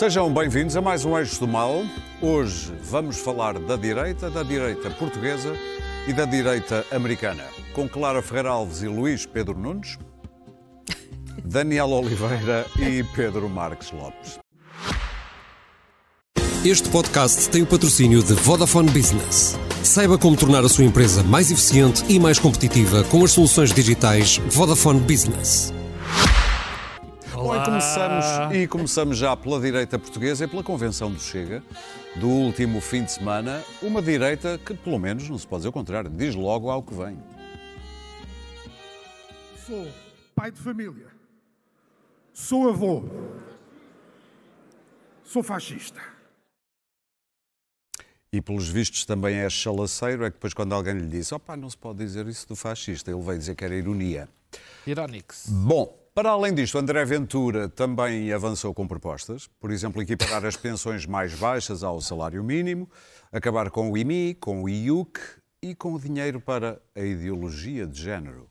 Sejam 0.00 0.32
bem-vindos 0.32 0.74
a 0.78 0.80
mais 0.80 1.04
um 1.04 1.14
Eixo 1.18 1.38
do 1.40 1.46
Mal. 1.46 1.84
Hoje 2.22 2.72
vamos 2.84 3.18
falar 3.18 3.58
da 3.58 3.76
direita, 3.76 4.30
da 4.30 4.42
direita 4.42 4.88
portuguesa 4.88 5.54
e 6.08 6.12
da 6.14 6.24
direita 6.24 6.86
americana. 6.90 7.44
Com 7.74 7.86
Clara 7.86 8.22
Ferreira 8.22 8.48
Alves 8.48 8.80
e 8.80 8.88
Luís 8.88 9.26
Pedro 9.26 9.58
Nunes, 9.58 9.98
Daniel 11.44 11.90
Oliveira 11.90 12.64
e 12.78 13.04
Pedro 13.14 13.46
Marques 13.46 13.92
Lopes. 13.92 14.38
Este 16.64 16.88
podcast 16.88 17.50
tem 17.50 17.60
o 17.60 17.66
patrocínio 17.66 18.22
de 18.22 18.32
Vodafone 18.32 18.88
Business. 18.88 19.58
Saiba 19.84 20.16
como 20.16 20.34
tornar 20.34 20.64
a 20.64 20.68
sua 20.70 20.86
empresa 20.86 21.22
mais 21.22 21.50
eficiente 21.50 22.04
e 22.08 22.18
mais 22.18 22.38
competitiva 22.38 23.04
com 23.04 23.22
as 23.22 23.32
soluções 23.32 23.70
digitais 23.70 24.38
Vodafone 24.48 25.00
Business. 25.00 25.74
Bom, 27.42 27.56
e 27.56 27.64
começamos, 27.64 28.26
e 28.54 28.68
começamos 28.68 29.16
já 29.16 29.34
pela 29.34 29.58
direita 29.58 29.98
portuguesa 29.98 30.44
e 30.44 30.48
pela 30.48 30.62
convenção 30.62 31.10
do 31.10 31.18
Chega 31.18 31.62
do 32.16 32.28
último 32.28 32.82
fim 32.82 33.02
de 33.02 33.12
semana. 33.12 33.64
Uma 33.80 34.02
direita 34.02 34.58
que, 34.58 34.74
pelo 34.74 34.98
menos, 34.98 35.26
não 35.26 35.38
se 35.38 35.46
pode 35.46 35.60
dizer 35.60 35.70
o 35.70 35.72
contrário, 35.72 36.10
diz 36.10 36.34
logo 36.34 36.68
ao 36.68 36.82
que 36.82 36.92
vem. 36.92 37.18
Sou 39.66 39.88
pai 40.34 40.50
de 40.50 40.60
família. 40.60 41.06
Sou 42.34 42.68
avô. 42.68 43.04
Sou 45.24 45.42
fascista. 45.42 46.02
E 48.30 48.42
pelos 48.42 48.68
vistos 48.68 49.06
também 49.06 49.36
é 49.36 49.48
chalaceiro, 49.48 50.26
é 50.26 50.30
que 50.30 50.36
depois 50.36 50.52
quando 50.52 50.74
alguém 50.74 50.92
lhe 50.92 51.06
diz 51.06 51.32
opá, 51.32 51.56
não 51.56 51.70
se 51.70 51.76
pode 51.78 52.00
dizer 52.00 52.26
isso 52.26 52.46
do 52.46 52.54
fascista, 52.54 53.10
ele 53.10 53.22
veio 53.22 53.38
dizer 53.38 53.54
que 53.54 53.64
era 53.64 53.74
ironia. 53.74 54.28
Ironix. 54.86 55.46
Bom, 55.48 55.99
para 56.14 56.30
além 56.30 56.54
disto, 56.54 56.76
André 56.76 57.04
Ventura 57.04 57.68
também 57.68 58.32
avançou 58.32 58.74
com 58.74 58.86
propostas, 58.86 59.48
por 59.60 59.70
exemplo, 59.70 60.02
equiparar 60.02 60.44
as 60.44 60.56
pensões 60.56 61.06
mais 61.06 61.34
baixas 61.34 61.82
ao 61.82 62.00
salário 62.00 62.42
mínimo, 62.42 62.90
acabar 63.32 63.70
com 63.70 63.90
o 63.90 63.96
IMI, 63.96 64.34
com 64.34 64.62
o 64.62 64.68
IUC 64.68 65.20
e 65.62 65.74
com 65.74 65.94
o 65.94 66.00
dinheiro 66.00 66.40
para 66.40 66.80
a 66.96 67.00
ideologia 67.00 67.86
de 67.86 68.02
género. 68.02 68.48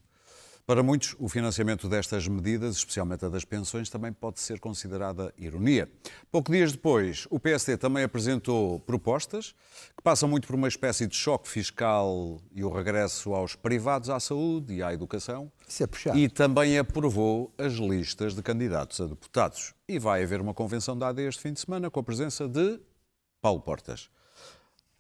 Para 0.70 0.84
muitos, 0.84 1.16
o 1.18 1.28
financiamento 1.28 1.90
destas 1.90 2.28
medidas, 2.28 2.76
especialmente 2.76 3.26
a 3.26 3.28
das 3.28 3.44
pensões, 3.44 3.90
também 3.90 4.14
pode 4.14 4.40
ser 4.40 4.60
considerada 4.60 5.34
ironia. 5.36 5.90
Pouco 6.32 6.52
dias 6.52 6.72
depois, 6.74 7.26
o 7.32 7.40
PSD 7.40 7.76
também 7.76 8.04
apresentou 8.04 8.80
propostas 8.82 9.56
que 9.98 10.04
passam 10.04 10.30
muito 10.30 10.46
por 10.46 10.56
uma 10.56 10.68
espécie 10.68 11.08
de 11.08 11.16
choque 11.16 11.50
fiscal 11.50 12.40
e 12.54 12.64
o 12.64 12.70
regresso 12.70 13.34
aos 13.34 13.56
privados 13.56 14.12
à 14.12 14.20
saúde 14.20 14.76
e 14.76 14.84
à 14.84 14.94
educação. 14.94 15.52
Isso 15.68 15.82
é 15.82 15.88
puxado. 15.88 16.20
E 16.20 16.30
também 16.30 16.78
aprovou 16.78 17.52
as 17.58 17.74
listas 17.74 18.36
de 18.36 18.44
candidatos 18.44 19.02
a 19.02 19.08
deputados. 19.08 19.74
E 19.88 19.98
vai 19.98 20.22
haver 20.22 20.40
uma 20.40 20.54
convenção 20.54 20.96
da 20.96 21.08
AD 21.08 21.24
este 21.24 21.42
fim 21.42 21.54
de 21.54 21.62
semana 21.62 21.90
com 21.90 22.00
a 22.00 22.04
presença 22.04 22.48
de 22.48 22.80
Paulo 23.42 23.60
Portas. 23.60 24.08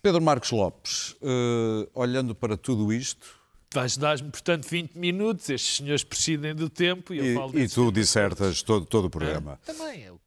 Pedro 0.02 0.20
Marcos 0.20 0.50
Lopes, 0.50 1.16
eh, 1.22 1.88
olhando 1.94 2.34
para 2.34 2.58
tudo 2.58 2.92
isto, 2.92 3.39
Vais 3.72 3.96
dar-me, 3.98 4.32
portanto, 4.32 4.68
20 4.68 4.96
minutos, 4.96 5.48
estes 5.50 5.78
senhores 5.78 6.04
presidem 6.04 6.56
do 6.56 6.70
tempo 6.70 7.14
e 7.14 7.20
eu 7.20 7.26
e, 7.26 7.36
falo 7.36 7.60
e 7.60 7.68
tu 7.68 7.76
tempo. 7.76 7.92
dissertas 7.92 8.64
todo, 8.64 8.86
todo 8.86 9.06
o 9.06 9.10
programa. 9.10 9.60
Também, 9.66 10.02
eu. 10.02 10.20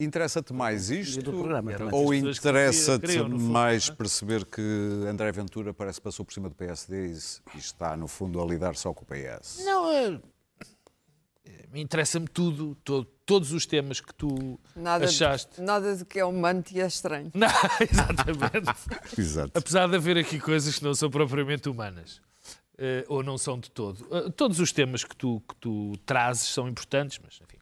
Interessa-te 0.00 0.52
mais 0.52 0.90
isto 0.90 1.22
programa 1.22 1.70
ou 1.92 2.12
interessa-te 2.12 3.18
mais 3.20 3.88
é? 3.88 3.92
perceber 3.92 4.44
que 4.44 4.60
André 5.08 5.30
Ventura 5.30 5.72
parece 5.72 6.00
que 6.00 6.04
passou 6.04 6.24
por 6.24 6.34
cima 6.34 6.48
do 6.48 6.56
PSD 6.56 7.12
e 7.54 7.58
está, 7.58 7.96
no 7.96 8.08
fundo, 8.08 8.42
a 8.42 8.44
lidar 8.44 8.74
só 8.74 8.92
com 8.92 9.04
o 9.04 9.06
PS? 9.06 9.62
Não, 9.64 9.88
é... 9.92 10.20
é, 11.44 11.80
Interessa-me 11.80 12.26
tudo, 12.26 12.74
todo- 12.82 13.04
todos 13.24 13.52
os 13.52 13.64
temas 13.64 14.00
que 14.00 14.12
tu 14.12 14.58
Nada, 14.74 15.04
achaste. 15.04 15.60
nada 15.60 15.94
de 15.94 16.04
que 16.04 16.18
é 16.18 16.24
humano 16.24 16.64
e 16.72 16.80
é 16.80 16.86
estranho. 16.86 17.30
Não, 17.34 17.46
exatamente. 17.80 18.72
Exato. 19.16 19.52
Apesar 19.54 19.86
de 19.88 19.94
haver 19.94 20.18
aqui 20.18 20.40
coisas 20.40 20.76
que 20.76 20.82
não 20.84 20.94
são 20.96 21.08
propriamente 21.10 21.68
humanas. 21.68 22.20
Eh, 22.84 23.04
ou 23.06 23.22
não 23.22 23.38
são 23.38 23.60
de 23.60 23.70
todo. 23.70 24.04
Eh, 24.10 24.28
todos 24.30 24.58
os 24.58 24.72
temas 24.72 25.04
que 25.04 25.14
tu, 25.14 25.40
que 25.48 25.54
tu 25.54 25.92
trazes 26.04 26.48
são 26.48 26.68
importantes, 26.68 27.20
mas 27.22 27.40
enfim, 27.40 27.58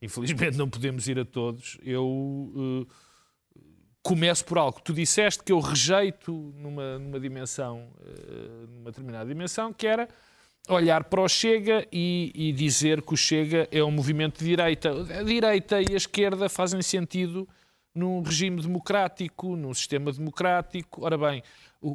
infelizmente 0.00 0.56
não 0.56 0.70
podemos 0.70 1.08
ir 1.08 1.18
a 1.18 1.24
todos. 1.24 1.76
Eu 1.82 2.86
eh, 2.86 3.62
começo 4.00 4.44
por 4.44 4.56
algo 4.56 4.76
que 4.76 4.84
tu 4.84 4.92
disseste 4.92 5.42
que 5.42 5.50
eu 5.50 5.58
rejeito 5.58 6.54
numa, 6.56 7.00
numa 7.00 7.18
dimensão, 7.18 7.88
numa 8.68 8.92
determinada 8.92 9.26
dimensão, 9.28 9.72
que 9.72 9.88
era 9.88 10.08
olhar 10.68 11.02
para 11.02 11.20
o 11.20 11.28
Chega 11.28 11.84
e, 11.90 12.30
e 12.32 12.52
dizer 12.52 13.02
que 13.02 13.12
o 13.12 13.16
Chega 13.16 13.66
é 13.72 13.82
um 13.82 13.90
movimento 13.90 14.38
de 14.38 14.44
direita. 14.44 14.90
A 15.18 15.22
direita 15.24 15.82
e 15.82 15.94
a 15.94 15.96
esquerda 15.96 16.48
fazem 16.48 16.80
sentido 16.80 17.48
num 17.92 18.22
regime 18.22 18.60
democrático, 18.60 19.56
num 19.56 19.74
sistema 19.74 20.12
democrático. 20.12 21.04
Ora 21.04 21.18
bem, 21.18 21.42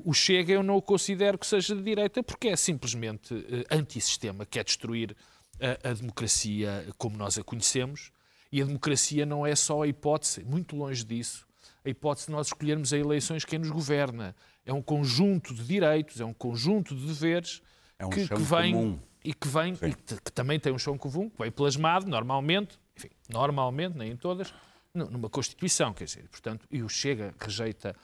o, 0.10 0.14
Chega 0.14 0.54
eu 0.54 0.64
não 0.64 0.76
o 0.78 0.82
considero 0.82 1.38
que 1.38 1.48
seja 1.48 1.76
de 1.76 1.82
direita 1.82 2.22
porque 2.24 2.50
é 2.50 2.56
simplesmente 2.56 3.34
eh, 3.50 3.66
antissistema, 3.76 4.46
quer 4.46 4.64
destruir 4.64 5.16
a, 5.60 5.90
a 5.90 5.94
democracia 5.94 6.86
como 6.98 7.18
nós 7.18 7.38
a 7.38 7.44
conhecemos. 7.44 8.12
E 8.52 8.62
a 8.62 8.66
democracia 8.66 9.26
não 9.28 9.46
é 9.46 9.56
só 9.56 9.84
a 9.84 9.88
hipótese, 9.88 10.44
muito 10.44 10.76
longe 10.76 11.04
disso, 11.04 11.46
a 11.86 11.90
hipótese 11.90 12.26
de 12.28 12.32
nós 12.32 12.48
escolhermos 12.48 12.92
a 12.92 12.98
eleições 12.98 13.46
quem 13.46 13.60
nos 13.60 13.70
governa. 13.70 14.36
É 14.66 14.74
um 14.74 14.82
conjunto 14.82 15.54
de 15.54 15.64
direitos, 15.64 16.20
é 16.20 16.26
um 16.26 16.34
conjunto 16.34 16.96
de 16.96 17.06
deveres 17.06 17.62
É 18.00 18.06
um 18.06 18.10
que, 18.10 18.28
que 18.28 18.42
vem 18.42 18.74
comum. 18.74 19.00
e 19.24 19.34
que 19.34 19.48
vem 19.48 19.74
e 19.74 19.94
que, 19.94 20.22
que 20.22 20.32
também 20.32 20.60
tem 20.60 20.74
um 20.74 20.80
chão 20.80 20.98
comum, 20.98 21.30
que 21.30 21.38
vem 21.42 21.52
plasmado 21.52 22.08
normalmente, 22.08 22.80
enfim, 22.98 23.10
normalmente, 23.30 23.96
nem 23.98 24.12
em 24.12 24.18
todas, 24.18 24.52
nu- 24.96 25.10
numa 25.12 25.30
Constituição, 25.30 25.94
quer 25.94 26.06
dizer, 26.06 26.28
portanto, 26.30 26.66
e 26.72 26.82
o 26.82 26.90
Chega 26.90 27.34
rejeita 27.40 27.96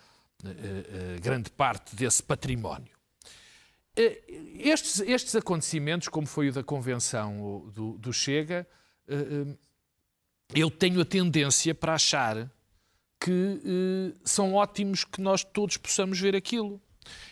grande 1.22 1.50
parte 1.50 1.96
desse 1.96 2.22
património. 2.22 2.94
Eh, 3.96 4.22
Estes, 4.60 5.00
estes 5.00 5.36
acontecimentos, 5.36 6.08
como 6.10 6.28
foi 6.28 6.50
o 6.50 6.54
da 6.54 6.64
convenção 6.64 7.70
do, 7.74 7.98
do 7.98 8.12
Chega, 8.12 8.68
eh, 9.08 9.16
eh, 9.16 9.58
eu 10.54 10.70
tenho 10.70 11.02
a 11.02 11.06
tendência 11.06 11.74
para 11.74 11.94
achar 11.94 12.52
que 13.20 13.62
eh, 13.66 14.18
são 14.24 14.54
ótimos 14.54 15.04
que 15.04 15.22
nós 15.22 15.44
todos 15.44 15.78
possamos 15.78 16.20
ver 16.20 16.36
aquilo. 16.36 16.82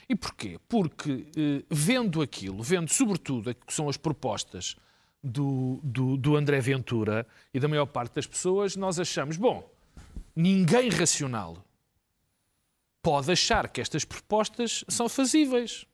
E 0.07 0.15
porquê? 0.15 0.59
Porque 0.67 1.27
eh, 1.35 1.63
vendo 1.69 2.21
aquilo, 2.21 2.61
vendo 2.63 2.89
sobretudo 2.89 3.53
que 3.53 3.73
são 3.73 3.89
as 3.89 3.97
propostas 3.97 4.75
do, 5.23 5.79
do, 5.83 6.15
do 6.17 6.35
André 6.35 6.59
Ventura 6.61 7.25
e 7.53 7.59
da 7.59 7.67
maior 7.67 7.87
parte 7.87 8.15
das 8.15 8.27
pessoas, 8.27 8.75
nós 8.75 8.99
achamos, 8.99 9.37
bom, 9.37 9.69
ninguém 10.35 10.89
racional 10.89 11.63
pode 13.03 13.31
achar 13.31 13.67
que 13.67 13.81
estas 13.81 14.05
propostas 14.05 14.83
são 14.87 15.09
fazíveis. 15.09 15.85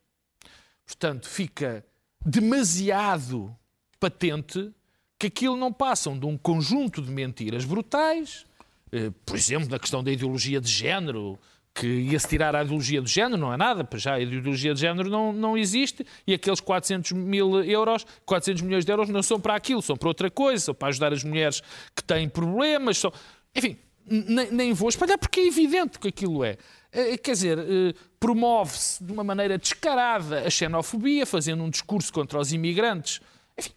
Portanto, 0.86 1.28
fica 1.28 1.84
demasiado 2.24 3.54
patente 4.00 4.72
que 5.18 5.28
aquilo 5.28 5.58
não 5.58 5.74
passam 5.74 6.18
de 6.18 6.26
um 6.26 6.38
conjunto 6.38 7.02
de 7.02 7.12
mentiras 7.12 7.66
brutais, 7.66 8.46
eh, 8.92 9.12
por 9.26 9.36
exemplo, 9.36 9.70
na 9.70 9.80
questão 9.80 10.04
da 10.04 10.12
ideologia 10.12 10.62
de 10.62 10.70
género, 10.70 11.38
que 11.74 11.88
ia-se 11.88 12.28
tirar 12.28 12.56
a 12.56 12.64
ideologia 12.64 13.02
de 13.02 13.10
género, 13.10 13.38
não 13.38 13.54
é 13.54 13.58
nada, 13.58 13.84
para 13.84 14.00
já 14.00 14.16
a 14.16 14.20
ideologia 14.20 14.74
de 14.74 14.82
género 14.82 15.10
não, 15.10 15.34
não 15.34 15.58
existe, 15.58 16.06
e 16.28 16.34
aqueles 16.34 16.60
400 16.60 17.12
mil 17.14 17.64
euros, 17.64 18.06
400 18.26 18.62
milhões 18.62 18.86
de 18.86 18.92
euros 18.92 19.10
não 19.10 19.24
são 19.24 19.40
para 19.40 19.56
aquilo, 19.56 19.82
são 19.82 19.98
para 19.98 20.08
outra 20.08 20.30
coisa, 20.30 20.66
são 20.66 20.76
para 20.76 20.90
ajudar 20.90 21.14
as 21.14 21.24
mulheres 21.24 21.62
que 21.96 22.04
têm 22.04 22.30
problemas, 22.30 22.98
são... 22.98 23.12
enfim, 23.56 23.78
nem, 24.06 24.52
nem 24.52 24.74
vou 24.74 24.90
espalhar 24.90 25.18
porque 25.18 25.40
é 25.40 25.48
evidente 25.48 26.00
que 26.00 26.08
aquilo 26.08 26.44
é. 26.44 26.58
Eh, 26.92 27.18
Quer 27.18 27.32
dizer, 27.34 27.60
eh, 27.60 27.94
promove-se 28.20 29.04
de 29.04 29.12
uma 29.12 29.24
maneira 29.24 29.58
descarada 29.58 30.42
a 30.42 30.50
xenofobia, 30.50 31.26
fazendo 31.26 31.64
um 31.64 31.70
discurso 31.70 32.12
contra 32.12 32.40
os 32.40 32.52
imigrantes, 32.52 33.22
enfim, 33.58 33.72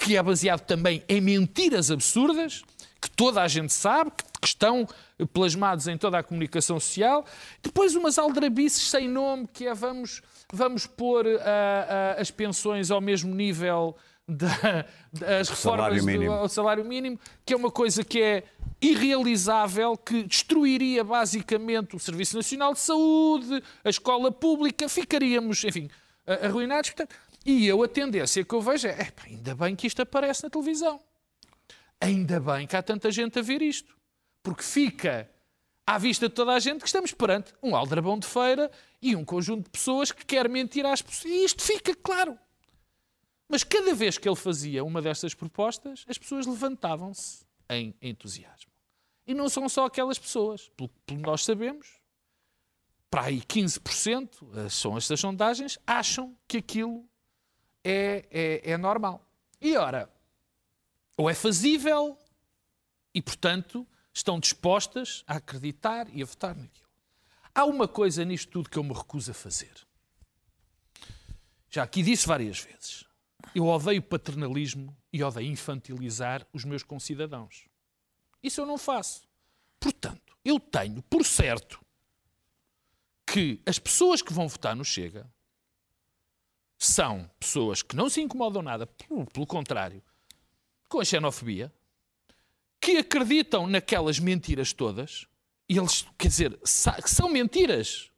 que 0.00 0.16
é 0.16 0.22
baseado 0.22 0.60
também 0.60 1.02
em 1.08 1.20
mentiras 1.20 1.90
absurdas, 1.90 2.62
que 3.00 3.10
toda 3.10 3.42
a 3.42 3.48
gente 3.48 3.72
sabe, 3.72 4.10
que, 4.10 4.24
estão 4.46 4.86
plasmados 5.32 5.88
em 5.88 5.98
toda 5.98 6.18
a 6.18 6.22
comunicação 6.22 6.78
social. 6.78 7.24
Depois 7.60 7.96
umas 7.96 8.16
aldrabices 8.16 8.88
sem 8.88 9.08
nome, 9.08 9.48
que 9.52 9.66
é 9.66 9.74
vamos, 9.74 10.22
vamos 10.52 10.86
pôr 10.86 11.26
ah, 11.26 12.14
ah, 12.16 12.20
as 12.20 12.30
pensões 12.30 12.90
ao 12.90 13.00
mesmo 13.00 13.34
nível 13.34 13.96
da- 14.28 14.84
das 15.12 15.48
Salário 15.48 15.94
reformas 15.94 16.00
do 16.00 16.06
mínimo. 16.06 16.32
ao 16.32 16.48
salário 16.48 16.84
mínimo, 16.84 17.20
que 17.44 17.52
é 17.54 17.56
uma 17.56 17.70
coisa 17.70 18.02
que 18.04 18.20
é 18.20 18.42
irrealizável, 18.80 19.96
que 19.96 20.22
destruiria 20.24 21.04
basicamente 21.04 21.94
o 21.96 21.98
Serviço 21.98 22.36
Nacional 22.36 22.72
de 22.74 22.80
Saúde, 22.80 23.62
a 23.84 23.88
escola 23.88 24.30
pública, 24.32 24.88
ficaríamos, 24.88 25.62
enfim, 25.64 25.88
arruinados. 26.42 26.90
Portanto, 26.90 27.14
e 27.44 27.66
eu 27.66 27.82
a 27.82 27.88
tendência 27.88 28.44
que 28.44 28.54
eu 28.54 28.60
vejo 28.60 28.88
é, 28.88 29.00
"Epá, 29.02 29.22
ainda 29.26 29.54
bem 29.54 29.76
que 29.76 29.86
isto 29.86 30.02
aparece 30.02 30.42
na 30.42 30.50
televisão. 30.50 31.00
Ainda 32.00 32.40
bem 32.40 32.66
que 32.66 32.76
há 32.76 32.82
tanta 32.82 33.10
gente 33.10 33.38
a 33.38 33.42
ver 33.42 33.62
isto. 33.62 33.96
Porque 34.42 34.62
fica 34.62 35.30
à 35.86 35.96
vista 35.98 36.28
de 36.28 36.34
toda 36.34 36.52
a 36.52 36.58
gente 36.58 36.80
que 36.80 36.86
estamos 36.86 37.12
perante 37.12 37.52
um 37.62 37.74
aldrabão 37.74 38.18
de 38.18 38.26
feira 38.26 38.70
e 39.00 39.14
um 39.16 39.24
conjunto 39.24 39.64
de 39.64 39.70
pessoas 39.70 40.10
que 40.12 40.24
quer 40.26 40.48
mentir 40.48 40.84
às 40.84 41.00
pessoas. 41.00 41.24
E 41.32 41.44
isto 41.44 41.62
fica 41.62 41.94
claro. 41.94 42.36
Mas 43.48 43.62
cada 43.62 43.94
vez 43.94 44.18
que 44.18 44.28
ele 44.28 44.36
fazia 44.36 44.84
uma 44.84 45.00
destas 45.00 45.34
propostas, 45.34 46.04
as 46.08 46.18
pessoas 46.18 46.46
levantavam-se 46.46 47.44
em 47.68 47.94
entusiasmo. 48.02 48.70
E 49.26 49.34
não 49.34 49.48
são 49.48 49.68
só 49.68 49.86
aquelas 49.86 50.18
pessoas. 50.18 50.68
Pelo 50.76 50.90
que 51.06 51.14
nós 51.16 51.44
sabemos, 51.44 52.00
para 53.10 53.26
aí 53.26 53.40
15%, 53.40 54.46
eh, 54.54 54.68
são 54.68 54.96
estas 54.96 55.20
sondagens, 55.20 55.78
acham 55.86 56.36
que 56.46 56.58
aquilo 56.58 57.08
é, 57.84 58.26
é, 58.30 58.72
é 58.72 58.76
normal. 58.76 59.24
E 59.60 59.76
ora, 59.76 60.10
ou 61.16 61.30
é 61.30 61.34
fazível 61.34 62.18
e, 63.14 63.22
portanto, 63.22 63.86
estão 64.12 64.38
dispostas 64.38 65.24
a 65.26 65.36
acreditar 65.36 66.08
e 66.12 66.22
a 66.22 66.26
votar 66.26 66.54
naquilo. 66.54 66.86
Há 67.54 67.64
uma 67.64 67.88
coisa 67.88 68.24
nisto 68.24 68.50
tudo 68.50 68.68
que 68.68 68.76
eu 68.76 68.84
me 68.84 68.92
recuso 68.92 69.30
a 69.30 69.34
fazer. 69.34 69.72
Já 71.70 71.82
aqui 71.82 72.02
disse 72.02 72.26
várias 72.26 72.60
vezes. 72.60 73.05
Eu 73.56 73.68
odeio 73.68 74.02
paternalismo 74.02 74.94
e 75.10 75.24
odeio 75.24 75.50
infantilizar 75.50 76.46
os 76.52 76.62
meus 76.62 76.82
concidadãos. 76.82 77.64
Isso 78.42 78.60
eu 78.60 78.66
não 78.66 78.76
faço. 78.76 79.26
Portanto, 79.80 80.36
eu 80.44 80.60
tenho 80.60 81.00
por 81.00 81.24
certo 81.24 81.80
que 83.26 83.62
as 83.64 83.78
pessoas 83.78 84.20
que 84.20 84.30
vão 84.30 84.46
votar 84.46 84.76
no 84.76 84.84
Chega 84.84 85.26
são 86.76 87.30
pessoas 87.40 87.80
que 87.80 87.96
não 87.96 88.10
se 88.10 88.20
incomodam 88.20 88.60
nada, 88.60 88.86
pelo 88.86 89.46
contrário, 89.46 90.02
com 90.86 91.00
a 91.00 91.04
xenofobia, 91.06 91.72
que 92.78 92.98
acreditam 92.98 93.66
naquelas 93.66 94.18
mentiras 94.18 94.74
todas, 94.74 95.26
e 95.66 95.78
eles, 95.78 96.06
quer 96.18 96.28
dizer, 96.28 96.60
são 96.62 97.30
mentiras, 97.30 98.10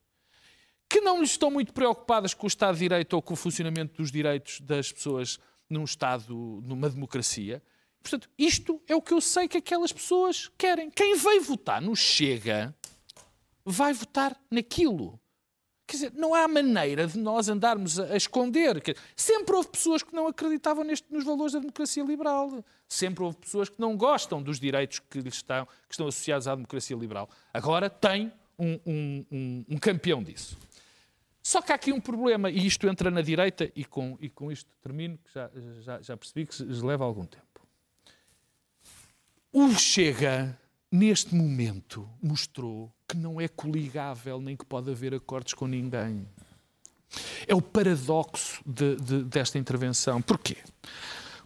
que 0.89 1.01
não 1.01 1.23
estão 1.23 1.51
muito 1.51 1.73
preocupadas 1.73 2.33
com 2.33 2.47
o 2.47 2.49
Estado 2.49 2.75
de 2.75 2.81
Direito 2.81 3.13
ou 3.15 3.23
com 3.23 3.35
o 3.35 3.37
funcionamento 3.37 3.97
dos 4.01 4.11
direitos 4.11 4.61
das 4.61 4.91
pessoas 4.91 5.39
num 5.69 5.85
Estado, 5.85 6.35
numa 6.65 6.89
democracia. 6.89 7.63
Portanto, 8.03 8.31
isto 8.39 8.81
é 8.87 8.95
o 8.95 9.03
que 9.03 9.13
eu 9.13 9.21
sei 9.21 9.47
que 9.49 9.59
aquelas 9.59 9.93
pessoas 9.93 10.51
querem. 10.57 10.91
Quem 10.91 11.17
veio 11.17 11.43
votar 11.43 11.83
no 11.83 11.95
Chega 11.95 12.75
vai 13.65 13.93
votar 13.93 14.35
naquilo. 14.51 15.21
Quer 15.87 15.97
dizer, 15.97 16.13
não 16.15 16.35
há 16.35 16.47
maneira 16.47 17.07
de 17.07 17.19
nós 17.19 17.49
andarmos 17.49 17.99
a, 17.99 18.17
esconder. 18.17 18.83
Sempre 19.17 19.57
houve 19.57 19.69
pessoas 19.69 20.03
que 20.03 20.15
não 20.15 20.27
acreditavam 20.27 20.85
neste, 20.85 21.11
nos 21.11 21.25
valores 21.25 21.55
da 21.55 21.61
democracia 21.61 22.05
liberal. 22.05 22.63
Sempre 22.87 23.25
houve 23.25 23.39
pessoas 23.39 23.69
que 23.69 23.81
não 23.81 23.97
gostam 23.97 24.43
dos 24.43 24.61
direitos 24.61 25.01
que, 25.01 25.19
estão, 25.21 25.67
que 25.67 25.95
estão 25.95 26.07
associados 26.07 26.47
à 26.47 26.55
democracia 26.55 26.97
liberal. 26.97 27.29
Agora 27.53 27.89
tem 27.89 28.31
um, 28.59 28.79
um, 28.85 29.27
um, 29.31 29.65
um 29.71 29.79
campeão 29.79 30.23
disso. 30.23 30.59
Só 31.49 31.63
que 31.63 31.73
há 31.73 31.77
aqui 31.77 31.91
um 31.91 31.99
problema, 31.99 32.51
e 32.51 32.67
isto 32.67 32.87
entra 32.87 33.11
na 33.11 33.23
direita, 33.23 33.73
e 33.75 33.83
com, 33.83 34.19
e 34.21 34.29
com 34.29 34.53
isto 34.53 34.71
termino, 34.83 35.17
que 35.17 35.33
já, 35.33 35.51
já, 35.81 36.03
já 36.03 36.15
percebi 36.15 36.45
que 36.45 36.63
leva 36.63 37.07
algum 37.07 37.25
tempo. 37.25 37.67
O 39.51 39.71
Chega 39.71 40.59
neste 40.93 41.35
momento, 41.35 42.07
mostrou 42.23 42.93
que 43.09 43.17
não 43.17 43.41
é 43.41 43.49
coligável 43.49 44.43
nem 44.43 44.59
que 44.59 44.67
pode 44.67 44.91
haver 44.91 45.15
acordos 45.15 45.55
com 45.55 45.67
ninguém. 45.67 46.29
É 47.47 47.55
o 47.55 47.63
paradoxo 47.63 48.61
de, 48.67 48.97
de, 48.97 49.25
desta 49.25 49.59
intervenção. 49.59 50.21
Porquê? 50.21 50.59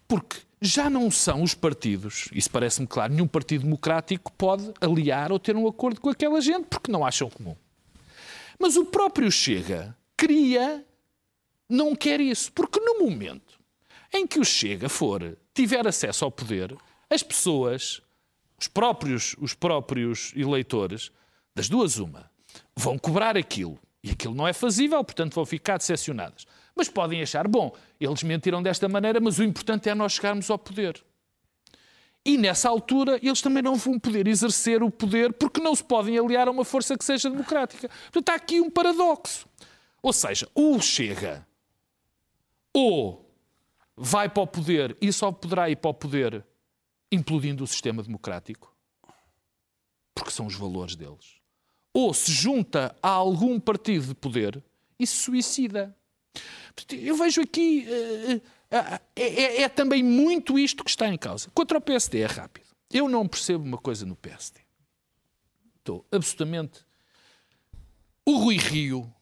Porque 0.08 0.38
já 0.60 0.90
não 0.90 1.12
são 1.12 1.44
os 1.44 1.54
partidos, 1.54 2.28
isso 2.32 2.50
parece-me 2.50 2.88
claro, 2.88 3.12
nenhum 3.12 3.28
partido 3.28 3.62
democrático 3.62 4.32
pode 4.32 4.68
aliar 4.80 5.30
ou 5.30 5.38
ter 5.38 5.54
um 5.54 5.68
acordo 5.68 6.00
com 6.00 6.08
aquela 6.08 6.40
gente 6.40 6.66
porque 6.66 6.90
não 6.90 7.06
acham 7.06 7.30
comum. 7.30 7.54
Mas 8.62 8.76
o 8.76 8.84
próprio 8.84 9.28
Chega 9.28 9.92
queria, 10.16 10.86
não 11.68 11.96
quer 11.96 12.20
isso, 12.20 12.52
porque 12.52 12.78
no 12.78 13.00
momento 13.00 13.58
em 14.14 14.24
que 14.24 14.38
o 14.38 14.44
Chega 14.44 14.88
for, 14.88 15.36
tiver 15.52 15.84
acesso 15.84 16.24
ao 16.24 16.30
poder, 16.30 16.72
as 17.10 17.24
pessoas 17.24 18.00
os 18.56 18.68
próprios, 18.68 19.34
os 19.40 19.52
próprios 19.52 20.32
eleitores, 20.36 21.10
das 21.52 21.68
duas 21.68 21.98
uma, 21.98 22.30
vão 22.76 22.96
cobrar 22.96 23.36
aquilo. 23.36 23.76
E 24.00 24.12
aquilo 24.12 24.32
não 24.32 24.46
é 24.46 24.52
fazível, 24.52 25.02
portanto 25.02 25.34
vão 25.34 25.44
ficar 25.44 25.78
decepcionadas. 25.78 26.46
Mas 26.72 26.88
podem 26.88 27.20
achar, 27.20 27.48
bom, 27.48 27.74
eles 27.98 28.22
mentiram 28.22 28.62
desta 28.62 28.88
maneira, 28.88 29.18
mas 29.18 29.40
o 29.40 29.42
importante 29.42 29.88
é 29.88 29.94
nós 29.96 30.12
chegarmos 30.12 30.48
ao 30.48 30.58
poder. 30.58 31.02
E 32.24 32.38
nessa 32.38 32.68
altura 32.68 33.18
eles 33.22 33.40
também 33.40 33.62
não 33.62 33.74
vão 33.74 33.98
poder 33.98 34.28
exercer 34.28 34.82
o 34.82 34.90
poder 34.90 35.32
porque 35.32 35.60
não 35.60 35.74
se 35.74 35.82
podem 35.82 36.18
aliar 36.18 36.46
a 36.46 36.50
uma 36.50 36.64
força 36.64 36.96
que 36.96 37.04
seja 37.04 37.28
democrática. 37.28 37.88
Portanto, 38.12 38.28
há 38.30 38.34
aqui 38.34 38.60
um 38.60 38.70
paradoxo. 38.70 39.46
Ou 40.00 40.12
seja, 40.12 40.48
ou 40.54 40.80
chega, 40.80 41.46
ou 42.72 43.28
vai 43.96 44.28
para 44.28 44.42
o 44.42 44.46
poder 44.46 44.96
e 45.00 45.12
só 45.12 45.30
poderá 45.30 45.68
ir 45.70 45.76
para 45.76 45.90
o 45.90 45.94
poder 45.94 46.44
implodindo 47.10 47.62
o 47.62 47.66
sistema 47.66 48.02
democrático, 48.02 48.74
porque 50.14 50.30
são 50.30 50.46
os 50.46 50.54
valores 50.54 50.96
deles, 50.96 51.36
ou 51.92 52.12
se 52.14 52.32
junta 52.32 52.96
a 53.02 53.10
algum 53.10 53.60
partido 53.60 54.06
de 54.06 54.14
poder 54.14 54.62
e 54.98 55.06
se 55.06 55.16
suicida. 55.16 55.96
Eu 56.90 57.16
vejo 57.16 57.42
aqui. 57.42 57.86
Uh, 57.86 58.61
é, 59.14 59.62
é, 59.62 59.68
também 59.68 60.02
muito 60.02 60.58
isto 60.58 60.82
que 60.82 60.90
está 60.90 61.08
em 61.08 61.18
causa. 61.18 61.50
Contra 61.54 61.78
o 61.78 61.80
PSD 61.80 62.20
é 62.20 62.26
rápido. 62.26 62.66
Eu 62.90 63.08
não 63.08 63.28
percebo 63.28 63.64
uma 63.64 63.78
coisa 63.78 64.06
no 64.06 64.16
PSD. 64.16 64.60
Estou 65.78 66.06
absolutamente. 66.10 66.84
O 68.24 68.38
Rui 68.38 68.56
Rio 68.56 69.12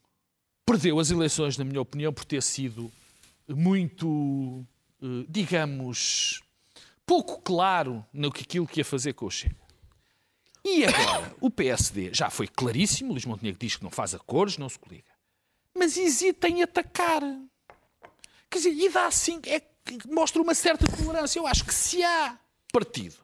perdeu 0.65 1.01
as 1.01 1.11
eleições, 1.11 1.57
na 1.59 1.65
minha 1.65 1.81
opinião, 1.81 2.13
por 2.13 2.25
ter 2.25 2.43
sido 2.43 2.93
muito, 3.49 4.65
digamos, 5.29 6.41
pouco 7.05 7.41
claro 7.41 8.05
no 8.13 8.31
que 8.31 8.43
aquilo 8.43 8.67
que 8.67 8.81
ia 8.81 8.85
fazer 8.85 9.15
com 9.15 9.27
o 9.27 9.31
Chega. 9.31 9.57
E 10.65 10.85
agora, 10.85 11.35
o 11.41 11.51
PSD 11.51 12.13
já 12.13 12.29
foi 12.31 12.47
claríssimo, 12.47 13.13
Luís 13.13 13.25
Montenegro 13.25 13.59
diz 13.59 13.77
que 13.77 13.83
não 13.83 13.91
faz 13.91 14.15
acordos, 14.15 14.59
não 14.59 14.69
se 14.69 14.79
coliga. 14.79 15.11
Mas 15.75 15.97
hesita 15.97 16.49
em 16.49 16.63
atacar. 16.63 17.23
Quer 18.51 18.59
dizer, 18.59 18.73
e 18.73 18.89
dá 18.89 19.07
assim, 19.07 19.41
é, 19.47 19.63
mostra 20.09 20.43
uma 20.43 20.55
certa 20.55 20.85
tolerância. 20.87 21.39
Eu 21.39 21.47
acho 21.47 21.65
que 21.65 21.73
se 21.73 22.03
há 22.03 22.37
partido 22.73 23.17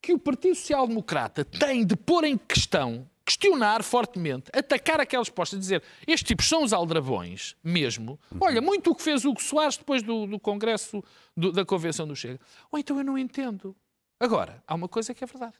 que 0.00 0.12
o 0.12 0.18
Partido 0.18 0.54
Social 0.54 0.86
Democrata 0.86 1.44
tem 1.44 1.84
de 1.84 1.96
pôr 1.96 2.24
em 2.24 2.36
questão 2.36 3.08
questionar 3.24 3.82
fortemente, 3.82 4.50
atacar 4.54 5.00
aquelas 5.00 5.28
postas, 5.28 5.60
dizer 5.60 5.82
estes 6.06 6.26
tipos 6.26 6.48
são 6.48 6.62
os 6.62 6.72
aldrabões 6.72 7.54
mesmo. 7.62 8.18
Olha, 8.40 8.62
muito 8.62 8.90
o 8.90 8.94
que 8.94 9.02
fez 9.02 9.24
Hugo 9.26 9.42
Soares 9.42 9.76
depois 9.76 10.02
do, 10.02 10.26
do 10.26 10.40
Congresso 10.40 11.04
do, 11.36 11.52
da 11.52 11.62
Convenção 11.62 12.08
do 12.08 12.16
Chega. 12.16 12.40
Ou 12.70 12.78
então 12.78 12.96
eu 12.96 13.04
não 13.04 13.18
entendo. 13.18 13.76
Agora, 14.18 14.62
há 14.66 14.74
uma 14.74 14.88
coisa 14.88 15.12
que 15.12 15.22
é 15.22 15.26
verdade. 15.26 15.54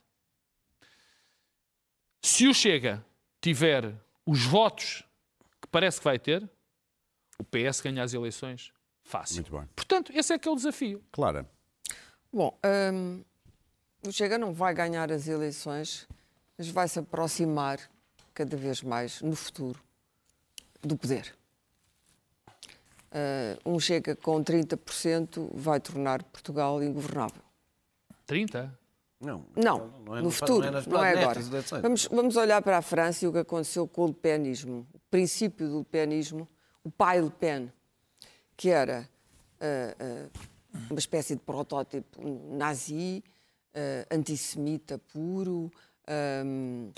Se 2.23 2.47
o 2.47 2.53
Chega 2.53 3.05
tiver 3.39 3.93
os 4.25 4.43
votos 4.43 5.03
que 5.61 5.67
parece 5.67 5.99
que 5.99 6.05
vai 6.05 6.17
ter, 6.17 6.49
o 7.39 7.43
PS 7.43 7.81
ganha 7.81 8.03
as 8.03 8.13
eleições 8.13 8.71
fácil. 9.03 9.37
Muito 9.37 9.51
bem. 9.51 9.67
Portanto, 9.75 10.11
esse 10.13 10.33
é 10.33 10.37
que 10.37 10.47
é 10.47 10.51
o 10.51 10.55
desafio. 10.55 11.01
Clara. 11.11 11.49
Bom, 12.31 12.55
hum, 12.93 13.23
o 14.05 14.11
Chega 14.11 14.37
não 14.37 14.53
vai 14.53 14.73
ganhar 14.73 15.11
as 15.11 15.27
eleições 15.27 16.07
mas 16.59 16.67
vai 16.67 16.89
se 16.89 16.99
aproximar 16.99 17.79
cada 18.33 18.57
vez 18.57 18.83
mais 18.83 19.21
no 19.21 19.33
futuro 19.33 19.81
do 20.81 20.97
poder. 20.97 21.33
Uh, 23.11 23.73
um 23.73 23.79
chega 23.79 24.13
com 24.13 24.43
30% 24.43 25.49
vai 25.53 25.79
tornar 25.79 26.21
Portugal 26.23 26.83
ingovernável. 26.83 27.41
30? 28.27 28.77
Não, 29.21 29.45
não, 29.55 29.87
não 30.05 30.17
é 30.17 30.19
no, 30.19 30.25
no 30.25 30.31
futuro, 30.31 30.69
não 30.69 30.79
é, 30.79 30.83
não 30.85 31.03
é 31.03 31.23
agora. 31.23 31.39
Vamos, 31.81 32.05
vamos 32.07 32.35
olhar 32.35 32.61
para 32.61 32.77
a 32.77 32.81
França 32.81 33.23
e 33.23 33.27
o 33.27 33.31
que 33.31 33.39
aconteceu 33.39 33.87
com 33.87 34.03
o 34.03 34.07
Le 34.07 34.13
Penismo, 34.13 34.85
o 34.93 34.99
princípio 35.09 35.67
do 35.67 35.79
Le 35.79 35.85
Penismo, 35.85 36.47
o 36.83 36.91
pai 36.91 37.21
Le 37.21 37.29
Pen, 37.29 37.71
que 38.55 38.69
era 38.69 39.07
uh, 39.59 40.27
uh, 40.27 40.31
uma 40.89 40.99
espécie 40.99 41.35
de 41.35 41.41
protótipo 41.41 42.21
nazi, 42.55 43.23
antissemita 44.11 44.97
puro, 44.97 45.71
um, 46.45 46.91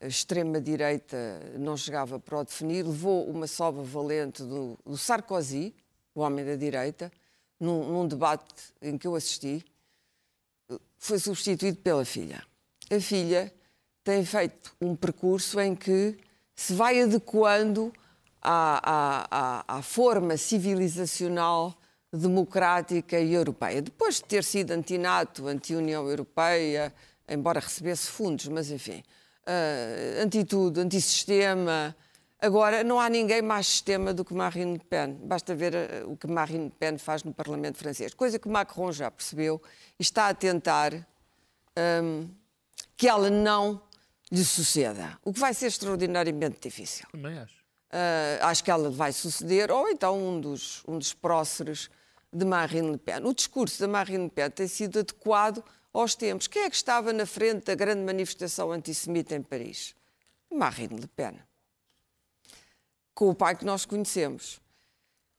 extrema-direita 0.00 1.16
não 1.58 1.76
chegava 1.76 2.18
para 2.18 2.38
o 2.38 2.44
definir, 2.44 2.84
levou 2.84 3.28
uma 3.28 3.46
sova 3.46 3.82
valente 3.82 4.42
do, 4.42 4.78
do 4.84 4.96
Sarkozy, 4.96 5.74
o 6.14 6.20
homem 6.20 6.44
da 6.44 6.56
direita, 6.56 7.10
num, 7.58 7.92
num, 7.92 8.08
debate 8.08 8.74
em 8.82 8.98
que 8.98 9.06
eu 9.06 9.14
assisti, 9.14 9.64
foi 10.98 11.18
substituído 11.18 11.78
pela 11.78 12.04
filha. 12.04 12.42
A 12.90 13.00
filha 13.00 13.52
tem 14.02 14.24
feito 14.24 14.74
um 14.80 14.94
percurso 14.94 15.60
em 15.60 15.74
que 15.74 16.18
se 16.54 16.74
vai 16.74 17.00
adequando 17.00 17.92
à, 18.44 19.24
à, 19.30 19.78
à, 19.78 19.82
forma 19.82 20.36
civilizacional 20.36 21.74
democrática 22.12 23.18
e 23.18 23.32
europeia. 23.32 23.80
Depois 23.80 24.16
de 24.16 24.24
ter 24.24 24.44
sido 24.44 24.72
anti-NATO, 24.72 25.48
anti-União 25.48 26.06
Europeia, 26.08 26.92
embora 27.28 27.58
recebesse 27.58 28.08
fundos, 28.08 28.46
mas 28.48 28.70
enfim, 28.70 29.02
uh, 29.46 30.22
antitudo, 30.22 30.80
antissistema. 30.80 31.96
Agora, 32.38 32.84
não 32.84 33.00
há 33.00 33.08
ninguém 33.08 33.40
mais 33.40 33.66
sistema 33.66 34.12
do 34.12 34.24
que 34.24 34.34
Marine 34.34 34.74
Le 34.74 34.84
Pen. 34.84 35.14
Basta 35.22 35.54
ver 35.54 35.74
uh, 35.74 36.12
o 36.12 36.16
que 36.16 36.26
Marine 36.26 36.64
Le 36.64 36.72
Pen 36.78 36.98
faz 36.98 37.24
no 37.24 37.32
Parlamento 37.32 37.78
francês. 37.78 38.12
Coisa 38.12 38.38
que 38.38 38.48
Macron 38.48 38.92
já 38.92 39.10
percebeu 39.10 39.60
e 39.98 40.02
está 40.02 40.28
a 40.28 40.34
tentar 40.34 40.92
um, 42.02 42.28
que 42.96 43.08
ela 43.08 43.30
não 43.30 43.80
lhe 44.30 44.44
suceda. 44.44 45.18
O 45.24 45.32
que 45.32 45.40
vai 45.40 45.54
ser 45.54 45.66
extraordinariamente 45.66 46.60
difícil. 46.60 47.06
Também 47.10 47.38
acho. 47.38 47.63
Uh, 47.94 48.42
acho 48.42 48.64
que 48.64 48.72
ela 48.72 48.90
vai 48.90 49.12
suceder, 49.12 49.70
ou 49.70 49.88
então 49.88 50.18
um 50.18 50.40
dos, 50.40 50.82
um 50.88 50.98
dos 50.98 51.14
próceres 51.14 51.88
de 52.32 52.44
Marine 52.44 52.90
Le 52.90 52.98
Pen. 52.98 53.24
O 53.24 53.32
discurso 53.32 53.78
da 53.78 53.86
Marine 53.86 54.24
Le 54.24 54.30
Pen 54.30 54.50
tem 54.50 54.66
sido 54.66 54.98
adequado 54.98 55.62
aos 55.92 56.16
tempos. 56.16 56.48
Quem 56.48 56.64
é 56.64 56.70
que 56.70 56.74
estava 56.74 57.12
na 57.12 57.24
frente 57.24 57.66
da 57.66 57.76
grande 57.76 58.02
manifestação 58.02 58.72
antissemita 58.72 59.36
em 59.36 59.42
Paris? 59.42 59.94
Marine 60.52 61.02
Le 61.02 61.06
Pen. 61.06 61.38
Com 63.14 63.30
o 63.30 63.34
pai 63.34 63.54
que 63.54 63.64
nós 63.64 63.86
conhecemos. 63.86 64.60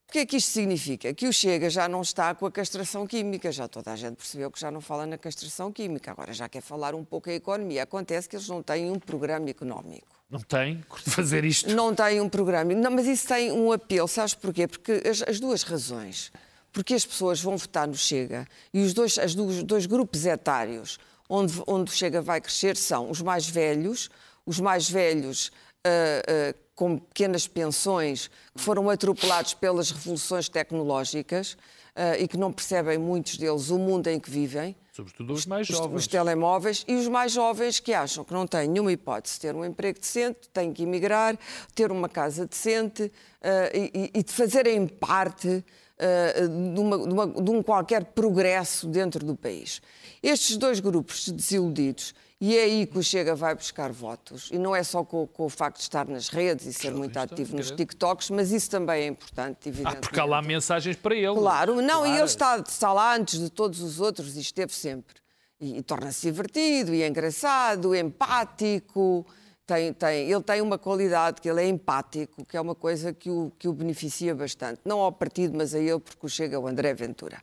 O 0.08 0.14
que 0.14 0.20
é 0.20 0.26
que 0.26 0.38
isto 0.38 0.52
significa? 0.52 1.14
Que 1.14 1.28
o 1.28 1.34
Chega 1.34 1.70
já 1.70 1.90
não 1.90 2.02
está 2.02 2.34
com 2.34 2.46
a 2.46 2.52
castração 2.52 3.06
química, 3.06 3.52
já 3.52 3.68
toda 3.68 3.92
a 3.92 3.98
gente 3.98 4.16
percebeu 4.16 4.50
que 4.50 4.60
já 4.62 4.72
não 4.72 4.80
fala 4.80 5.06
na 5.06 5.18
castração 5.18 5.74
química, 5.74 6.12
agora 6.12 6.32
já 6.32 6.48
quer 6.48 6.62
falar 6.62 6.96
um 6.96 7.04
pouco 7.04 7.30
em 7.30 7.34
economia. 7.34 7.84
Acontece 7.84 8.30
que 8.30 8.38
eles 8.38 8.48
não 8.48 8.64
têm 8.64 8.90
um 8.90 8.98
programa 8.98 9.50
económico. 9.50 10.15
Não 10.30 10.40
de 10.40 11.12
fazer 11.12 11.46
isto? 11.46 11.74
Não 11.74 11.94
têm 11.94 12.20
um 12.20 12.28
programa. 12.28 12.74
Não, 12.74 12.92
mas 12.92 13.06
isso 13.06 13.28
tem 13.28 13.52
um 13.52 13.72
apelo, 13.72 14.08
sabes 14.08 14.34
porquê? 14.34 14.68
Porque 14.68 15.04
as, 15.08 15.22
as 15.22 15.40
duas 15.40 15.64
razões. 15.64 16.32
Porque 16.74 16.94
as 16.94 17.06
pessoas 17.06 17.42
vão 17.42 17.56
votar 17.56 17.88
no 17.88 17.96
Chega 17.96 18.48
e 18.74 18.82
os 18.82 18.94
dois, 18.94 19.18
as 19.18 19.34
dois, 19.34 19.64
dois 19.64 19.86
grupos 19.86 20.26
etários 20.26 21.00
onde, 21.30 21.62
onde 21.68 21.92
o 21.92 21.94
Chega 21.94 22.22
vai 22.22 22.42
crescer 22.42 22.76
são 22.76 23.10
os 23.10 23.22
mais 23.22 23.48
velhos, 23.48 24.10
os 24.46 24.60
mais 24.60 24.90
velhos 24.90 25.52
uh, 25.86 26.52
uh, 26.52 26.65
com 26.76 26.98
pequenas 26.98 27.48
pensões 27.48 28.30
que 28.54 28.62
foram 28.62 28.90
atropelados 28.90 29.54
pelas 29.54 29.92
revoluções 29.92 30.50
tecnológicas 30.50 31.54
uh, 31.96 32.20
e 32.20 32.28
que 32.28 32.38
não 32.38 32.52
percebem 32.52 32.98
muitos 32.98 33.38
deles 33.38 33.70
o 33.70 33.80
mundo 33.80 34.08
em 34.08 34.20
que 34.20 34.30
vivem. 34.30 34.76
Sobretudo 34.92 35.34
os 35.34 35.46
mais 35.46 35.68
jovens. 35.68 35.96
Os, 35.96 36.08
telemóveis 36.08 36.86
e 36.88 36.96
os 36.96 37.08
mais 37.08 37.32
jovens 37.32 37.80
que 37.80 37.94
acham 37.94 38.24
que 38.24 38.34
não 38.34 38.46
têm 38.46 38.68
nenhuma 38.68 38.92
hipótese 38.92 39.36
de 39.36 39.42
ter 39.42 39.56
um 39.56 39.66
emprego 39.66 40.00
decente, 40.00 40.50
têm 40.54 40.72
que 40.74 40.84
emigrar, 40.84 41.38
ter 41.74 41.92
uma 41.92 42.10
casa 42.10 42.46
decente 42.46 43.04
uh, 43.04 43.12
e, 43.74 44.12
e, 44.14 44.24
de 44.24 44.32
fazerem 44.32 44.88
parte 44.88 45.64
de, 45.98 46.80
uma, 46.80 46.98
de, 46.98 47.14
uma, 47.14 47.28
de 47.28 47.52
um 47.52 47.64
qualquer 47.64 48.06
progresso 48.06 48.88
dentro 48.88 49.26
do 49.26 49.36
país. 49.36 49.82
Estes 50.22 50.58
dois 50.58 50.80
grupos 50.80 51.26
de 51.26 51.32
desiludidos 51.32 52.14
e 52.40 52.58
é 52.58 52.64
aí 52.64 52.86
que 52.86 52.98
o 52.98 53.04
Chega 53.04 53.34
vai 53.34 53.56
buscar 53.56 53.92
votos. 53.92 54.50
E 54.52 54.58
não 54.58 54.76
é 54.76 54.84
só 54.84 55.04
com, 55.04 55.26
com 55.26 55.46
o 55.46 55.50
facto 55.50 55.78
de 55.78 55.84
estar 55.84 56.08
nas 56.08 56.28
redes 56.28 56.66
e 56.66 56.74
ser 56.74 56.94
muito 56.94 57.18
ativo 57.18 57.56
nos 57.56 57.72
TikToks, 57.72 58.30
mas 58.30 58.52
isso 58.52 58.70
também 58.70 59.04
é 59.04 59.08
importante, 59.08 59.70
evidentemente. 59.70 59.98
Ah, 59.98 60.02
porque 60.02 60.20
há 60.20 60.26
lá 60.26 60.42
mensagens 60.42 60.98
para 60.98 61.16
ele. 61.16 61.34
Claro, 61.34 61.82
não, 61.82 62.02
claro. 62.02 62.08
e 62.08 62.18
ele 62.18 62.26
está, 62.26 62.58
está 62.60 62.92
lá 62.92 63.16
antes 63.16 63.40
de 63.40 63.50
todos 63.50 63.82
os 63.82 64.02
outros 64.02 64.36
e 64.36 64.42
esteve 64.42 64.74
sempre. 64.74 65.16
E, 65.60 65.78
e 65.78 65.82
torna-se 65.82 66.28
divertido, 66.28 66.94
e 66.94 67.02
é 67.02 67.08
engraçado, 67.08 67.96
empático. 67.96 69.26
Tem, 69.66 69.92
tem, 69.94 70.30
ele 70.30 70.44
tem 70.44 70.62
uma 70.62 70.78
qualidade 70.78 71.42
que 71.42 71.50
ele 71.50 71.62
é 71.62 71.68
empático, 71.68 72.46
que 72.46 72.56
é 72.56 72.62
uma 72.62 72.76
coisa 72.76 73.12
que 73.12 73.30
o, 73.30 73.52
que 73.58 73.68
o 73.68 73.74
beneficia 73.74 74.36
bastante. 74.36 74.80
Não 74.86 75.00
ao 75.00 75.12
partido, 75.12 75.58
mas 75.58 75.74
a 75.74 75.80
ele, 75.80 76.00
porque 76.00 76.26
o 76.26 76.30
chega 76.30 76.60
o 76.60 76.68
André 76.68 76.94
Ventura. 76.94 77.42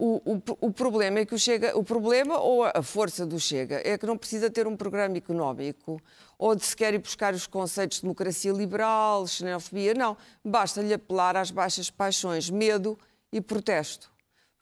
O, 0.00 0.22
o, 0.24 0.42
o, 0.68 0.72
problema 0.72 1.18
é 1.18 1.26
que 1.26 1.34
o 1.34 1.38
Chega, 1.38 1.76
o 1.76 1.82
problema 1.82 2.38
ou 2.38 2.62
a 2.62 2.82
força 2.84 3.26
do 3.26 3.40
Chega 3.40 3.82
é 3.84 3.98
que 3.98 4.06
não 4.06 4.16
precisa 4.16 4.48
ter 4.48 4.64
um 4.64 4.76
programa 4.76 5.16
económico 5.16 6.00
ou 6.38 6.54
de 6.54 6.64
sequer 6.64 6.94
ir 6.94 6.98
buscar 6.98 7.34
os 7.34 7.48
conceitos 7.48 7.96
de 7.96 8.02
democracia 8.02 8.52
liberal, 8.52 9.26
xenofobia, 9.26 9.94
não. 9.94 10.16
Basta-lhe 10.44 10.94
apelar 10.94 11.36
às 11.36 11.50
baixas 11.50 11.90
paixões, 11.90 12.48
medo 12.48 12.96
e 13.32 13.40
protesto. 13.40 14.08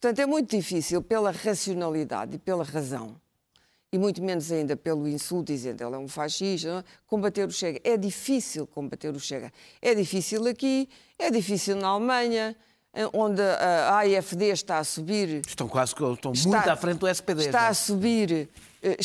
Portanto, 0.00 0.20
é 0.20 0.26
muito 0.26 0.56
difícil 0.56 1.02
pela 1.02 1.30
racionalidade 1.30 2.36
e 2.36 2.38
pela 2.38 2.64
razão, 2.64 3.20
e 3.92 3.98
muito 3.98 4.22
menos 4.22 4.50
ainda 4.50 4.76
pelo 4.76 5.08
insulto, 5.08 5.52
dizendo 5.52 5.82
ele 5.84 5.94
é 5.94 5.98
um 5.98 6.08
fascista, 6.08 6.84
combater 7.06 7.46
o 7.46 7.52
Chega. 7.52 7.80
É 7.84 7.96
difícil 7.96 8.66
combater 8.66 9.14
o 9.14 9.20
Chega. 9.20 9.52
É 9.80 9.94
difícil 9.94 10.46
aqui, 10.46 10.88
é 11.18 11.30
difícil 11.30 11.76
na 11.76 11.88
Alemanha, 11.88 12.56
onde 13.12 13.42
a 13.42 13.98
AFD 14.00 14.46
está 14.46 14.78
a 14.78 14.84
subir. 14.84 15.42
Estão 15.46 15.68
quase 15.68 15.92
estão 15.92 16.32
está, 16.32 16.48
muito 16.48 16.68
à 16.70 16.76
frente 16.76 16.98
do 16.98 17.08
SPD. 17.08 17.46
Está 17.46 17.60
já. 17.60 17.68
a 17.68 17.74
subir, 17.74 18.48
eh, 18.82 18.96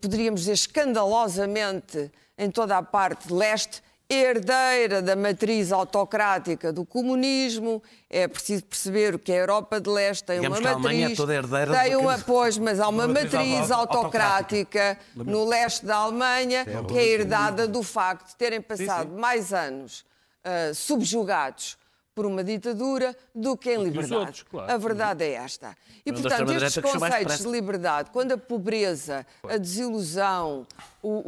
poderíamos 0.00 0.40
dizer, 0.40 0.52
escandalosamente 0.52 2.10
em 2.36 2.50
toda 2.50 2.76
a 2.76 2.82
parte 2.82 3.32
leste, 3.32 3.82
herdeira 4.10 5.00
da 5.00 5.14
matriz 5.14 5.70
autocrática 5.70 6.72
do 6.72 6.84
comunismo. 6.84 7.80
É 8.08 8.26
preciso 8.26 8.64
perceber 8.64 9.16
que 9.20 9.30
a 9.30 9.36
Europa 9.36 9.80
de 9.80 9.88
Leste 9.88 10.24
tem 10.24 10.40
Digamos 10.40 10.58
uma 10.58 10.70
matriz. 10.70 10.84
A 10.84 10.88
Alemanha 10.88 11.12
é 11.12 11.16
toda 11.16 11.34
herdeira 11.34 11.78
tem 11.78 11.96
uma, 11.96 12.18
pois, 12.18 12.58
mas 12.58 12.80
há 12.80 12.88
uma, 12.88 13.04
uma 13.04 13.14
matriz 13.14 13.70
autocrática, 13.70 14.98
no 15.14 15.44
leste 15.44 15.86
da 15.86 15.96
Alemanha, 15.96 16.66
que 16.88 16.98
é 16.98 17.06
herdada 17.06 17.68
do 17.68 17.84
facto 17.84 18.30
de 18.30 18.36
terem 18.36 18.60
passado 18.60 19.08
sim, 19.08 19.14
sim. 19.14 19.20
mais 19.20 19.52
anos 19.52 20.04
uh, 20.44 20.74
subjugados 20.74 21.78
por 22.12 22.26
uma 22.26 22.42
ditadura 22.42 23.16
do 23.34 23.56
que 23.56 23.72
em 23.72 23.82
liberdade. 23.82 24.14
Outros, 24.14 24.42
claro. 24.42 24.72
A 24.72 24.76
verdade 24.76 25.24
é 25.24 25.34
esta. 25.34 25.76
E, 26.04 26.12
portanto, 26.12 26.52
estes 26.52 26.82
conceitos 26.82 27.38
de 27.38 27.48
liberdade, 27.48 28.10
quando 28.10 28.32
a 28.32 28.38
pobreza, 28.38 29.24
a 29.48 29.56
desilusão, 29.56 30.66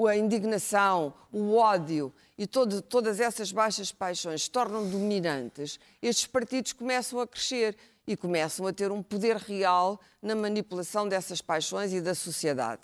a 0.08 0.16
indignação, 0.16 1.14
o 1.32 1.56
ódio 1.56 2.12
e 2.36 2.46
todo, 2.46 2.80
todas 2.82 3.20
essas 3.20 3.52
baixas 3.52 3.92
paixões 3.92 4.44
se 4.44 4.50
tornam 4.50 4.88
dominantes, 4.88 5.78
estes 6.00 6.26
partidos 6.26 6.72
começam 6.72 7.20
a 7.20 7.26
crescer 7.26 7.76
e 8.06 8.16
começam 8.16 8.66
a 8.66 8.72
ter 8.72 8.90
um 8.90 9.02
poder 9.02 9.36
real 9.36 10.00
na 10.20 10.34
manipulação 10.34 11.08
dessas 11.08 11.40
paixões 11.40 11.92
e 11.92 12.00
da 12.00 12.14
sociedade. 12.14 12.82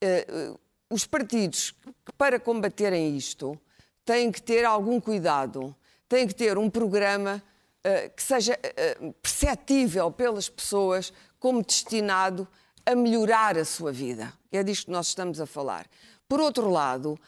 Eh, 0.00 0.54
os 0.88 1.04
partidos, 1.06 1.74
para 2.16 2.40
combaterem 2.40 3.16
isto, 3.16 3.58
têm 4.04 4.32
que 4.32 4.40
ter 4.40 4.64
algum 4.64 5.00
cuidado 5.00 5.76
tem 6.08 6.26
que 6.28 6.34
ter 6.34 6.56
um 6.58 6.70
programa 6.70 7.42
uh, 7.80 8.14
que 8.14 8.22
seja 8.22 8.54
uh, 8.54 9.12
perceptível 9.14 10.10
pelas 10.10 10.48
pessoas 10.48 11.12
como 11.38 11.62
destinado 11.62 12.46
a 12.86 12.94
melhorar 12.94 13.58
a 13.58 13.64
sua 13.64 13.90
vida. 13.90 14.32
É 14.52 14.62
disto 14.62 14.86
que 14.86 14.92
nós 14.92 15.08
estamos 15.08 15.40
a 15.40 15.46
falar. 15.46 15.86
Por 16.28 16.40
outro 16.40 16.70
lado, 16.70 17.18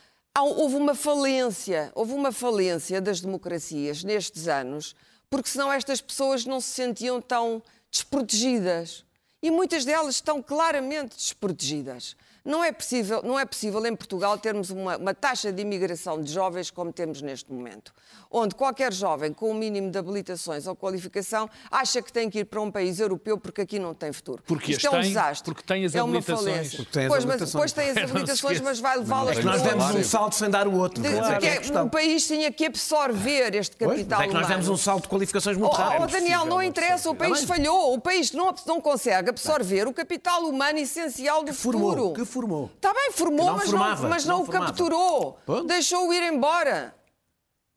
houve 0.42 0.76
uma 0.76 0.94
falência, 0.94 1.90
houve 1.94 2.12
uma 2.12 2.32
falência 2.32 3.00
das 3.00 3.20
democracias 3.20 4.04
nestes 4.04 4.48
anos, 4.48 4.94
porque 5.30 5.48
senão 5.48 5.72
estas 5.72 6.00
pessoas 6.00 6.44
não 6.44 6.60
se 6.60 6.68
sentiam 6.68 7.20
tão 7.20 7.62
desprotegidas. 7.90 9.04
E 9.42 9.50
muitas 9.50 9.84
delas 9.84 10.16
estão 10.16 10.42
claramente 10.42 11.16
desprotegidas. 11.16 12.16
Não 12.46 12.62
é 12.62 12.70
possível, 12.70 13.22
não 13.24 13.36
é 13.36 13.44
possível 13.44 13.84
em 13.84 13.96
Portugal 13.96 14.38
termos 14.38 14.70
uma, 14.70 14.96
uma 14.96 15.12
taxa 15.12 15.52
de 15.52 15.60
imigração 15.60 16.22
de 16.22 16.32
jovens 16.32 16.70
como 16.70 16.92
temos 16.92 17.20
neste 17.20 17.52
momento, 17.52 17.92
onde 18.30 18.54
qualquer 18.54 18.92
jovem 18.92 19.32
com 19.32 19.46
o 19.46 19.50
um 19.50 19.54
mínimo 19.54 19.90
de 19.90 19.98
habilitações 19.98 20.68
ou 20.68 20.76
qualificação 20.76 21.50
acha 21.68 22.00
que 22.00 22.12
tem 22.12 22.30
que 22.30 22.38
ir 22.38 22.44
para 22.44 22.60
um 22.60 22.70
país 22.70 23.00
europeu 23.00 23.36
porque 23.36 23.62
aqui 23.62 23.80
não 23.80 23.92
tem 23.92 24.12
futuro. 24.12 24.44
Porque 24.46 24.72
Isto 24.72 24.86
é 24.86 24.90
um 24.90 24.92
tem, 24.92 25.02
desastre. 25.02 25.52
Porque 25.52 25.66
tem 25.66 25.84
as 25.84 25.94
é 25.96 25.98
habilitações. 25.98 26.74
Porque 26.76 26.92
tem 26.92 27.06
as 27.06 27.08
pois. 27.08 27.24
Mas, 27.24 27.40
depois 27.40 27.72
tem 27.72 27.90
as 27.90 27.96
habilitações, 28.10 28.60
mas 28.60 28.78
vai 28.78 28.96
levá-las 28.96 29.34
para 29.38 29.44
Nós 29.44 29.62
demos 29.62 29.94
um 29.94 30.04
salto 30.04 30.36
sem 30.36 30.48
dar 30.48 30.68
o 30.68 30.74
outro. 30.76 31.02
De, 31.02 31.10
claro. 31.10 31.44
é 31.44 31.82
o 31.82 31.90
país 31.90 32.26
tinha 32.28 32.52
que 32.52 32.66
absorver 32.66 33.56
este 33.56 33.76
capital 33.76 34.18
pois, 34.18 34.28
é 34.28 34.32
que 34.32 34.34
nós 34.34 34.46
demos 34.46 34.68
um 34.68 34.76
salto 34.76 35.02
de 35.02 35.08
qualificações 35.08 35.56
muito 35.56 35.72
oh, 35.72 35.76
rápido. 35.76 36.04
Oh, 36.04 36.06
Daniel, 36.06 36.46
não 36.46 36.62
interessa, 36.62 37.10
o 37.10 37.14
país 37.14 37.42
falhou. 37.42 37.92
O 37.92 38.00
país 38.00 38.30
não, 38.30 38.54
não 38.66 38.80
consegue 38.80 39.30
absorver 39.30 39.88
o 39.88 39.92
capital 39.92 40.44
humano 40.44 40.78
essencial 40.78 41.42
do 41.42 41.50
que 41.50 41.58
futuro. 41.58 42.12
Formou. 42.36 42.70
Está 42.76 42.92
bem, 42.92 43.12
formou, 43.12 43.52
mas, 43.54 43.70
formava, 43.70 44.02
não, 44.02 44.08
mas 44.10 44.24
não, 44.26 44.38
não 44.38 44.44
o 44.44 44.46
capturou. 44.46 45.38
Deixou-o 45.66 46.12
ir 46.12 46.22
embora. 46.22 46.94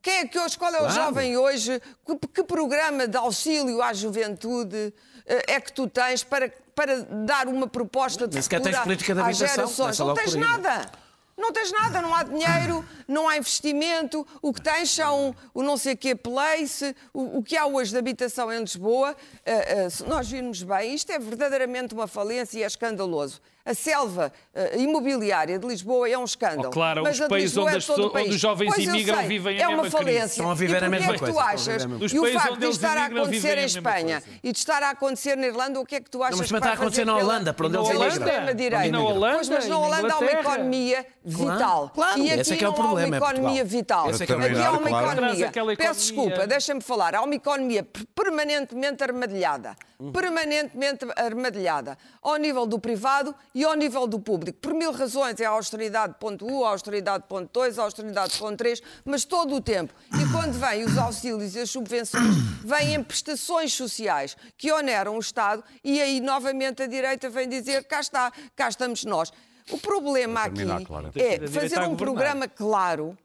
Quem 0.02 0.16
é 0.16 0.28
que 0.28 0.38
hoje, 0.38 0.58
qual 0.58 0.74
é 0.74 0.78
o 0.78 0.80
claro. 0.80 0.96
jovem 0.96 1.38
hoje? 1.38 1.82
Que, 2.06 2.28
que, 2.28 2.44
programa 2.44 3.08
de 3.08 3.16
auxílio 3.16 3.82
à 3.82 3.94
juventude 3.94 4.94
eh, 5.26 5.56
é 5.56 5.62
que 5.62 5.72
tu 5.72 5.88
tens 5.88 6.26
para, 6.26 6.54
para 6.76 7.04
dar 7.26 7.48
uma 7.48 7.68
proposta 7.68 8.28
de 8.28 8.42
futuro 8.42 8.64
tens 8.64 8.80
política 8.80 9.14
de 9.14 9.22
habitação, 9.22 9.48
gerações? 9.48 10.00
Não 10.00 10.14
tens 10.14 10.36
nada. 10.36 10.92
Não 11.38 11.54
tens 11.54 11.72
nada, 11.72 12.02
não 12.02 12.14
há 12.14 12.24
dinheiro, 12.24 12.86
não 13.08 13.30
há 13.30 13.38
investimento, 13.38 14.28
o 14.42 14.52
que 14.52 14.62
tens 14.62 14.92
são 14.92 15.34
o 15.54 15.64
não 15.64 15.78
sei 15.78 15.96
quê 15.96 16.14
place, 16.14 16.94
o, 17.14 17.38
o 17.38 17.44
que 17.44 17.56
há 17.56 17.66
hoje 17.66 17.92
de 17.92 17.98
habitação 17.98 18.52
em 18.52 18.60
Lisboa, 18.60 19.16
uh, 19.16 19.86
uh, 19.86 19.90
se 19.90 20.04
nós 20.04 20.30
virmos 20.30 20.62
bem, 20.64 20.94
isto 20.94 21.10
é 21.14 21.18
verdadeiramente 21.18 21.94
uma 21.94 22.08
falência 22.08 22.60
e 22.60 22.64
é 22.64 22.68
escandaloso. 22.68 23.40
A 23.70 23.74
selva 23.76 24.34
uh, 24.56 24.80
imobiliária 24.80 25.60
de 25.60 25.68
Lisboa 25.68 26.10
é 26.10 26.18
um 26.18 26.24
escândalo. 26.24 26.70
Oh, 26.70 26.72
claro, 26.72 27.04
mas 27.04 27.20
os 27.20 27.28
países 27.28 27.56
onde, 27.56 27.78
é 27.78 27.80
todo 27.80 28.12
onde 28.16 28.30
os 28.30 28.42
jovens 28.42 28.74
pois 28.74 28.88
imigram 28.88 29.28
vivem 29.28 29.60
é 29.60 29.64
a 29.64 29.68
mesma 29.68 29.84
uma 29.84 29.92
falência. 29.92 30.20
Crise. 30.22 30.32
Estão 30.32 30.50
a 30.50 30.56
viver 30.56 30.84
a 30.84 30.90
mesma 30.90 31.08
coisa. 31.20 31.24
é 31.24 31.28
que 31.28 31.34
tu 31.34 31.40
achas? 31.40 31.84
E 32.12 32.20
o 32.20 32.34
facto 32.34 32.58
de 32.58 32.66
estar 32.66 32.98
a 32.98 33.06
acontecer 33.06 33.58
em 33.60 33.66
Espanha 33.66 34.24
e 34.44 34.52
de 34.52 34.58
estar 34.58 34.82
a 34.82 34.90
acontecer 34.90 35.38
na 35.38 35.46
Irlanda, 35.46 35.80
o 35.80 35.86
que 35.86 35.98
é 35.98 36.02
que 36.02 36.10
tu 36.10 36.24
achas 36.24 36.32
não, 36.32 36.40
mas 36.40 36.52
que 36.52 36.60
vai 36.60 36.70
a 36.72 36.74
acontecer 36.74 37.06
na 37.06 37.16
Holanda, 37.16 37.54
para 37.54 37.68
onde 37.68 37.78
eles 37.78 38.16
imigram. 38.16 38.56
Direita. 38.56 38.92
na 38.92 39.04
Holanda, 39.04 39.36
pois, 39.36 39.50
mas 39.50 39.68
na 39.68 39.78
Holanda 39.78 40.14
há 40.14 40.18
uma 40.18 40.32
economia 40.32 41.06
vital. 41.24 41.92
Claro, 41.94 42.20
e 42.20 42.32
aqui 42.32 42.42
esse 42.42 42.54
é 42.54 42.64
é 42.64 42.68
o 42.68 42.72
não 42.72 42.74
problema, 42.74 43.18
há 43.18 43.20
uma 43.20 43.28
é 43.28 43.30
economia 43.30 43.64
vital. 43.66 44.10
Esse 44.10 44.26
que 44.26 44.34
o 44.34 44.38
aqui 44.38 44.56
há 44.56 44.72
uma 44.72 44.80
problema, 44.80 44.90
claro. 44.90 45.20
economia. 45.20 45.78
Peço 45.78 46.00
desculpa, 46.00 46.48
deixa-me 46.48 46.82
falar. 46.82 47.14
Há 47.14 47.22
uma 47.22 47.36
economia 47.36 47.86
permanentemente 48.16 49.04
armadilhada. 49.04 49.76
Uhum. 50.00 50.12
Permanentemente 50.14 51.06
armadilhada. 51.16 51.98
Ao 52.22 52.38
nível 52.38 52.66
do 52.66 52.80
privado 52.80 53.36
e 53.54 53.59
ao 53.64 53.76
nível 53.76 54.06
do 54.08 54.20
público. 54.20 54.60
Por 54.60 54.74
mil 54.74 54.92
razões. 54.92 55.40
É 55.40 55.46
a 55.46 55.50
austeridade 55.50 56.16
ponto 56.20 56.46
1, 56.46 56.66
a 56.66 56.70
austeridade 56.70 57.24
ponto 57.28 57.50
2, 57.54 57.80
a 57.80 57.84
austeridade 57.84 58.38
ponto 58.38 58.58
3, 58.58 58.82
mas 59.06 59.26
todo 59.26 59.56
o 59.56 59.62
tempo. 59.62 59.94
E 60.14 60.32
quando 60.32 60.54
vêm 60.60 60.84
os 60.86 60.98
auxílios 60.98 61.56
e 61.56 61.60
as 61.60 61.70
subvenções, 61.70 62.36
vêm 62.64 62.94
em 62.96 63.04
prestações 63.04 63.74
sociais 63.74 64.36
que 64.58 64.72
oneram 64.72 65.16
o 65.16 65.20
Estado 65.20 65.64
e 65.84 66.02
aí 66.02 66.20
novamente 66.20 66.84
a 66.84 66.88
direita 66.88 67.30
vem 67.30 67.48
dizer 67.50 67.84
cá 67.86 68.00
está, 68.00 68.32
cá 68.56 68.70
estamos 68.70 69.04
nós. 69.06 69.32
O 69.72 69.78
problema 69.78 70.44
terminar, 70.44 70.78
aqui 70.78 70.86
Clara. 70.86 71.12
é 71.16 71.48
fazer 71.48 71.80
um 71.82 71.96
programa 71.96 72.48
claro 72.48 73.16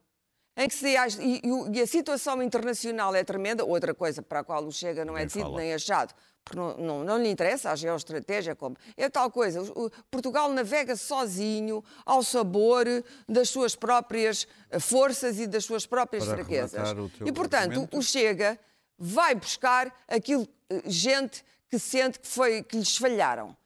em 0.56 0.68
que 0.68 0.74
se 0.74 0.96
age- 0.96 1.18
e, 1.22 1.40
e 1.42 1.78
e 1.78 1.80
a 1.80 1.86
situação 1.86 2.42
internacional 2.42 3.14
é 3.14 3.24
tremenda, 3.24 3.64
outra 3.64 3.94
coisa 3.94 4.22
para 4.22 4.40
a 4.40 4.44
qual 4.44 4.62
o 4.64 4.70
Chega 4.70 5.04
não 5.04 5.16
é 5.16 5.24
decidido 5.24 5.50
fala. 5.50 5.62
nem 5.62 5.74
achado, 5.74 6.14
porque 6.44 6.58
não, 6.58 6.76
não, 6.76 7.04
não 7.04 7.18
lhe 7.18 7.28
interessa 7.30 7.70
a 7.70 7.76
geoestratégia, 7.76 8.54
como 8.54 8.76
é 8.96 9.08
tal 9.08 9.30
coisa. 9.30 9.62
O- 9.62 9.86
o- 9.86 9.90
Portugal 10.10 10.50
navega 10.52 10.94
sozinho 10.94 11.82
ao 12.04 12.22
sabor 12.22 12.86
das 13.28 13.48
suas 13.48 13.74
próprias 13.74 14.46
eh, 14.70 14.78
forças 14.78 15.38
e 15.38 15.46
das 15.46 15.64
suas 15.64 15.86
próprias 15.86 16.24
Para 16.26 16.34
fraquezas. 16.36 16.88
E, 17.24 17.32
portanto, 17.32 17.70
argumento. 17.70 17.96
o 17.98 18.02
Chega 18.02 18.58
vai 18.98 19.34
buscar 19.34 19.90
aquilo, 20.06 20.46
eh, 20.68 20.82
gente 20.86 21.42
que 21.70 21.78
sente 21.78 22.20
que, 22.20 22.28
foi, 22.28 22.62
que 22.62 22.76
lhes 22.76 22.96
falharam. 22.96 23.56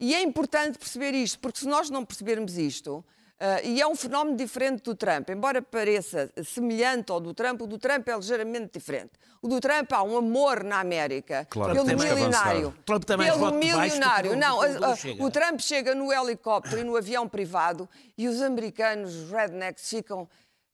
E 0.00 0.14
é 0.14 0.22
importante 0.22 0.78
perceber 0.78 1.12
isto, 1.12 1.40
porque 1.40 1.58
se 1.58 1.66
nós 1.66 1.90
não 1.90 2.04
percebermos 2.04 2.56
isto, 2.56 3.04
ah, 3.40 3.62
e 3.62 3.80
é 3.80 3.86
um 3.86 3.94
fenómeno 3.94 4.36
diferente 4.36 4.82
do 4.82 4.94
Trump, 4.94 5.30
embora 5.30 5.62
pareça 5.62 6.30
semelhante 6.44 7.12
ao 7.12 7.20
do 7.20 7.32
Trump, 7.32 7.60
o 7.62 7.66
do 7.66 7.78
Trump 7.78 8.06
é 8.08 8.16
ligeiramente 8.16 8.70
diferente. 8.74 9.12
O 9.40 9.46
do 9.46 9.60
Trump 9.60 9.92
há 9.92 10.02
um 10.02 10.16
amor 10.16 10.64
na 10.64 10.80
América 10.80 11.46
Claro, 11.48 11.72
pelo 11.72 11.86
milionário. 11.86 12.74
Trump 12.84 13.04
mais 13.16 13.32
Pelo 13.34 13.52
milionário. 13.52 14.32
o- 14.32 14.36
Não, 14.36 14.96
Chega. 14.96 15.22
o 15.24 15.30
Trump 15.30 15.60
chega 15.60 15.94
no 15.94 16.12
helicóptero 16.12 16.80
e 16.80 16.84
no 16.84 16.96
avião 16.96 17.28
privado 17.28 17.88
e 18.16 18.26
os 18.26 18.42
americanos, 18.42 19.14
os 19.14 19.30
rednecks, 19.30 19.88
ficam. 19.88 20.28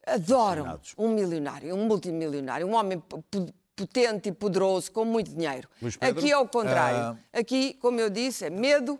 adoram 0.06 0.78
um 0.98 1.08
milionário, 1.08 1.74
um 1.74 1.86
multimilionário, 1.86 2.66
um 2.66 2.74
homem 2.74 3.02
potente 3.76 4.28
e 4.28 4.32
poderoso, 4.32 4.90
com 4.92 5.04
muito 5.04 5.30
dinheiro. 5.30 5.68
Pedro? 5.80 6.20
Aqui 6.20 6.30
é 6.30 6.38
o 6.38 6.46
contrário. 6.48 7.18
Aqui, 7.32 7.74
como 7.74 7.98
eu 8.00 8.08
disse, 8.08 8.44
é 8.46 8.50
medo 8.50 8.98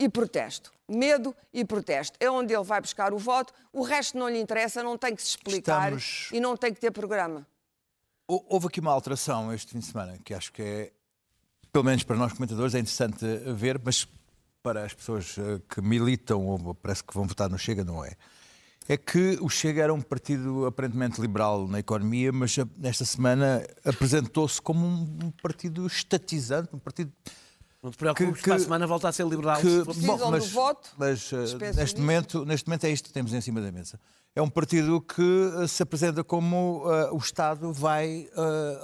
e 0.00 0.08
protesto. 0.08 0.72
Medo 0.88 1.34
e 1.52 1.64
protesto. 1.64 2.16
É 2.20 2.30
onde 2.30 2.52
ele 2.54 2.62
vai 2.64 2.80
buscar 2.80 3.12
o 3.14 3.18
voto. 3.18 3.52
O 3.72 3.82
resto 3.82 4.18
não 4.18 4.28
lhe 4.28 4.38
interessa, 4.40 4.82
não 4.82 4.98
tem 4.98 5.14
que 5.14 5.22
se 5.22 5.28
explicar 5.28 5.92
Estamos- 5.94 6.28
e 6.32 6.40
não 6.40 6.56
tem 6.56 6.72
que 6.74 6.80
ter 6.80 6.90
programa. 6.90 7.46
Hou- 8.28 8.44
Houve 8.48 8.66
aqui 8.66 8.80
uma 8.80 8.92
alteração 8.92 9.52
este 9.52 9.72
fim 9.72 9.78
de 9.78 9.86
semana 9.86 10.18
que 10.24 10.34
acho 10.34 10.52
que 10.52 10.62
é, 10.62 10.92
pelo 11.72 11.84
menos 11.84 12.02
para 12.04 12.16
nós 12.16 12.32
comentadores, 12.32 12.74
é 12.74 12.78
interessante 12.78 13.24
ver, 13.54 13.80
mas 13.82 14.06
para 14.62 14.84
as 14.84 14.94
pessoas 14.94 15.36
eh, 15.38 15.60
que 15.68 15.80
militam 15.82 16.46
ou 16.46 16.74
parece 16.74 17.02
que 17.04 17.12
vão 17.14 17.26
votar 17.26 17.50
no 17.50 17.58
Chega, 17.58 17.84
não 17.84 18.04
é. 18.04 18.12
É 18.88 18.96
que 18.98 19.38
o 19.40 19.48
Chega 19.48 19.82
era 19.82 19.92
um 19.92 20.00
partido 20.02 20.66
aparentemente 20.66 21.18
liberal 21.20 21.66
na 21.66 21.78
economia, 21.80 22.30
mas 22.32 22.56
eh, 22.58 22.64
nesta 22.78 23.04
semana 23.04 23.66
apresentou-se 23.84 24.60
como 24.60 24.86
um 24.86 25.30
partido 25.42 25.86
estatizante, 25.86 26.74
um 26.74 26.78
partido 26.78 27.12
Não 27.84 27.90
te 27.90 27.98
preocupes, 27.98 28.40
Que- 28.40 28.44
para 28.44 28.54
a 28.54 28.56
que- 28.56 28.62
semana 28.64 28.86
volta 28.86 29.08
a 29.10 29.12
ser 29.12 29.26
liberal. 29.26 29.60
que, 29.60 29.68
se 29.68 29.84
Precisam 29.84 30.30
do 30.30 30.40
voto, 30.46 30.88
mas 30.96 31.28
penso 31.58 31.76
neste 31.78 32.00
momento, 32.00 32.44
neste 32.46 32.66
momento 32.66 32.84
é 32.84 32.90
isto 32.90 33.08
que 33.08 33.12
temos 33.12 33.34
em 33.34 33.42
cima 33.42 33.60
da 33.60 33.70
mesa. 33.70 34.00
É 34.34 34.40
um 34.40 34.48
partido 34.48 35.02
que 35.02 35.22
eh, 35.62 35.66
se 35.66 35.82
apresenta 35.82 36.24
como 36.24 36.82
eh, 36.86 37.10
o 37.12 37.18
Estado 37.18 37.70
vai 37.74 38.26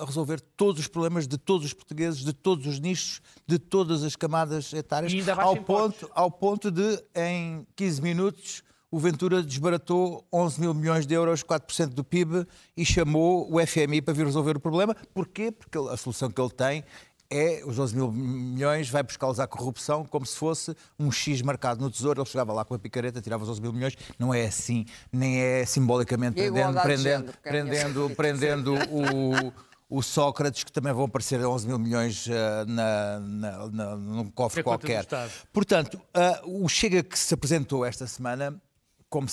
resolver 0.06 0.38
todos 0.54 0.80
os 0.82 0.86
problemas 0.86 1.26
de 1.26 1.38
todos 1.38 1.64
os 1.66 1.72
portugueses, 1.72 2.20
de 2.22 2.34
todos 2.34 2.66
os 2.66 2.78
nichos, 2.78 3.22
de 3.46 3.58
todas 3.58 4.04
as 4.04 4.14
camadas 4.14 4.70
etárias, 4.74 5.12
ao 5.38 5.56
ponto, 5.56 6.10
ao 6.14 6.30
ponto 6.30 6.70
de, 6.70 7.02
em 7.16 7.66
15 7.74 8.02
minutos, 8.02 8.62
o 8.92 8.98
Ventura 8.98 9.42
desbaratou 9.42 10.26
11 10.32 10.60
mil 10.60 10.74
milhões 10.74 11.06
de 11.06 11.14
euros, 11.14 11.42
4% 11.44 11.94
do 11.94 12.02
PIB, 12.04 12.44
e 12.76 12.84
chamou 12.84 13.48
o 13.50 13.58
FMI 13.64 14.02
para 14.02 14.12
vir 14.12 14.26
resolver 14.26 14.56
o 14.56 14.60
problema. 14.60 14.94
Porquê? 15.14 15.50
Porque 15.52 15.78
a 15.78 15.96
solução 15.96 16.28
que 16.30 16.40
ele 16.40 16.50
tem 16.50 16.84
é 17.30 17.62
os 17.64 17.78
11 17.78 17.94
mil 17.94 18.10
milhões, 18.12 18.90
vai 18.90 19.02
buscá-los 19.02 19.38
à 19.38 19.46
corrupção 19.46 20.04
como 20.04 20.26
se 20.26 20.36
fosse 20.36 20.74
um 20.98 21.10
X 21.12 21.40
marcado 21.42 21.80
no 21.80 21.90
tesouro. 21.90 22.20
Ele 22.20 22.28
chegava 22.28 22.52
lá 22.52 22.64
com 22.64 22.74
a 22.74 22.78
picareta, 22.78 23.20
tirava 23.22 23.44
os 23.44 23.48
11 23.50 23.60
mil 23.62 23.72
milhões. 23.72 23.96
Não 24.18 24.34
é 24.34 24.46
assim, 24.46 24.84
nem 25.12 25.40
é 25.40 25.64
simbolicamente 25.64 26.40
E 26.40 26.50
prendendo, 26.50 26.80
prendendo, 26.80 27.30
é 27.44 27.52
minha 27.52 27.64
prendendo, 27.64 28.10
prendendo 28.16 28.74
o, 28.90 29.52
o 29.98 30.02
Sócrates, 30.02 30.64
que 30.64 30.72
também 30.72 30.92
vão 30.92 31.04
aparecer 31.04 31.44
11 31.44 31.66
mil 31.66 31.78
milhões 31.78 32.26
eh, 32.28 32.64
na, 32.66 33.20
na, 33.20 33.68
na- 33.68 33.96
num 33.96 34.30
cofre 34.30 34.60
É 34.60 34.62
qualquer. 34.62 35.06
Portanto, 35.52 36.00
ah, 36.14 36.40
o 36.44 36.68
Chega 36.68 37.02
que 37.02 37.18
se 37.18 37.34
apresentou 37.34 37.84
esta 37.84 38.06
semana 38.06 38.60
como, 39.10 39.26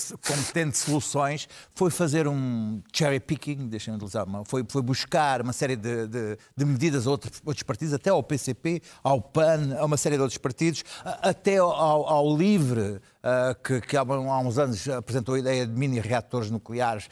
tendo 0.52 0.74
soluções, 0.74 1.48
foi 1.72 1.88
fazer 1.90 2.26
um 2.26 2.82
cherry 2.92 3.20
picking, 3.20 3.68
deixem-me 3.68 3.96
utilizar 3.96 4.26
foi, 4.44 4.64
foi 4.68 4.82
buscar 4.82 5.40
uma 5.40 5.52
série 5.52 5.76
de, 5.76 6.08
de- 6.08 6.36
de 6.56 6.64
medidas 6.64 7.06
a 7.06 7.10
outros, 7.10 7.40
outros 7.46 7.62
partidos, 7.62 7.94
até 7.94 8.10
ao 8.10 8.22
PCP, 8.22 8.82
ao 9.04 9.22
PAN, 9.22 9.76
a 9.78 9.84
uma 9.84 9.96
série 9.96 10.16
de 10.16 10.22
outros 10.22 10.38
partidos, 10.38 10.84
até 11.22 11.58
ao, 11.58 11.70
ao 11.72 12.36
LIVRE, 12.36 13.00
ah, 13.22 13.56
que, 13.62 13.80
que 13.80 13.96
há, 13.96 14.02
uns 14.02 14.58
anos 14.58 14.88
apresentou 14.88 15.36
a 15.36 15.38
ideia 15.38 15.64
de 15.66 15.72
mini-reatores 15.72 16.50
nucleares. 16.50 17.08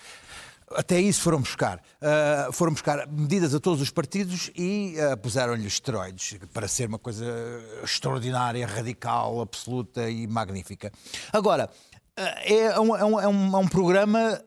Até 0.72 1.00
isso 1.00 1.20
foram 1.20 1.38
buscar. 1.38 1.80
Ah, 2.02 2.48
foram 2.52 2.72
buscar 2.72 3.06
medidas 3.06 3.54
a 3.54 3.60
todos 3.60 3.80
os 3.80 3.90
partidos 3.90 4.50
e 4.56 4.96
ah, 5.00 5.16
puseram-lhe 5.16 5.66
esteroides 5.68 6.36
para 6.52 6.66
ser 6.66 6.88
uma 6.88 6.98
coisa 6.98 7.24
extraordinária, 7.84 8.66
radical, 8.66 9.40
absoluta 9.40 10.10
e 10.10 10.26
magnífica. 10.26 10.90
Agora, 11.32 11.70
é 12.16 12.80
um, 12.80 12.96
é 12.96 13.04
um- 13.04 13.20
é 13.20 13.28
um- 13.28 13.56
é 13.56 13.58
um 13.58 13.68
programa 13.68 14.40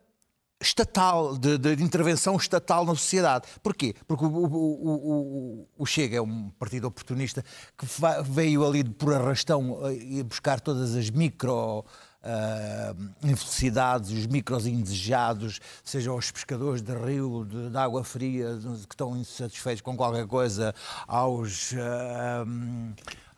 estatal, 0.61 1.37
de, 1.37 1.57
de 1.57 1.81
intervenção 1.83 2.35
estatal 2.35 2.83
na 2.85 2.93
sociedade. 2.93 3.47
Porquê? 3.63 3.95
Porque 4.05 4.25
o, 4.25 4.27
o- 4.27 4.89
o- 4.89 5.67
o- 5.77 5.85
Chega 5.85 6.17
é 6.17 6.21
um 6.21 6.49
partido 6.59 6.85
oportunista 6.87 7.41
que 7.77 7.85
veio 8.23 8.65
ali 8.67 8.83
por 8.83 9.13
arrastão 9.13 9.79
eh, 9.87 9.93
e 9.93 10.23
buscar 10.23 10.59
todas 10.59 10.95
as 10.95 11.09
micro 11.09 11.85
ah, 12.21 12.93
infelicidades, 13.23 14.11
os 14.11 14.27
micros 14.27 14.67
indesejados, 14.67 15.61
sejam 15.85 16.17
os 16.17 16.29
pescadores 16.29 16.81
de 16.81 16.93
rio, 16.93 17.45
de, 17.45 17.69
de 17.69 17.77
água 17.77 18.03
fria, 18.03 18.59
que 18.85 18.93
estão 18.93 19.15
insatisfeitos 19.15 19.81
com 19.81 19.95
qualquer 19.95 20.27
coisa, 20.27 20.75
aos, 21.07 21.73
ah, 21.77 22.43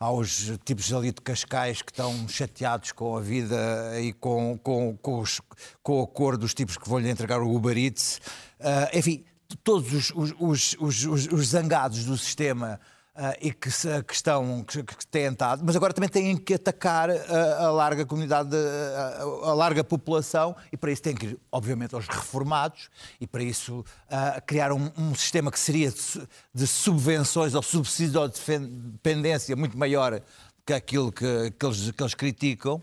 aos 0.02 0.50
tipos 0.64 0.92
ali 0.92 1.12
de 1.12 1.20
Cascais 1.22 1.80
que 1.80 1.92
estão 1.92 2.26
chateados 2.28 2.90
com 2.90 3.16
a 3.16 3.20
vida 3.20 3.56
e 4.00 4.12
com, 4.12 4.58
com, 4.58 4.96
com, 4.96 5.20
os- 5.20 5.40
com 5.82 6.02
a 6.02 6.06
cor 6.08 6.36
dos 6.36 6.52
tipos 6.54 6.76
que 6.76 6.88
vão-lhe 6.88 7.08
entregar 7.08 7.40
o 7.40 7.54
Uber 7.54 7.76
Eats. 7.78 8.20
Ah, 8.60 8.90
enfim, 8.92 9.24
todos 9.62 9.92
os, 9.92 10.10
os- 10.14 10.34
os- 10.40 10.76
os- 10.80 11.04
os- 11.06 11.26
os 11.32 11.46
zangados 11.48 12.04
do 12.04 12.18
sistema 12.18 12.80
ah, 13.14 13.36
e 13.40 13.52
que, 13.52 13.68
que 14.06 14.14
estão, 14.14 14.64
que, 14.64 14.82
que 14.82 15.06
têm 15.06 15.30
estado, 15.30 15.62
mas 15.64 15.76
agora 15.76 15.92
também 15.92 16.08
têm 16.08 16.36
que 16.36 16.54
atacar 16.54 17.10
ah, 17.10 17.66
a 17.66 17.70
larga 17.70 18.06
comunidade, 18.06 18.56
ah, 18.56 19.22
a 19.44 19.54
larga 19.54 19.84
população, 19.84 20.56
e 20.72 20.76
para 20.76 20.90
isso 20.90 21.02
têm 21.02 21.14
que 21.14 21.26
ir, 21.26 21.38
obviamente, 21.50 21.94
aos 21.94 22.06
reformados, 22.08 22.88
e 23.20 23.26
para 23.26 23.42
isso 23.42 23.84
ah, 24.08 24.40
criar 24.46 24.72
um, 24.72 24.90
um 24.96 25.14
sistema 25.14 25.50
que 25.50 25.58
seria 25.58 25.90
de, 25.90 26.28
de 26.54 26.66
subvenções 26.66 27.54
ou 27.54 27.62
subsídio 27.62 28.20
ou 28.20 28.28
defen- 28.28 28.66
dependência 28.66 29.54
muito 29.54 29.76
maior 29.76 30.20
que 30.64 30.72
aquilo 30.72 31.12
que, 31.12 31.50
que, 31.58 31.66
eles, 31.66 31.90
que 31.90 32.02
eles 32.02 32.14
criticam. 32.14 32.82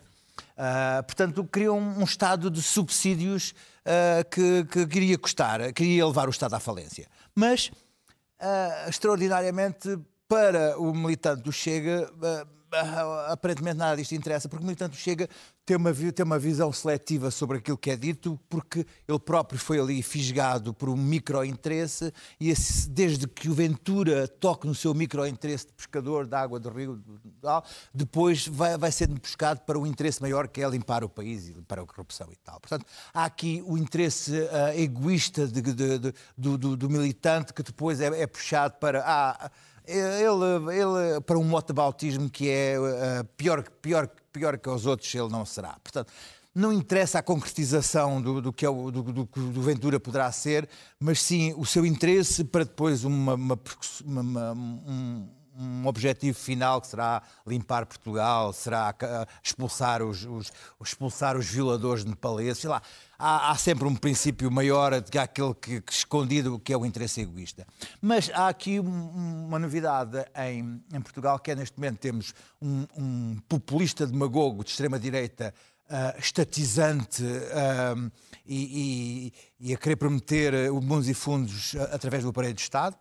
Ah, 0.58 1.04
portanto, 1.06 1.44
criam 1.44 1.78
um 1.78 2.04
estado 2.04 2.52
de 2.52 2.62
subsídios 2.62 3.54
que, 4.30 4.65
que 4.65 4.86
queria 4.86 5.18
custar, 5.18 5.74
queria 5.74 6.06
levar 6.06 6.28
o 6.28 6.32
Estado 6.32 6.54
à 6.54 6.60
falência. 6.60 7.08
Mas, 7.34 7.72
ah, 8.39 8.86
extraordinariamente, 8.88 9.98
para 10.30 10.80
o 10.80 10.94
militante 10.94 11.42
do 11.42 11.52
Chega, 11.52 12.08
ah, 12.22 12.46
ah, 12.72 13.32
aparentemente 13.34 13.78
nada 13.78 13.98
disto 13.98 14.13
interessa, 14.13 14.48
porque 14.48 14.63
o 14.63 14.65
militante 14.68 14.92
do 14.92 14.98
Chega 15.00 15.28
tem 15.65 15.76
uma, 15.76 15.92
tem 15.94 16.24
uma 16.26 16.38
visão 16.39 16.72
seletiva 16.72 17.30
sobre 17.32 17.58
aquilo 17.58 17.78
que 17.78 17.89
é 17.92 17.96
dito, 17.96 18.39
porque 18.50 18.86
ele 19.08 19.20
próprio 19.20 19.60
foi 19.60 19.80
ali 19.80 20.02
fisgado 20.04 20.72
por 20.74 20.88
um 20.89 20.96
micro-interesse 20.96 22.12
e 22.39 22.50
esse- 22.50 22.89
desde 22.89 23.28
que 23.28 23.50
o 23.50 23.54
Ventura 23.54 24.28
toque 24.28 24.65
no 24.68 24.74
seu 24.76 24.94
micro-interesse 24.96 25.65
de 25.68 25.74
pescador 25.74 26.26
da 26.28 26.39
água 26.42 26.60
do 26.60 26.70
rio, 26.70 27.00
depois 27.94 28.48
vai, 28.48 28.78
vai 28.78 28.92
sendo 28.92 29.20
buscado 29.20 29.62
para 29.62 29.78
um 29.78 29.86
interesse 29.86 30.22
maior 30.22 30.48
que 30.48 30.62
é 30.62 30.70
limpar 30.70 31.04
o 31.04 31.10
país 31.10 31.48
e 31.48 31.54
limpar 31.54 31.80
a 31.80 31.86
corrupção 31.86 32.28
e 32.32 32.36
tal. 32.38 32.60
Portanto, 32.60 32.86
há 33.13 33.26
aqui 33.26 33.63
o 33.65 33.78
interesse 33.78 34.48
ah, 34.52 34.76
egoísta 34.76 35.48
de- 35.48 35.62
de- 35.62 35.74
de- 36.00 36.13
do, 36.38 36.58
do- 36.58 36.78
do 36.78 36.89
militante 36.89 37.54
que 37.54 37.62
depois 37.63 38.00
é, 38.02 38.08
é 38.22 38.28
puxado 38.28 38.76
para. 38.80 39.04
ah, 39.06 39.52
ele, 39.97 40.80
ele 40.80 41.21
para 41.21 41.38
um 41.38 41.43
mote 41.43 41.67
de 41.67 41.73
bautismo 41.73 42.30
que 42.30 42.49
é 42.49 42.75
ah, 42.78 43.25
pior, 43.36 43.63
pior, 43.82 44.08
pior 44.32 44.58
que 44.58 44.69
os 44.69 44.86
outros, 44.86 45.13
ele 45.13 45.30
não 45.30 45.45
será. 45.45 45.78
Portanto, 45.84 46.12
não 46.54 46.73
interessa 46.73 47.19
a 47.19 47.23
concretização 47.23 48.21
do, 48.21 48.41
do 48.41 48.54
que 48.54 48.65
é 48.65 48.69
o, 48.69 48.91
do, 48.91 49.04
do, 49.04 49.23
do, 49.25 49.62
Ventura 49.62 49.99
poderá 49.99 50.32
ser, 50.32 50.67
mas 50.99 51.21
sim 51.21 51.54
o 51.58 51.65
seu 51.65 51.86
interesse 51.86 52.43
para 52.43 52.63
depois 52.63 53.04
uma, 53.04 53.36
uma, 53.36 53.60
uma, 54.06 54.54
um, 54.54 55.28
um 55.60 55.86
objetivo 55.86 56.38
final 56.38 56.80
que 56.80 56.88
será 56.88 57.22
limpar 57.45 57.86
Portugal, 57.86 58.54
será 58.54 58.95
expulsar 59.43 60.02
os, 60.02 60.24
os 60.24 60.52
expulsar 60.82 61.36
os 61.36 61.48
violadores 61.48 62.06
nepaleses, 62.06 62.60
sei 62.60 62.69
lá. 62.69 62.82
Há, 63.17 63.52
há, 63.52 63.56
sempre 63.56 63.86
um 63.86 63.93
princípio 63.93 64.50
maior 64.50 65.02
do 65.02 65.12
que 65.12 65.17
aquele 65.17 65.54
que, 65.54 65.82
que, 65.82 65.91
escondido, 65.91 66.58
que 66.58 66.72
é 66.72 66.78
o 66.78 66.86
interesse 66.86 67.19
egoísta. 67.19 67.67
Mas 68.02 68.32
há 68.34 68.48
aqui 68.48 68.80
um, 68.80 69.45
uma 69.48 69.60
novidade 69.60 70.26
em, 70.38 70.82
em, 70.93 71.02
Portugal, 71.02 71.38
que 71.38 71.52
é 71.52 71.56
neste 71.56 71.78
momento 71.78 71.98
temos 71.98 72.34
um, 72.62 72.88
um 72.95 73.38
populista 73.50 74.08
demagogo 74.08 74.63
de 74.63 74.69
extrema-direita 74.69 75.54
uh, 75.89 76.17
estatizante 76.17 77.22
uh, 77.24 78.12
e, 78.45 79.34
e, 79.60 79.69
e, 79.69 79.74
a 79.74 79.78
querer 79.78 79.98
prometer 79.98 80.72
mundos 80.72 81.10
e 81.10 81.13
fundos 81.13 81.76
através 81.91 82.24
do 82.24 82.30
aparelho 82.30 82.54
de 82.54 82.62
Estado, 82.62 82.95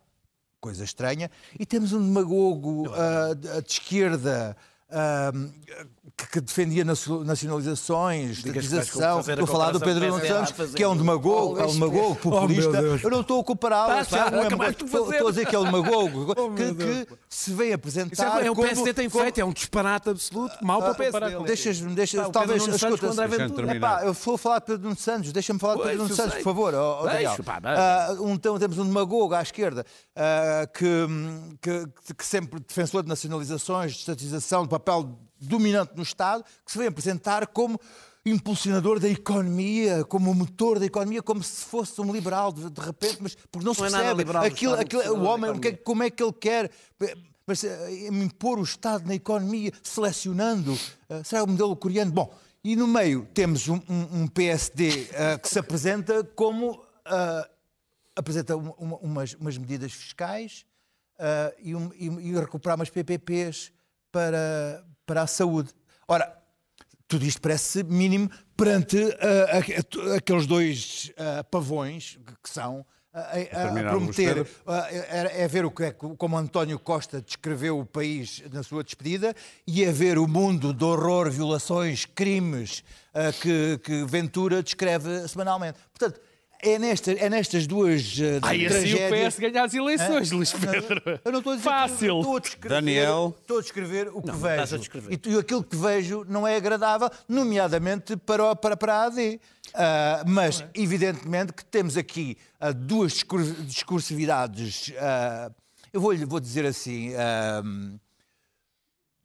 coisa 0.59 0.83
estranha, 0.83 1.29
e 1.57 1.65
temos 1.65 1.93
um 1.93 2.01
demagogo 2.01 2.89
uh, 2.89 3.35
de 3.35 3.71
esquerda 3.71 4.55
que, 6.31 6.41
defendia 6.41 6.83
nacionalizações, 6.83 8.39
estatização. 8.39 9.19
Estou 9.19 9.43
a 9.43 9.47
falar 9.47 9.71
do 9.71 9.79
Pedro 9.79 10.07
Nuno 10.07 10.25
Santos, 10.25 10.73
que 10.73 10.83
é 10.83 10.87
um 10.87 10.97
demagogo, 10.97 11.59
é 11.59 11.65
um 11.65 11.73
demagogo 11.73 12.15
populista. 12.15 12.81
Oh, 12.81 13.07
eu 13.07 13.11
não 13.11 13.21
estou 13.21 13.39
a 13.39 13.43
compará-lo. 13.43 14.01
Estou 14.01 15.27
a 15.27 15.29
dizer 15.29 15.45
que 15.45 15.55
é 15.55 15.59
um 15.59 15.65
demagogo 15.65 16.33
que, 16.57 17.07
se 17.29 17.53
vem 17.53 17.71
apresentar. 17.71 18.43
É 18.43 18.49
o 18.51 18.55
PSD 18.55 18.93
tem 18.93 19.09
feito, 19.09 19.39
é 19.39 19.45
um 19.45 19.53
disparate 19.53 20.09
absoluto, 20.09 20.55
mau 20.61 20.81
para 20.81 20.91
o 20.91 20.95
PSD. 20.95 21.43
Deixas-me, 21.45 21.93
deixa, 21.93 22.29
talvez, 22.29 22.67
escuta, 22.67 23.05
eu 24.03 24.13
vou 24.13 24.37
falar 24.37 24.59
de 24.59 24.65
Pedro 24.65 24.83
Nuno 24.83 24.97
Santos, 24.97 25.31
deixa-me 25.31 25.59
falar 25.59 25.75
de 25.75 25.83
Pedro 25.83 25.97
Nuno 26.03 26.15
Santos, 26.15 26.35
por 26.35 26.43
favor. 26.43 26.73
Então 28.31 28.57
temos 28.57 28.77
um 28.77 28.85
demagogo 28.85 29.35
à 29.35 29.41
esquerda 29.41 29.85
que 30.73 32.23
sempre 32.23 32.59
defensor 32.59 33.03
de 33.03 33.09
nacionalizações, 33.09 33.93
de 33.93 33.99
estatização, 33.99 34.63
de 34.63 34.69
papel 34.79 35.17
dominante 35.39 35.93
no 35.95 36.03
Estado, 36.03 36.43
que 36.65 36.71
se 36.71 36.77
vem 36.77 36.87
apresentar 36.87 37.47
como 37.47 37.79
impulsionador 38.25 38.99
da 38.99 39.09
economia, 39.09 40.03
como 40.03 40.33
motor 40.33 40.79
da 40.79 40.85
economia, 40.85 41.21
como 41.21 41.41
se 41.41 41.65
fosse 41.65 41.99
um 42.01 42.11
liberal 42.11 42.51
de, 42.51 42.69
de 42.69 42.81
repente, 42.81 43.17
mas 43.21 43.35
porque 43.49 43.65
não, 43.65 43.73
não 43.73 43.73
se 43.73 43.83
é 43.83 43.89
percebe 43.89 44.37
aquilo, 44.45 44.73
aquilo, 44.73 45.17
o 45.17 45.23
homem, 45.23 45.57
que, 45.59 45.73
como 45.73 46.03
é 46.03 46.09
que 46.09 46.21
ele 46.21 46.33
quer 46.33 46.69
mas, 47.47 47.63
uh, 47.63 47.67
impor 48.11 48.59
o 48.59 48.63
Estado 48.63 49.07
na 49.07 49.15
economia, 49.15 49.71
selecionando, 49.81 50.73
uh, 50.73 51.23
será 51.23 51.43
o 51.43 51.47
modelo 51.47 51.75
coreano? 51.75 52.11
Bom, 52.11 52.33
e 52.63 52.75
no 52.75 52.87
meio 52.87 53.27
temos 53.33 53.67
um, 53.67 53.81
um, 53.89 54.21
um 54.21 54.27
PSD 54.27 54.89
uh, 54.89 55.07
eh, 55.13 55.37
que 55.37 55.47
se 55.47 55.57
apresenta 55.57 56.23
como 56.35 56.83
apresenta 58.15 58.55
uma, 58.55 58.97
umas, 58.97 59.33
umas, 59.33 59.57
medidas 59.57 59.93
fiscais 59.93 60.63
e, 61.57 61.73
um, 61.73 61.89
e, 61.95 62.05
e 62.05 62.35
recuperar 62.35 62.75
umas 62.75 62.89
PPPs 62.89 63.71
para, 64.11 64.83
para 65.05 65.23
a 65.23 65.27
saúde. 65.27 65.71
Ora, 66.07 66.39
tudo 67.07 67.25
isto 67.25 67.41
parece 67.41 67.83
mínimo 67.83 68.29
perante 68.55 68.97
uh, 68.97 70.15
aqueles 70.15 70.45
dois 70.45 71.11
uh, 71.11 71.43
pavões 71.49 72.19
que 72.43 72.49
são 72.49 72.85
a, 73.11 73.19
a, 73.19 73.87
a 73.87 73.89
prometer 73.89 74.47
é, 75.33 75.47
ver 75.47 75.65
o 75.65 75.71
que 75.71 75.85
é, 75.85 75.91
como 75.91 76.37
António 76.37 76.77
Costa 76.77 77.19
descreveu 77.19 77.79
o 77.79 77.85
país 77.85 78.43
na 78.51 78.61
sua 78.61 78.83
despedida 78.83 79.35
e 79.65 79.83
é 79.83 79.91
ver 79.91 80.19
o 80.19 80.27
mundo 80.27 80.71
de 80.71 80.83
horror, 80.83 81.31
violações, 81.31 82.05
crimes 82.05 82.83
que, 83.41 83.79
que 83.83 84.05
Ventura 84.05 84.61
descreve 84.61 85.27
semanalmente. 85.27 85.79
Portanto, 85.91 86.21
é, 86.61 86.77
nesta, 86.77 87.11
é 87.11 87.29
nestas 87.29 87.65
duas 87.65 88.17
uh, 88.17 88.39
Ai, 88.41 88.59
tragédias... 88.59 89.01
assim 89.01 89.25
o 89.25 89.29
PS 89.29 89.39
ganha 89.39 89.63
as 89.63 89.73
eleições, 89.73 90.31
Luís 90.31 90.51
Pedro. 90.51 91.01
Eu 91.23 91.31
não 91.31 91.39
estou 91.39 91.53
a 91.53 91.55
dizer 91.55 91.69
Fácil. 91.69 92.19
Estou 92.19 92.35
a 92.35 92.39
descrever, 92.39 92.75
Daniel. 92.75 93.35
Estou 93.39 93.57
a 93.57 93.61
descrever 93.61 94.07
o 94.09 94.21
que 94.21 94.27
não, 94.27 94.37
vejo. 94.37 94.75
E, 95.09 95.29
e 95.29 95.37
aquilo 95.37 95.63
que 95.63 95.75
vejo 95.75 96.25
não 96.27 96.45
é 96.45 96.57
agradável, 96.57 97.09
nomeadamente 97.27 98.17
para, 98.17 98.55
para, 98.55 98.75
para 98.75 98.93
a 98.93 99.03
AD. 99.05 99.35
Uh, 99.35 99.39
ah, 99.75 100.23
mas, 100.27 100.61
é. 100.61 100.69
evidentemente, 100.75 101.53
que 101.53 101.63
temos 101.63 101.95
aqui 101.95 102.37
uh, 102.59 102.73
duas 102.73 103.23
discursividades, 103.65 104.89
uh, 104.89 105.53
eu 105.93 106.01
vou, 106.01 106.15
vou 106.27 106.39
dizer 106.39 106.65
assim, 106.65 107.11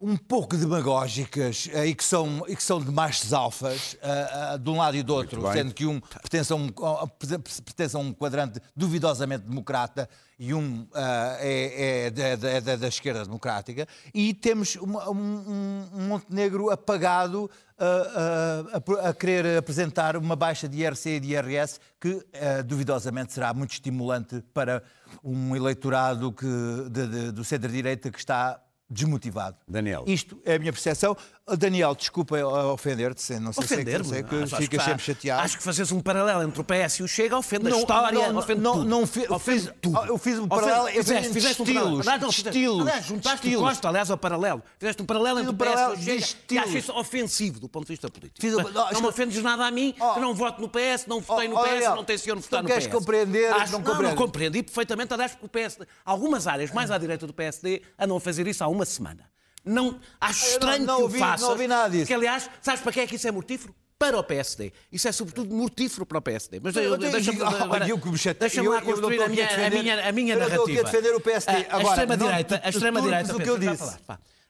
um 0.00 0.16
pouco 0.16 0.56
demagógicas 0.56 1.66
uh, 1.66 1.84
e, 1.84 1.94
que 1.94 2.04
são, 2.04 2.44
e 2.48 2.56
que 2.56 2.62
são 2.62 2.80
de 2.80 2.90
machos 2.90 3.32
alfas, 3.32 3.94
uh, 3.94 4.54
uh, 4.54 4.58
de 4.58 4.68
um 4.68 4.76
lado 4.76 4.96
e 4.96 5.02
do 5.02 5.14
outro, 5.14 5.50
sendo 5.52 5.72
que 5.72 5.86
um 5.86 6.00
pertence 6.00 6.52
a 6.52 6.56
um, 6.56 6.68
pertence 6.68 7.96
a 7.96 7.98
um 7.98 8.12
quadrante 8.12 8.60
duvidosamente 8.76 9.44
democrata 9.44 10.08
e 10.36 10.52
um 10.52 10.86
é, 10.94 12.06
é, 12.06 12.10
da, 12.10 12.48
é 12.48 12.60
da, 12.60 12.76
da, 12.76 12.88
esquerda 12.88 13.24
democrática, 13.24 13.86
e 14.12 14.34
temos 14.34 14.74
uma, 14.74 15.08
um, 15.08 15.88
um, 15.94 16.08
Montenegro 16.08 16.70
apagado 16.70 17.48
a, 17.78 19.08
a, 19.08 19.14
querer 19.14 19.56
apresentar 19.56 20.16
uma 20.16 20.34
baixa 20.34 20.68
de 20.68 20.80
IRC 20.80 21.08
e 21.08 21.20
de 21.20 21.28
IRS 21.34 21.78
que 22.00 22.20
duvidosamente 22.66 23.32
será 23.32 23.54
muito 23.54 23.74
estimulante 23.74 24.42
para 24.52 24.82
um 25.22 25.54
eleitorado 25.54 26.32
que, 26.32 26.46
de, 26.90 27.06
de, 27.06 27.30
do 27.30 27.44
centro-direita 27.44 28.10
que 28.10 28.18
está 28.18 28.60
desmotivado. 28.88 29.56
Daniel. 29.66 30.04
Isto 30.06 30.40
é 30.44 30.54
a 30.54 30.58
minha 30.58 30.72
percepção. 30.72 31.16
Daniel, 31.46 31.94
desculpa 31.94 32.42
ofender-te, 32.72 33.38
não 33.38 33.52
sei 33.52 33.64
ofender 33.64 34.02
se, 34.02 34.16
é 34.16 34.22
que 34.22 34.46
ficas 34.46 34.82
sempre 34.82 35.02
chateado. 35.04 35.42
Acho 35.42 35.58
que 35.58 35.62
fazes 35.62 35.92
um 35.92 36.00
paralelo 36.00 36.42
entre 36.42 36.58
o 36.58 36.64
PS 36.64 37.00
e 37.00 37.02
o 37.02 37.08
Chega, 37.08 37.36
ofende 37.36 37.64
não, 37.64 37.76
a 37.76 37.80
história, 37.80 38.32
não, 38.32 38.38
ofende 38.38 38.60
não, 38.62 38.72
tudo. 38.72 38.84
Não, 38.86 39.06
fi, 39.06 39.26
fiz, 39.40 39.70
tudo. 39.78 40.06
Eu 40.06 40.16
fiz 40.16 40.38
um 40.38 40.48
paralelo 40.48 40.88
entre 40.88 41.02
fizeste, 41.02 41.32
fizeste 41.34 41.62
estilos. 41.62 42.00
Um 42.00 42.02
paralelo. 42.02 42.30
estilos. 42.30 42.80
Aliás, 42.80 43.04
juntaste 43.04 43.36
estilos. 43.36 43.62
o 43.62 43.68
Costa, 43.68 43.88
aliás, 43.88 44.10
ao 44.10 44.16
paralelo. 44.16 44.62
Fizeste 44.78 45.02
um 45.02 45.04
paralelo 45.04 45.40
entre 45.40 45.50
o 45.50 45.54
PS 45.54 45.66
e 45.68 45.92
o 45.92 46.02
Chega 46.02 46.34
e 46.50 46.58
acho 46.58 46.78
isso 46.78 46.92
ofensivo 46.92 47.60
do 47.60 47.68
ponto 47.68 47.84
de 47.84 47.92
vista 47.92 48.08
político. 48.08 48.40
Fiz, 48.40 48.54
não, 48.54 48.92
não 48.92 49.00
me 49.02 49.06
ofendes 49.08 49.42
nada 49.42 49.66
a 49.66 49.70
mim, 49.70 49.94
oh, 50.00 50.14
que 50.14 50.20
não 50.20 50.34
voto 50.34 50.62
no 50.62 50.68
PS, 50.70 51.04
não 51.06 51.20
votei 51.20 51.46
no 51.46 51.56
oh, 51.56 51.62
PS, 51.62 51.88
não 51.94 52.04
tenciono 52.04 52.40
votar 52.40 52.62
no 52.62 52.70
PS. 52.70 52.78
queres 52.78 52.94
compreender, 52.94 53.50
não 53.70 53.82
compreendo. 53.82 54.02
Não, 54.02 54.16
compreendi 54.16 54.62
perfeitamente, 54.62 55.12
aliás, 55.12 55.34
porque 55.34 55.44
o 55.44 55.68
PS, 55.68 55.80
algumas 56.06 56.46
áreas 56.46 56.70
mais 56.70 56.90
à 56.90 56.96
direita 56.96 57.26
do 57.26 57.34
PSD 57.34 57.82
andam 57.98 58.16
a 58.16 58.20
fazer 58.20 58.46
isso 58.46 58.64
há 58.64 58.68
uma 58.68 58.86
semana. 58.86 59.33
Não, 59.64 59.98
acho 60.20 60.46
estranho 60.46 60.84
não, 60.84 60.94
não 60.94 61.02
ouvi, 61.02 61.18
que 61.18 61.24
o 61.24 61.26
faça. 61.26 61.42
Não 61.44 61.50
ouvi 61.52 61.66
nada 61.66 61.90
disso. 61.90 62.06
Que, 62.06 62.14
aliás, 62.14 62.50
sabes 62.60 62.80
para 62.80 62.92
que 62.92 63.00
é 63.00 63.06
que 63.06 63.16
isso 63.16 63.26
é 63.26 63.30
mortífero? 63.30 63.74
Para 63.98 64.18
o 64.18 64.24
PSD. 64.24 64.72
Isso 64.92 65.08
é 65.08 65.12
sobretudo 65.12 65.54
mortífero 65.54 66.04
para 66.04 66.18
o 66.18 66.22
PSD. 66.22 66.60
Mas 66.60 66.74
deixa-me 66.74 68.34
deixa 68.34 68.62
lá 68.62 68.82
construir 68.82 69.22
a 69.22 69.28
minha, 69.28 69.66
a 69.66 69.70
minha, 69.70 70.08
a 70.08 70.12
minha 70.12 70.36
narrativa. 70.36 70.56
Eu 70.56 70.64
estou 70.64 70.64
aqui 70.64 70.78
a 70.78 70.82
defender 70.82 71.14
o 71.14 71.20
PSD. 71.20 71.66
A, 71.70 71.76
a 71.76 71.82
extrema-direita... 71.82 72.60
A 72.62 72.68
extrema-direita... 72.68 73.34
que 73.34 73.50
eu 73.50 73.58
disse. 73.58 73.96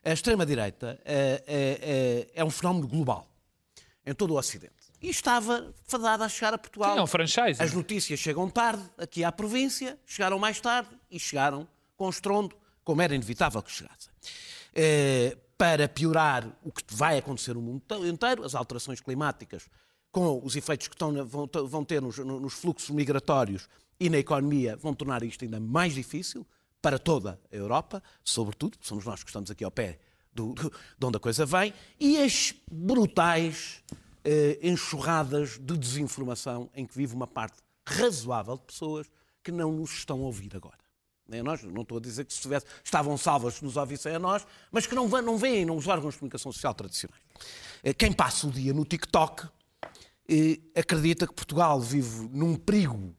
A 0.05 0.13
extrema-direita 0.13 1.01
é, 1.05 1.43
é, 1.47 2.27
é, 2.35 2.41
é 2.41 2.45
um 2.45 2.51
fenómeno 2.51 2.89
global. 2.89 3.29
Em 4.07 4.13
todo 4.13 4.35
o 4.35 4.39
Ocidente. 4.39 4.73
E 5.01 5.11
estava 5.11 5.75
fadada 5.87 6.25
a 6.25 6.29
chegar 6.29 6.55
a 6.55 6.59
Portugal. 6.59 6.95
Sim, 6.95 6.99
é 6.99 7.03
um 7.03 7.07
franchise. 7.07 7.63
As 7.63 7.73
notícias 7.73 8.19
chegam 8.19 8.49
tarde 8.49 8.83
aqui 8.99 9.23
à 9.23 9.31
província, 9.31 9.99
chegaram 10.07 10.39
mais 10.39 10.61
tarde 10.61 10.89
e 11.11 11.21
chegaram 11.21 11.69
com 11.97 12.09
estrondo, 12.09 12.57
como 12.83 13.03
era 13.03 13.15
inevitável 13.15 13.63
que 13.63 13.71
chegassem. 13.71 14.11
Eh, 14.75 15.37
para 15.57 15.89
piorar 15.89 16.47
o 16.65 16.73
que 16.73 16.83
vai 16.91 17.17
acontecer 17.19 17.55
no 17.55 17.63
mundo 17.63 17.83
inteiro, 18.07 18.45
as 18.45 18.55
alterações 18.55 19.01
climáticas, 19.01 19.69
com 20.11 20.41
os 20.45 20.57
efeitos 20.57 20.89
que 20.89 20.95
estão, 20.95 21.13
vão, 21.25 21.85
ter 21.85 22.03
nos, 22.03 22.19
nos 22.19 22.55
fluxos 22.55 22.91
migratórios 22.91 23.69
e 23.99 24.11
na 24.11 24.19
economia, 24.19 24.77
vão 24.77 24.93
tornar 24.95 25.23
isto 25.23 25.45
ainda 25.45 25.61
mais 25.61 25.95
difícil 25.95 26.47
para 26.83 26.99
toda 26.99 27.41
a 27.53 27.57
Europa, 27.57 28.03
sobretudo, 28.23 28.77
somos 28.81 29.05
nós 29.05 29.23
que 29.23 29.31
estamos 29.31 29.51
aqui 29.51 29.65
ao 29.65 29.71
pé 29.71 29.99
do, 30.33 30.53
do, 30.53 30.71
de 30.99 31.07
onde 31.07 31.17
a 31.17 31.21
coisa 31.21 31.47
vem, 31.47 31.73
e 31.99 32.21
as 32.21 32.53
brutais 32.71 33.83
eh, 34.25 34.59
enxurradas 34.63 35.59
de 35.59 35.79
desinformação 35.79 36.69
em 36.75 36.85
que 36.85 36.97
vive 36.97 37.15
uma 37.15 37.27
parte 37.27 37.59
razoável 37.87 38.57
de 38.57 38.65
pessoas 38.65 39.07
que 39.43 39.53
não 39.53 39.73
nos 39.73 39.93
estão 39.93 40.21
a 40.21 40.25
ouvir 40.25 40.55
agora 40.55 40.84
nem 41.29 41.41
a 41.41 41.43
nós, 41.43 41.63
não 41.63 41.83
estou 41.83 41.99
a 41.99 42.01
dizer 42.01 42.25
que 42.25 42.33
se 42.33 42.41
tivesse, 42.41 42.67
estavam 42.83 43.17
salvas 43.17 43.55
se 43.55 43.65
nos 43.65 43.77
ouvissem 43.77 44.15
a 44.15 44.19
nós, 44.19 44.47
mas 44.71 44.87
que 44.87 44.95
não, 44.95 45.09
não 45.09 45.39
veem 45.39 45.65
nos 45.65 45.87
órgãos 45.87 46.15
de 46.15 46.21
comunicação 46.21 46.53
social 46.53 46.75
tradicionais. 46.75 47.21
Eh, 47.83 47.95
quem 47.95 48.13
passa 48.13 48.47
o 48.47 48.51
dia 48.51 48.73
no 48.73 48.85
TikTok 48.85 49.49
eh, 50.29 50.59
acredita 50.75 51.27
que 51.27 51.35
Portugal 51.35 51.81
vive 51.81 52.29
num 52.33 52.57
perigo 52.57 53.15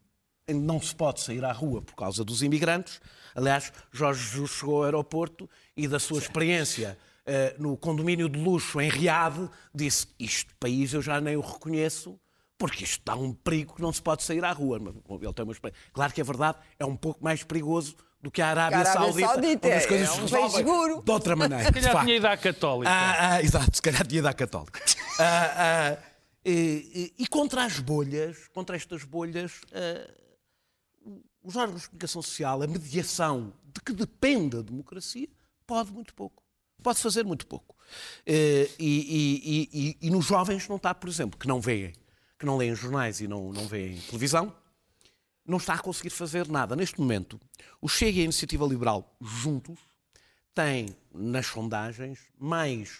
em 0.47 0.59
que 0.59 0.65
não 0.65 0.79
se 0.79 0.95
pode 0.95 1.21
sair 1.21 1.43
à 1.43 1.51
rua 1.51 1.81
por 1.81 1.95
causa 1.95 2.23
dos 2.23 2.43
imigrantes. 2.43 3.01
Aliás, 3.33 3.73
Jorge 3.91 4.23
Jesus 4.23 4.51
chegou 4.51 4.77
ao 4.77 4.83
aeroporto 4.83 5.49
e 5.75 5.87
da 5.87 5.99
sua 5.99 6.19
experiência 6.19 6.97
eh, 7.25 7.55
no 7.57 7.75
condomínio 7.75 8.29
de 8.29 8.39
luxo 8.39 8.79
em 8.79 8.89
Riad 8.89 9.49
disse: 9.73 10.07
Este 10.19 10.53
país 10.59 10.93
eu 10.93 11.01
já 11.01 11.19
nem 11.19 11.35
o 11.35 11.41
reconheço 11.41 12.19
porque 12.57 12.83
isto 12.83 13.01
dá 13.05 13.15
um 13.15 13.33
perigo 13.33 13.75
que 13.75 13.81
não 13.81 13.91
se 13.91 14.01
pode 14.01 14.23
sair 14.23 14.43
à 14.43 14.51
rua. 14.51 14.77
Ele 14.77 15.33
tem 15.33 15.45
uma 15.45 15.55
Claro 15.93 16.13
que 16.13 16.21
a 16.21 16.23
verdade 16.23 16.57
é 16.79 16.85
um 16.85 16.95
pouco 16.95 17.23
mais 17.23 17.43
perigoso 17.43 17.95
do 18.21 18.31
que 18.31 18.41
a 18.41 18.47
Arábia, 18.47 18.77
a 18.77 18.81
Arábia 18.81 19.01
Saudita, 19.01 19.27
Saudita, 19.27 19.67
onde 19.67 19.77
as 19.77 19.85
coisas 19.85 20.07
é 20.07 20.11
um 20.11 20.15
se 20.15 20.21
resolvem 20.21 20.57
seguro. 20.57 21.03
de 21.03 21.11
outra 21.11 21.35
maneira. 21.35 21.65
Se 21.65 21.71
calhar 21.71 22.03
tinha 22.03 22.15
ido 22.15 22.25
à 22.25 22.37
católica. 22.37 22.91
Ah, 22.91 23.33
ah, 23.33 23.43
exato, 23.43 23.75
se 23.75 23.81
calhar 23.81 24.07
tinha 24.07 24.19
ido 24.19 24.27
à 24.27 24.33
católica. 24.33 24.81
ah, 25.19 25.53
ah, 25.57 25.97
E, 26.45 27.11
e, 27.17 27.23
e, 27.23 27.27
contra 27.27 27.65
as 27.65 27.79
bolhas, 27.79 28.47
contra 28.53 28.75
estas 28.75 29.03
bolhas, 29.03 29.61
os 31.43 31.55
órgãos 31.55 31.81
de 31.81 31.87
comunicação 31.89 32.21
social, 32.21 32.61
a 32.61 32.67
mediação 32.67 33.53
de 33.73 33.81
que 33.81 33.93
depende 33.93 34.57
a 34.57 34.61
democracia, 34.61 35.27
pode 35.67 35.91
muito 35.91 36.13
pouco. 36.13 36.43
Pode 36.81 36.99
fazer 36.99 37.23
muito 37.23 37.47
pouco. 37.47 37.75
Uh, 38.27 38.69
e, 38.79 39.97
e, 40.01 40.09
nos 40.09 40.25
jovens 40.25 40.67
não 40.67 40.75
está, 40.77 40.93
por 40.93 41.09
exemplo, 41.09 41.39
que 41.39 41.47
não 41.47 41.59
veem, 41.61 41.93
que 42.45 42.47
não 42.47 42.57
leem 42.57 42.75
jornais 42.75 43.19
e 43.19 43.27
não, 43.27 43.51
não 43.51 43.67
veem 43.67 43.97
televisão, 44.01 44.55
não 45.45 45.57
está 45.57 45.73
a 45.73 45.79
conseguir 45.79 46.11
fazer 46.11 46.47
nada. 46.47 46.75
Neste 46.75 47.01
momento, 47.01 47.41
o 47.81 47.89
Chega 47.89 48.19
e 48.19 48.21
a 48.21 48.23
Iniciativa 48.23 48.65
Liberal 48.65 49.17
juntos 49.19 49.79
têm, 50.53 50.95
nas 51.13 51.47
sondagens, 51.47 52.19
mais 52.39 52.99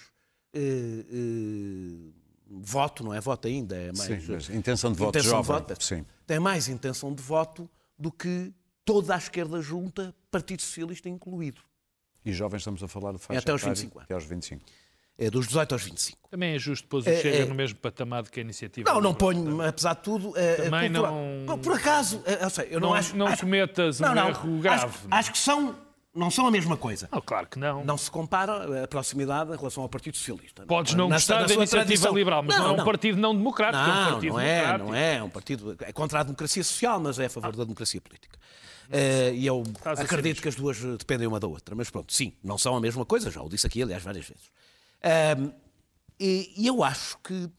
eh, 0.51 1.05
eh, 1.09 2.11
voto, 2.49 3.03
não 3.03 3.13
é 3.13 3.21
voto 3.21 3.47
ainda, 3.47 3.75
é 3.75 3.91
mais. 3.95 4.23
Sim, 4.23 4.31
mas 4.31 4.49
intenção 4.49 4.91
de 4.91 4.97
voto 4.97 5.17
intenção 5.17 5.43
jovem. 5.43 5.61
De 5.61 5.67
voto, 5.69 5.83
sim. 5.83 6.05
Tem 6.25 6.39
mais 6.39 6.67
intenção 6.67 7.13
de 7.13 7.21
voto 7.21 7.69
do 7.97 8.11
que 8.11 8.51
toda 8.83 9.13
a 9.13 9.17
esquerda 9.17 9.61
junta, 9.61 10.13
Partido 10.31 10.61
Socialista 10.61 11.07
incluído. 11.07 11.61
E 12.25 12.33
jovens 12.33 12.61
estamos 12.61 12.81
a 12.81 12.87
falar 12.87 13.11
de 13.11 13.19
faixa 13.19 13.39
é 13.39 13.41
até 13.41 13.51
aos 13.51 13.61
25 13.61 13.99
anos. 13.99 14.05
Até 14.05 14.13
aos 14.15 14.25
25. 14.25 14.65
É 15.17 15.29
dos 15.29 15.47
18 15.47 15.73
aos 15.73 15.83
25. 15.83 16.29
Também 16.29 16.55
é 16.55 16.59
justo 16.59 16.87
pôr 16.89 17.01
o 17.01 17.09
é, 17.09 17.21
Chega 17.21 17.37
é, 17.37 17.45
no 17.45 17.55
mesmo 17.55 17.77
patamar 17.79 18.23
que 18.23 18.39
a 18.39 18.43
iniciativa. 18.43 18.91
Não, 18.91 18.99
não 18.99 19.13
ponho, 19.13 19.61
apesar 19.61 19.93
de 19.93 20.01
tudo. 20.01 20.33
É, 20.37 20.55
Também 20.55 20.89
não. 20.89 21.57
Por, 21.63 21.73
acaso, 21.73 22.21
é, 22.25 22.43
eu, 22.43 22.49
sei, 22.49 22.67
eu 22.69 22.79
não, 22.79 22.89
não 22.89 22.95
acho. 22.95 23.15
Não 23.15 23.27
acho, 23.27 23.41
cometas 23.41 24.01
um 24.01 24.13
não, 24.13 24.27
erro 24.27 24.59
grave. 24.59 24.85
Acho, 24.85 25.07
acho 25.09 25.31
que 25.31 25.37
são 25.37 25.75
não 26.15 26.31
são 26.31 26.47
a 26.47 26.51
mesma 26.51 26.77
coisa. 26.77 27.09
Oh, 27.11 27.21
claro 27.21 27.45
que 27.45 27.59
não. 27.59 27.83
Não 27.83 27.97
se 27.97 28.09
compara 28.09 28.83
a 28.83 28.87
proximidade 28.87 29.51
em 29.51 29.57
relação 29.57 29.83
ao 29.83 29.89
Partido 29.89 30.15
Socialista. 30.15 30.65
Podes 30.65 30.93
não 30.93 31.09
na, 31.09 31.15
gostar 31.15 31.41
na 31.41 31.47
da 31.47 31.53
iniciativa 31.53 31.85
tradição. 31.85 32.13
liberal, 32.15 32.41
mas 32.41 32.55
não, 32.55 32.63
não, 32.69 32.77
é 32.77 32.81
um 32.81 32.85
partido 32.85 33.19
não 33.19 33.35
democrático. 33.35 33.83
Não, 33.83 33.91
é 33.91 34.15
um 34.15 34.21
não 34.21 34.39
é, 34.39 34.77
não 34.77 34.95
é. 34.95 35.15
É 35.15 35.23
um 35.23 35.29
partido 35.29 35.75
é 35.81 35.91
contra 35.91 36.21
a 36.21 36.23
democracia 36.23 36.63
social, 36.63 36.99
mas 37.01 37.19
é 37.19 37.25
a 37.25 37.29
favor 37.29 37.49
ah. 37.49 37.57
da 37.57 37.63
democracia 37.63 37.99
política. 37.99 38.39
Uh, 38.87 39.33
e 39.33 39.45
eu 39.45 39.63
acredito 39.83 40.41
que 40.41 40.47
as 40.47 40.55
duas 40.55 40.79
dependem 40.79 41.27
uma 41.27 41.39
da 41.39 41.47
outra. 41.47 41.75
Mas 41.75 41.89
pronto, 41.89 42.13
sim, 42.13 42.33
não 42.41 42.57
são 42.57 42.77
a 42.77 42.79
mesma 42.79 43.05
coisa, 43.05 43.29
já 43.29 43.41
o 43.41 43.49
disse 43.49 43.67
aqui, 43.67 43.83
aliás, 43.83 44.01
várias 44.01 44.25
vezes. 44.25 44.49
Uh, 45.05 45.53
e, 46.19 46.53
e 46.57 46.67
eu 46.67 46.83
acho 46.83 47.17
que 47.19 47.49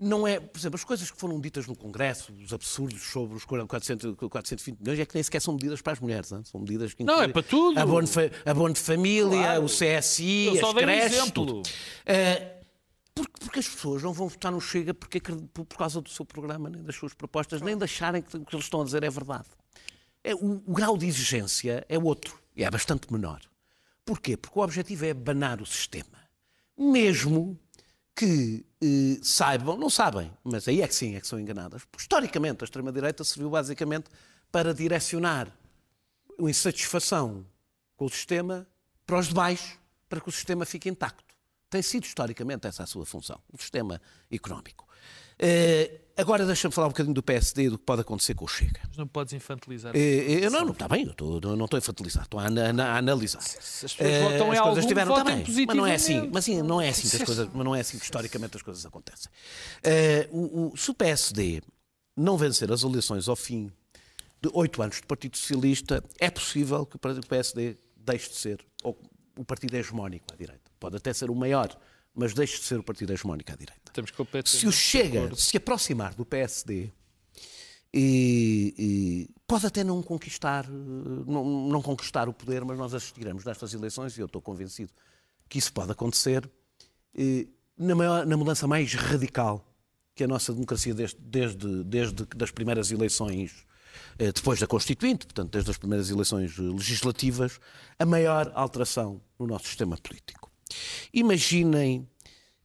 não 0.00 0.26
é, 0.26 0.40
por 0.40 0.58
exemplo, 0.58 0.76
as 0.76 0.84
coisas 0.84 1.10
que 1.10 1.18
foram 1.18 1.38
ditas 1.38 1.66
no 1.66 1.76
Congresso, 1.76 2.32
os 2.32 2.54
absurdos 2.54 3.02
sobre 3.02 3.36
os 3.36 3.44
400, 3.44 4.16
420 4.16 4.80
milhões, 4.80 4.98
é 4.98 5.04
que 5.04 5.14
nem 5.14 5.22
sequer 5.22 5.42
são 5.42 5.52
medidas 5.52 5.82
para 5.82 5.92
as 5.92 6.00
mulheres, 6.00 6.30
não? 6.30 6.42
são 6.42 6.58
medidas 6.58 6.94
que 6.94 7.04
Não, 7.04 7.22
é 7.22 7.28
para 7.28 7.42
tudo. 7.42 7.78
Abono, 7.78 8.08
abono 8.46 8.72
de 8.72 8.80
família, 8.80 9.42
claro. 9.42 9.64
o 9.64 9.66
CSI, 9.66 10.46
Eu 10.56 10.66
as 10.66 10.74
creches, 10.74 11.20
um 11.20 11.30
tudo. 11.30 11.60
Uh, 11.60 12.60
porque, 13.14 13.32
porque, 13.40 13.58
as 13.58 13.68
pessoas 13.68 14.02
não 14.02 14.14
vão 14.14 14.28
votar 14.28 14.50
no 14.50 14.60
Chega 14.60 14.94
porque, 14.94 15.20
por, 15.20 15.66
por 15.66 15.76
causa 15.76 16.00
do 16.00 16.08
seu 16.08 16.24
programa, 16.24 16.70
nem 16.70 16.82
das 16.82 16.96
suas 16.96 17.12
propostas, 17.12 17.60
nem 17.60 17.76
de 17.76 17.84
acharem 17.84 18.22
que 18.22 18.34
o 18.34 18.44
que 18.44 18.54
eles 18.54 18.64
estão 18.64 18.80
a 18.80 18.84
dizer 18.84 19.04
é 19.04 19.10
verdade. 19.10 19.48
É, 20.24 20.34
o, 20.34 20.62
o 20.66 20.72
grau 20.72 20.96
de 20.96 21.06
exigência 21.06 21.84
é 21.86 21.98
outro, 21.98 22.40
e 22.56 22.64
é 22.64 22.70
bastante 22.70 23.12
menor. 23.12 23.40
Porquê? 24.02 24.34
Porque 24.34 24.58
o 24.58 24.62
objetivo 24.62 25.04
é 25.04 25.12
banar 25.12 25.60
o 25.60 25.66
sistema. 25.66 26.19
Mesmo 26.80 27.60
que 28.16 28.64
eh, 28.82 29.18
saibam, 29.22 29.76
não 29.76 29.90
sabem, 29.90 30.32
mas 30.42 30.66
aí 30.66 30.80
é 30.80 30.88
que 30.88 30.94
sim, 30.94 31.14
é 31.14 31.20
que 31.20 31.26
são 31.26 31.38
enganadas. 31.38 31.82
Historicamente, 31.98 32.62
a 32.62 32.64
extrema-direita 32.64 33.22
serviu 33.22 33.50
basicamente 33.50 34.08
para 34.50 34.72
direcionar 34.72 35.48
a 36.38 36.42
insatisfação 36.50 37.46
com 37.96 38.06
o 38.06 38.08
sistema 38.08 38.66
para 39.06 39.18
os 39.18 39.28
de 39.28 39.34
baixo, 39.34 39.78
para 40.08 40.20
que 40.20 40.28
o 40.28 40.32
sistema 40.32 40.64
fique 40.64 40.88
intacto. 40.88 41.34
Tem 41.68 41.82
sido 41.82 42.04
historicamente 42.04 42.66
essa 42.66 42.82
a 42.82 42.86
sua 42.86 43.04
função, 43.04 43.40
o 43.52 43.58
sistema 43.58 44.00
económico. 44.30 44.88
Uh, 45.38 46.09
agora 46.16 46.46
deixa-me 46.46 46.72
falar 46.74 46.86
um 46.86 46.90
bocadinho 46.90 47.14
do 47.14 47.22
PSD 47.22 47.64
e 47.64 47.68
do 47.70 47.78
que 47.78 47.84
pode 47.84 48.02
acontecer 48.02 48.34
com 48.34 48.44
o 48.44 48.48
Chega. 48.48 48.80
Mas 48.88 48.96
não 48.96 49.06
podes 49.06 49.32
infantilizar. 49.32 49.92
Uh, 49.94 50.50
não, 50.50 50.64
não, 50.64 50.72
está 50.72 50.88
bem, 50.88 51.04
eu 51.04 51.10
estou, 51.12 51.40
não 51.40 51.64
estou 51.64 51.76
a 51.76 51.78
infantilizar, 51.78 52.24
estou 52.24 52.40
a, 52.40 52.44
a, 52.44 52.84
a 52.84 52.98
analisar. 52.98 53.40
Se 53.42 53.86
as 53.86 53.94
pessoas 53.94 54.16
uh, 54.16 54.22
votam 54.22 54.52
as 54.52 54.58
em 54.58 54.62
coisas 54.62 54.86
tiveram 54.86 55.14
também, 55.14 55.44
mas 55.66 55.76
não 55.76 55.86
é 55.86 55.94
assim, 55.94 56.28
mas 56.32 56.44
assim, 56.44 56.62
não 56.62 56.80
é 56.80 56.88
assim 56.88 57.08
que 57.08 57.16
as 57.16 57.22
coisas, 57.22 57.48
mas 57.52 57.64
não 57.64 57.74
é 57.74 57.80
assim 57.80 57.98
que 57.98 58.04
historicamente 58.04 58.56
as 58.56 58.62
coisas 58.62 58.86
acontecem. 58.86 59.30
o, 60.30 60.72
o, 60.72 60.76
se 60.76 60.90
o 60.90 60.94
PSD 60.94 61.62
não 62.16 62.36
vencer 62.36 62.70
as 62.70 62.82
eleições 62.82 63.28
ao 63.28 63.36
fim 63.36 63.72
de 64.42 64.50
oito 64.54 64.82
anos 64.82 64.96
de 64.96 65.06
Partido 65.06 65.36
Socialista, 65.36 66.02
é 66.18 66.30
possível 66.30 66.86
que 66.86 66.96
o 66.96 66.98
PSD 67.28 67.76
deixe 67.96 68.30
de 68.30 68.36
ser 68.36 68.64
ou, 68.82 68.98
o 69.36 69.44
partido 69.44 69.74
hegemónico 69.74 70.26
à 70.32 70.36
direita. 70.36 70.70
Pode 70.78 70.96
até 70.96 71.12
ser 71.12 71.30
o 71.30 71.34
maior 71.34 71.74
mas 72.14 72.34
deixe 72.34 72.58
de 72.58 72.64
ser 72.64 72.78
o 72.78 72.82
partido 72.82 73.12
hegemónico 73.12 73.52
à 73.52 73.56
direita. 73.56 73.92
Se 74.58 74.66
o 74.66 74.72
Chega 74.72 75.34
se 75.36 75.56
aproximar 75.56 76.14
do 76.14 76.24
PSD, 76.24 76.90
e, 77.92 78.74
e, 78.78 79.30
pode 79.46 79.66
até 79.66 79.82
não 79.82 80.00
conquistar, 80.02 80.68
não, 80.68 81.44
não, 81.44 81.82
conquistar 81.82 82.28
o 82.28 82.32
poder, 82.32 82.64
mas 82.64 82.78
nós 82.78 82.94
assistiremos 82.94 83.44
nestas 83.44 83.74
eleições, 83.74 84.16
e 84.16 84.20
eu 84.20 84.26
estou 84.26 84.40
convencido 84.40 84.92
que 85.48 85.58
isso 85.58 85.72
pode 85.72 85.90
acontecer, 85.90 86.48
e, 87.14 87.48
na, 87.76 87.94
maior, 87.94 88.24
na, 88.24 88.36
mudança 88.36 88.66
mais 88.68 88.94
radical 88.94 89.66
que 90.14 90.22
a 90.22 90.28
nossa 90.28 90.52
democracia 90.52 90.94
desde, 90.94 91.16
desde, 91.18 91.84
desde 91.84 92.26
das 92.36 92.50
primeiras 92.50 92.92
eleições, 92.92 93.66
eh, 94.18 94.30
depois 94.30 94.60
da 94.60 94.66
Constituinte, 94.66 95.26
portanto, 95.26 95.50
desde 95.50 95.70
as 95.70 95.78
primeiras 95.78 96.10
eleições 96.10 96.56
legislativas, 96.58 97.58
a 97.98 98.06
maior 98.06 98.52
alteração 98.54 99.20
no 99.38 99.46
nosso 99.46 99.66
sistema 99.66 99.96
político. 99.96 100.49
Imaginem 101.12 102.08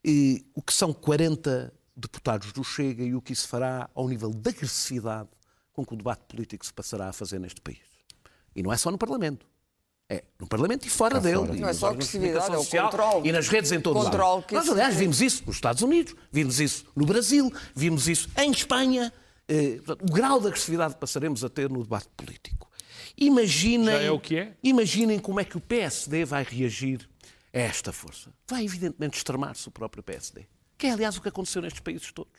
eh, 0.04 0.42
o 0.54 0.62
que 0.62 0.74
são 0.74 0.94
40 0.94 1.74
deputados 1.96 2.52
do 2.52 2.64
Chega 2.64 3.04
e 3.04 3.16
o 3.16 3.22
que 3.22 3.34
isso 3.34 3.48
fará 3.48 3.90
ao 3.96 4.08
nível 4.08 4.32
de 4.32 4.50
agressividade 4.50 5.30
com 5.72 5.86
que 5.86 5.94
o 5.94 5.98
debate 5.98 6.24
político 6.28 6.66
se 6.66 6.74
passará 6.74 7.10
a 7.10 7.14
fazer 7.14 7.40
neste 7.40 7.62
país. 7.62 7.80
E 8.56 8.64
não 8.64 8.72
é 8.72 8.78
só 8.78 8.90
no 8.90 8.98
Parlamento. 8.98 9.46
É, 10.08 10.24
no 10.40 10.48
Parlamento 10.48 10.86
e 10.86 10.90
fora 10.90 11.20
dele. 11.20 11.38
Fora. 11.38 11.56
E 11.56 11.60
não 11.60 11.68
é 11.68 11.74
só 11.74 11.88
agressividade, 11.88 12.54
é 12.54 12.58
o 12.58 12.66
controle. 12.66 13.28
E 13.28 13.32
nas 13.32 13.48
redes 13.48 13.72
em 13.72 13.82
todo 13.82 13.98
o 13.98 14.04
lado. 14.04 14.46
Nós, 14.52 14.70
aliás, 14.70 14.96
vimos 14.96 15.20
isso 15.20 15.44
nos 15.48 15.56
Estados 15.56 15.82
Unidos, 15.82 16.16
vimos 16.32 16.60
isso 16.60 16.86
no 16.96 17.06
Brasil, 17.06 17.52
vimos 17.76 18.08
isso 18.08 18.30
em 18.38 18.52
Espanha. 18.52 19.12
Eh, 19.48 19.80
o 20.02 20.14
grau 20.14 20.40
de 20.40 20.48
agressividade 20.48 20.94
que 20.94 21.00
passaremos 21.00 21.44
a 21.44 21.50
ter 21.50 21.70
no 21.70 21.82
debate 21.82 22.08
político. 22.16 22.70
Imaginem, 23.18 23.86
Já 23.86 24.02
é 24.02 24.12
o 24.12 24.20
que 24.20 24.38
é? 24.38 24.54
imaginem 24.62 25.20
como 25.20 25.40
é 25.40 25.46
que 25.46 25.58
o 25.58 25.62
PSD 25.62 26.26
vai 26.26 26.44
reagir 26.44 27.10
a 27.56 27.60
esta 27.60 27.94
força, 27.94 28.34
vai 28.48 28.66
evidentemente 28.66 29.18
extremar-se 29.18 29.68
o 29.68 29.72
próprio 29.72 30.04
PSD. 30.04 30.46
Que 30.78 30.88
é, 30.88 30.92
aliás, 30.92 31.16
o 31.16 31.22
que 31.22 31.30
aconteceu 31.30 31.62
nestes 31.62 31.80
países 31.80 32.12
todos. 32.12 32.34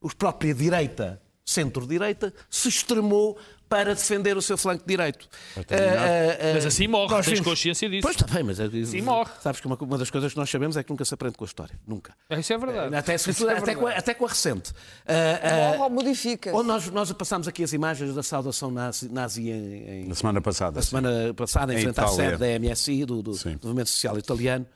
Os 0.00 0.14
própria 0.14 0.54
direita, 0.54 1.20
centro-direita, 1.44 2.32
se 2.48 2.68
extremou 2.68 3.36
para 3.72 3.94
defender 3.94 4.36
o 4.36 4.42
seu 4.42 4.58
flanco 4.58 4.84
direito. 4.86 5.26
Uh, 5.56 5.60
uh, 5.60 5.62
uh, 5.62 6.54
mas 6.54 6.66
assim 6.66 6.86
morre, 6.86 7.14
tens 7.14 7.26
vimos... 7.26 7.40
consciência 7.40 7.88
disso. 7.88 8.02
Pois 8.02 8.16
está 8.16 8.26
bem, 8.26 8.42
mas 8.42 8.60
assim 8.60 9.00
morre. 9.00 9.30
Sabes 9.40 9.62
que 9.62 9.66
uma, 9.66 9.78
uma, 9.80 9.96
das 9.96 10.10
coisas 10.10 10.30
que 10.30 10.38
nós 10.38 10.50
sabemos 10.50 10.76
é 10.76 10.82
que 10.82 10.90
nunca 10.90 11.06
se 11.06 11.14
aprende 11.14 11.38
com 11.38 11.44
a 11.44 11.46
história. 11.46 11.74
Nunca. 11.86 12.14
É, 12.28 12.38
isso 12.38 12.52
é 12.52 12.58
verdade. 12.58 12.94
Até, 12.94 13.14
é 13.14 13.56
até, 13.56 13.74
com, 13.74 13.86
a, 13.86 13.92
até 13.92 14.12
com 14.12 14.26
a 14.26 14.28
recente. 14.28 14.72
Uh, 14.72 15.86
uh, 15.86 15.90
modifica. 15.90 16.54
Onde 16.54 16.68
nós, 16.68 16.86
nós 16.90 17.10
passámos 17.14 17.48
aqui 17.48 17.64
as 17.64 17.72
imagens 17.72 18.14
da 18.14 18.22
saudação 18.22 18.70
nazi, 18.70 19.08
nazi 19.08 19.48
em, 19.48 20.02
em, 20.02 20.06
Na 20.06 20.14
semana 20.14 20.42
passada. 20.42 20.76
Na 20.76 20.82
semana 20.82 21.32
passada, 21.32 21.72
em, 21.72 21.78
em 21.78 21.82
frente 21.82 21.98
à 21.98 22.08
sede 22.08 22.36
da 22.36 22.46
MSI, 22.60 23.06
do, 23.06 23.22
do, 23.22 23.32
do 23.32 23.58
Movimento 23.62 23.88
Social 23.88 24.18
Italiano. 24.18 24.66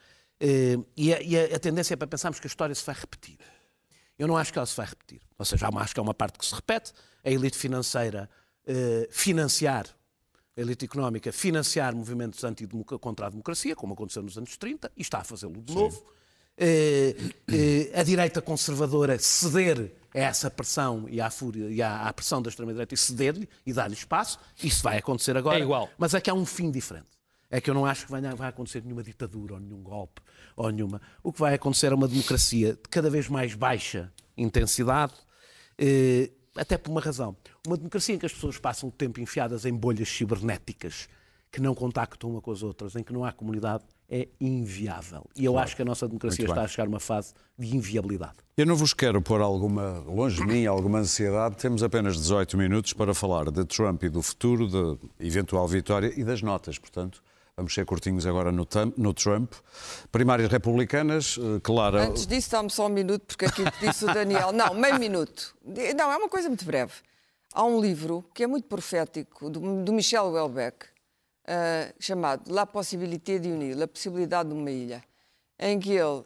Uh, 0.43 0.87
e, 0.97 1.13
a, 1.13 1.21
e 1.21 1.55
a, 1.55 1.59
tendência 1.59 1.93
é 1.93 1.97
para 1.99 2.09
pensarmos 2.09 2.41
que 2.41 2.47
a 2.47 2.49
história 2.49 2.75
se 2.75 2.85
vai 2.85 2.97
repetir. 2.99 3.37
Eu 4.19 4.27
não 4.27 4.39
acho 4.39 4.51
que 4.51 4.59
ela 4.59 4.65
se 4.65 4.75
vai 4.75 4.87
repetir. 4.87 5.21
Ou 5.39 5.45
seja, 5.45 5.69
acho 5.71 5.93
que 5.93 6.01
há 6.01 6.03
uma 6.03 6.15
parte 6.15 6.39
que 6.39 6.47
se 6.47 6.55
repete, 6.55 6.95
a 7.23 7.31
elite 7.31 7.59
financeira 7.59 8.31
uh, 8.67 9.07
financiar, 9.11 9.87
a 10.57 10.61
elite 10.61 10.85
económica 10.85 11.33
financiar 11.33 11.95
movimentos 11.95 12.43
anti 12.45 12.67
contra 13.01 13.27
a 13.27 13.31
democracia, 13.31 13.77
como 13.77 13.95
aconteceu 13.95 14.23
nos 14.23 14.37
anos 14.39 14.57
30, 14.57 14.91
e 14.97 15.03
está 15.03 15.19
a 15.19 15.25
fazê-lo 15.25 15.61
de 15.61 15.75
novo. 15.75 16.05
Uh, 16.59 17.99
a 17.99 18.03
direita 18.03 18.41
conservadora 18.41 19.19
ceder 19.19 19.93
a 20.15 20.19
essa 20.19 20.51
pressão 20.51 21.07
e 21.09 21.21
à, 21.21 21.31
fúria, 21.31 21.69
e 21.71 21.83
à, 21.83 22.09
à 22.09 22.13
pressão 22.13 22.41
da 22.41 22.49
extrema-direita 22.49 22.95
e 22.95 22.97
ceder-lhe 22.97 23.49
e 23.67 23.73
dar-lhe 23.73 23.95
espaço. 23.95 24.39
Isso 24.63 24.83
vai 24.83 24.99
acontecer 24.99 25.37
agora. 25.37 25.59
É 25.59 25.63
igual. 25.63 25.91
Mas 25.99 26.15
é 26.15 26.21
que 26.21 26.31
há 26.31 26.35
um 26.35 26.47
fim 26.47 26.71
diferente 26.71 27.17
é 27.51 27.61
que 27.61 27.71
eu 27.71 27.75
não 27.75 27.87
acho 27.87 28.07
que 28.07 28.11
vai, 28.11 28.21
vai 28.21 28.49
acontecer 28.49 28.83
nenhuma 28.83 29.03
ditadura 29.03 29.55
ou 29.55 29.61
nenhum 29.61 29.83
golpe 29.83 30.21
ou 30.57 30.71
nenhuma. 30.71 31.01
O 31.23 31.33
que 31.33 31.41
vai 31.41 31.55
acontecer 31.55 31.93
é 31.93 31.95
uma 31.95 32.09
democracia 32.09 32.73
de 32.73 32.89
cada 32.91 33.09
vez 33.09 33.29
mais 33.29 33.55
baixa 33.55 34.13
intensidade, 34.37 35.15
eh, 35.79 36.31
até 36.57 36.79
por 36.79 36.91
uma 36.91 37.01
razão. 37.01 37.37
Uma 37.67 37.77
democracia 37.77 38.15
em 38.15 38.19
que 38.19 38.27
as 38.27 38.33
pessoas 38.33 38.59
passam 38.59 38.89
o 38.89 38.93
tempo 38.93 39.21
enfiadas 39.21 39.65
em 39.65 39.75
bolhas 39.75 40.09
cibernéticas 40.09 41.09
que 41.51 41.61
não 41.61 41.75
contactam 41.75 42.31
uma 42.31 42.41
com 42.41 42.51
as 42.51 42.63
outras, 42.63 42.97
em 42.97 43.03
que 43.03 43.13
não 43.13 43.25
há 43.25 43.33
comunidade, 43.33 43.83
é 44.09 44.29
inviável. 44.41 45.25
E 45.35 45.45
eu 45.45 45.53
claro. 45.53 45.65
acho 45.65 45.77
que 45.77 45.83
a 45.83 45.85
nossa 45.85 46.07
democracia 46.07 46.45
está 46.45 46.63
a 46.63 46.69
chegar 46.69 46.85
a 46.85 46.89
uma 46.89 47.01
fase 47.01 47.33
de 47.59 47.75
inviabilidade. 47.75 48.37
Eu 48.57 48.67
não 48.67 48.77
vos 48.77 48.93
quero 48.93 49.23
pôr 49.23 49.41
alguma, 49.41 50.01
longe 50.01 50.37
de 50.37 50.47
mim, 50.47 50.67
alguma 50.67 50.99
ansiedade. 50.99 51.57
Temos 51.57 51.83
apenas 51.83 52.17
18 52.17 52.57
minutos 52.57 52.93
para 52.93 53.15
falar 53.15 53.51
de 53.51 53.65
Trump 53.65 54.03
e 54.03 54.09
do 54.09 54.23
futuro, 54.23 54.69
da 54.69 54.99
eventual 55.19 55.67
vitória 55.67 56.13
e 56.17 56.23
das 56.23 56.43
notas. 56.43 56.79
Portanto, 56.79 57.23
Vamos 57.59 57.73
ser 57.73 57.87
curtinhos 57.87 58.27
agora 58.27 58.53
no, 58.53 58.69
no 58.99 59.15
Trump. 59.15 59.55
Primárias 60.13 60.51
republicanas, 60.51 61.39
eh, 61.39 61.59
claro. 61.63 61.97
Antes 61.97 62.27
disso, 62.27 62.51
dá-me 62.51 62.69
só 62.69 62.85
um 62.85 62.91
minuto, 62.91 63.25
porque 63.25 63.47
aqui 63.47 63.65
disse 63.81 64.05
o 64.05 64.13
Daniel. 64.13 64.53
Não, 64.53 64.75
meio 64.75 64.99
minuto. 64.99 65.57
Não, 65.97 66.13
é 66.13 66.19
uma 66.19 66.29
coisa 66.29 66.49
muito 66.49 66.67
breve. 66.67 66.93
Há 67.55 67.65
um 67.65 67.81
livro 67.81 68.23
que 68.35 68.43
é 68.43 68.47
muito 68.47 68.69
profético, 68.69 69.49
do, 69.49 69.83
do 69.83 69.91
Michel 69.91 70.27
Houellebecq, 70.27 70.85
uh, 70.85 71.95
chamado 71.99 72.53
La 72.53 72.67
Possibilité 72.67 73.39
de 73.39 73.49
Unir, 73.49 73.83
a 73.83 73.89
possibilidade 73.89 74.51
de 74.51 74.55
uma 74.55 74.71
ilha, 74.71 75.03
em 75.59 75.81
que 75.81 75.93
ele 75.93 76.25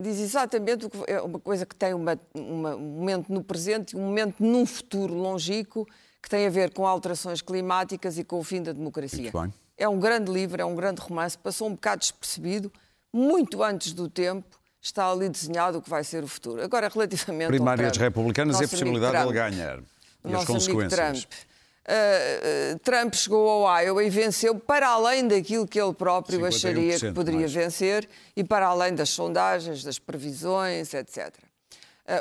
diz 0.00 0.18
exatamente 0.18 0.88
que 0.88 0.98
é 1.06 1.20
uma 1.20 1.38
coisa 1.38 1.66
que 1.66 1.76
tem 1.76 1.92
uma, 1.92 2.18
uma, 2.34 2.74
um 2.74 2.80
momento 2.80 3.32
no 3.32 3.44
presente 3.44 3.92
e 3.92 3.96
um 3.96 4.02
momento 4.02 4.36
num 4.40 4.64
futuro 4.64 5.14
longínquo 5.14 5.86
que 6.22 6.28
tem 6.28 6.46
a 6.46 6.50
ver 6.50 6.72
com 6.72 6.86
alterações 6.86 7.42
climáticas 7.42 8.18
e 8.18 8.24
com 8.24 8.38
o 8.38 8.44
fim 8.44 8.62
da 8.62 8.72
democracia. 8.72 9.30
É 9.76 9.88
um 9.88 9.98
grande 9.98 10.30
livro, 10.30 10.60
é 10.60 10.64
um 10.64 10.74
grande 10.74 11.00
romance, 11.00 11.36
passou 11.38 11.68
um 11.68 11.72
bocado 11.72 12.00
despercebido, 12.00 12.72
muito 13.12 13.62
antes 13.62 13.92
do 13.92 14.08
tempo, 14.08 14.58
está 14.80 15.10
ali 15.10 15.28
desenhado 15.28 15.78
o 15.78 15.82
que 15.82 15.88
vai 15.88 16.04
ser 16.04 16.22
o 16.22 16.28
futuro. 16.28 16.62
Agora, 16.62 16.88
relativamente 16.88 17.48
Primárias 17.48 17.92
Trump, 17.92 18.02
republicanas 18.02 18.60
e 18.60 18.64
a 18.64 18.68
possibilidade 18.68 19.16
de 19.16 19.22
ele 19.22 19.32
ganhar. 19.32 19.80
E 20.24 20.34
as 20.34 20.44
consequências. 20.44 20.92
Trump. 20.92 21.49
Uh, 21.90 22.74
uh, 22.74 22.78
Trump 22.78 23.12
chegou 23.14 23.66
ao 23.66 23.82
Iowa 23.82 24.04
e 24.04 24.10
venceu 24.10 24.54
para 24.54 24.88
além 24.90 25.26
daquilo 25.26 25.66
que 25.66 25.80
ele 25.80 25.92
próprio 25.92 26.46
acharia 26.46 26.96
que 26.96 27.10
poderia 27.10 27.40
mais. 27.40 27.52
vencer 27.52 28.08
e 28.36 28.44
para 28.44 28.66
além 28.66 28.94
das 28.94 29.10
sondagens, 29.10 29.82
das 29.82 29.98
previsões, 29.98 30.94
etc. 30.94 31.34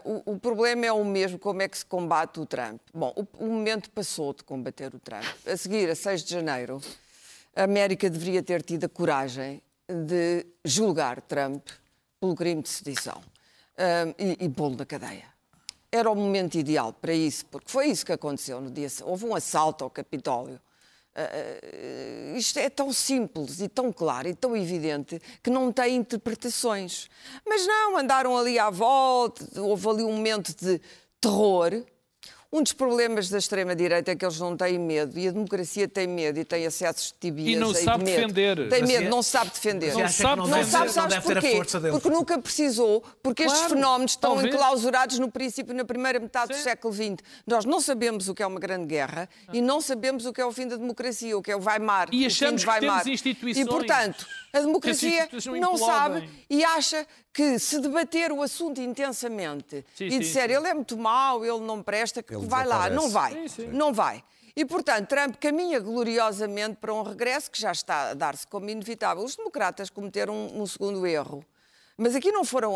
Uh, 0.04 0.24
o, 0.26 0.34
o, 0.34 0.40
problema 0.40 0.88
é 0.88 0.92
o 0.92 1.06
mesmo, 1.06 1.38
como 1.38 1.62
é 1.62 1.68
que 1.68 1.78
se 1.78 1.86
combate 1.86 2.40
o 2.40 2.48
Trump. 2.48 2.82
Bom, 2.92 3.14
o, 3.16 3.46
o, 3.46 3.48
momento 3.48 3.92
passou 3.92 4.34
de 4.34 4.44
combater 4.44 4.92
o 4.96 5.00
Trump. 5.00 5.24
A 5.46 5.56
seguir, 5.56 5.88
a 5.88 5.96
6 5.96 6.24
de 6.24 6.34
janeiro, 6.34 6.82
a 7.56 7.64
América 7.64 8.10
deveria 8.10 8.42
ter 8.42 8.64
tido 8.64 8.86
a 8.86 8.90
coragem 8.90 9.62
de 9.88 10.48
julgar 10.66 11.22
Trump 11.22 11.68
pelo 12.20 12.34
crime 12.36 12.64
de 12.64 12.70
sedição 12.70 13.22
e, 14.18 14.46
e 14.46 14.50
pô-lo 14.50 14.76
na 14.76 14.86
cadeia 14.86 15.39
era 15.92 16.10
o 16.10 16.16
momento 16.16 16.56
ideal 16.58 16.94
para 16.94 17.14
isso, 17.14 17.46
porque 17.48 17.72
foi 17.72 17.88
isso 17.88 18.06
que 18.06 18.12
aconteceu 18.12 18.62
no 18.62 18.70
dia. 18.70 18.88
Houve 19.04 19.26
um 19.26 19.36
assalto 19.36 19.84
ao 19.84 19.90
Capitólio. 19.90 20.60
Uh, 21.16 22.38
isto 22.38 22.60
é 22.60 22.70
tão 22.70 22.94
simples 22.94 23.60
e 23.60 23.68
tão 23.68 23.92
claro 23.92 24.28
e 24.30 24.36
tão 24.36 24.56
evidente 24.56 25.20
que 25.44 25.50
não 25.50 25.72
tem 25.72 25.96
interpretações. 25.96 27.10
Mas 27.46 27.66
não, 27.66 27.98
andaram 27.98 28.38
ali 28.38 28.60
à 28.60 28.70
volta, 28.70 29.60
houve 29.60 29.90
ali 29.90 30.04
um 30.04 30.14
momento 30.14 30.56
de 30.56 30.80
terror 31.20 31.84
um 32.52 32.64
dos 32.64 32.74
problemas 32.74 33.30
da 33.30 33.38
extrema-direita 33.38 34.12
é 34.12 34.16
que 34.16 34.26
eles 34.26 34.40
não 34.40 34.58
têm 34.58 34.80
medo 34.80 35.20
e 35.20 35.28
a 35.28 35.32
democracia 35.32 35.88
tem 35.88 36.08
medo 36.08 36.40
e 36.40 36.44
tem 36.44 36.66
acessos 36.66 37.12
de 37.12 37.20
tibias 37.20 37.50
e 37.50 37.56
não 37.56 37.74
sabe 37.76 38.04
de 38.04 38.12
defender. 38.12 38.70
Tem 38.70 38.84
medo, 38.84 39.10
não 39.10 39.22
sabe 39.22 39.52
defender. 39.52 39.94
Não 39.94 40.08
sabe, 40.10 40.42
não, 40.42 40.48
não 40.48 40.64
sabe, 40.64 40.90
sabes 40.90 41.20
porquê? 41.20 41.62
Porque 41.92 42.10
nunca 42.10 42.40
precisou, 42.40 43.04
porque 43.22 43.44
claro, 43.44 43.60
estes 43.60 43.72
fenómenos 43.72 44.12
estão 44.14 44.34
talvez. 44.34 44.56
enclausurados 44.56 45.20
no 45.20 45.32
princípio, 45.32 45.76
na 45.76 45.86
primeira 45.86 46.20
metade 46.20 46.56
Sim. 46.56 46.60
do 46.60 46.64
século 46.64 46.92
XX. 46.92 47.18
Nós 47.46 47.66
não 47.66 47.80
sabemos 47.80 48.28
o 48.28 48.34
que 48.34 48.42
é 48.42 48.48
uma 48.48 48.60
grande 48.60 48.88
guerra 48.88 49.30
e 49.54 49.62
não 49.62 49.80
sabemos 49.80 50.26
o 50.26 50.34
que 50.34 50.42
é 50.42 50.46
o 50.46 50.52
fim 50.52 50.68
da 50.68 50.76
democracia, 50.76 51.38
o 51.38 51.44
que 51.44 51.52
é 51.52 51.56
o 51.56 51.64
Weimar. 51.64 52.10
E 52.12 52.26
achamos 52.26 52.64
o 52.64 52.66
fim 52.66 52.80
de 52.80 52.80
Weimar. 52.80 52.98
que 52.98 53.04
temos 53.04 53.20
instituições. 53.22 53.68
E, 53.68 53.70
portanto, 53.70 54.26
a 54.52 54.60
democracia 54.60 55.30
não 55.60 55.78
sabe 55.78 56.28
e 56.50 56.64
acha 56.64 57.06
que 57.32 57.60
se 57.60 57.80
debater 57.80 58.32
o 58.32 58.42
assunto 58.42 58.82
intensamente 58.82 59.86
sim, 59.94 60.06
e 60.06 60.20
disser 60.20 60.50
sim, 60.50 60.56
ele 60.56 60.68
é 60.68 60.74
muito 60.74 60.98
mau, 60.98 61.46
ele 61.46 61.60
não 61.60 61.82
presta, 61.82 62.24
que 62.24 62.34
ele 62.40 62.48
vai 62.48 62.66
lá, 62.66 62.90
não 62.90 63.10
vai, 63.10 63.48
sim, 63.48 63.68
não 63.68 63.94
vai. 63.94 64.24
E, 64.56 64.66
portanto, 64.66 65.08
Trump 65.08 65.36
caminha 65.40 65.80
gloriosamente 65.80 66.78
para 66.78 66.94
um 66.94 67.02
regresso 67.02 67.50
que 67.50 67.62
já 67.62 67.72
está 67.72 68.10
a 68.10 68.14
dar-se 68.14 68.46
como 68.46 68.70
inevitável. 68.70 69.24
Os 69.24 69.36
democratas 69.36 69.90
cometeram 69.90 70.34
um, 70.34 70.62
um 70.62 70.68
segundo 70.68 71.08
erro. 71.08 71.46
Mas 71.98 72.16
aqui 72.16 72.32
não 72.32 72.44
foram. 72.44 72.74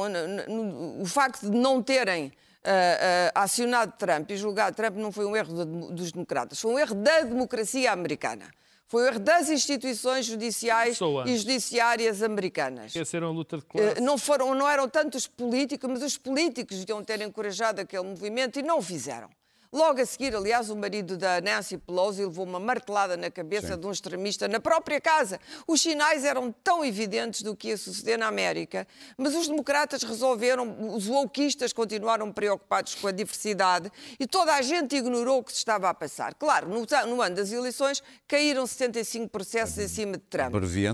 O 1.02 1.06
facto 1.06 1.50
de 1.50 1.58
não 1.58 1.82
terem 1.82 2.28
uh, 2.28 2.30
uh, 2.30 3.32
acionado 3.36 3.94
Trump 3.98 4.30
e 4.32 4.38
julgado 4.38 4.76
Trump 4.76 4.96
não 4.96 5.12
foi 5.12 5.26
um 5.26 5.36
erro 5.36 5.54
de, 5.54 5.94
dos 5.94 6.12
democratas, 6.12 6.60
foi 6.60 6.72
um 6.72 6.80
erro 6.80 6.96
da 6.96 7.22
democracia 7.22 7.92
americana. 7.92 8.46
Foi 8.88 9.04
o 9.04 9.08
erro 9.08 9.20
das 9.20 9.50
instituições 9.50 10.26
judiciais 10.26 11.00
e 11.26 11.38
judiciárias 11.38 12.22
americanas. 12.22 12.88
Esqueceram 12.88 13.28
a 13.28 13.32
luta 13.32 13.58
de 13.58 13.64
classe. 13.64 13.98
Eh, 13.98 14.02
não, 14.02 14.20
foram, 14.20 14.54
não 14.54 14.70
eram 14.70 14.88
tanto 14.88 15.18
os 15.18 15.26
políticos, 15.26 15.90
mas 15.90 16.04
os 16.04 16.18
políticos 16.18 16.78
deviam 16.78 17.04
ter 17.04 17.20
encorajado 17.22 17.82
aquele 17.82 18.04
movimento 18.04 18.60
e 18.60 18.62
não 18.62 18.78
o 18.78 18.82
fizeram. 18.82 19.30
Logo 19.74 20.00
a 20.00 20.06
seguir, 20.06 20.36
aliás, 20.36 20.70
o 20.70 20.76
marido 20.76 21.18
da 21.18 21.42
Nancy 21.42 21.80
Pelosi 21.80 22.24
levou 22.24 22.46
uma 22.46 22.60
martelada 22.60 23.18
na 23.18 23.32
cabeça 23.32 23.74
Sim. 23.74 23.80
de 23.80 23.88
um 23.88 23.92
extremista 23.92 24.48
na 24.48 24.60
própria 24.60 25.02
casa. 25.02 25.40
Os 25.68 25.82
sinais 25.82 26.24
eram 26.24 26.52
tão 26.64 26.86
evidentes 26.86 27.42
do 27.42 27.56
que 27.56 27.70
ia 27.70 27.78
suceder 27.78 28.20
na 28.20 28.28
América, 28.28 28.88
mas 29.18 29.34
os 29.34 29.48
democratas 29.48 30.04
resolveram, 30.04 30.94
os 30.96 31.08
wokeistas 31.08 31.74
continuaram 31.74 32.32
preocupados 32.32 32.94
com 32.94 33.08
a 33.08 33.12
diversidade 33.12 33.92
e 34.20 34.28
toda 34.28 34.54
a 34.54 34.62
gente 34.62 34.96
ignorou 34.96 35.40
o 35.40 35.44
que 35.44 35.52
se 35.52 35.58
estava 35.58 35.90
a 35.90 35.94
passar. 35.94 36.36
Claro, 36.36 36.70
no, 36.70 36.86
no 37.08 37.22
ano 37.24 37.36
das 37.36 37.52
eleições 37.52 38.04
caíram 38.28 38.68
75 38.68 39.28
processos 39.28 39.80
em 39.80 39.88
cima 39.88 40.18
de 40.18 40.24
Trump. 40.30 40.52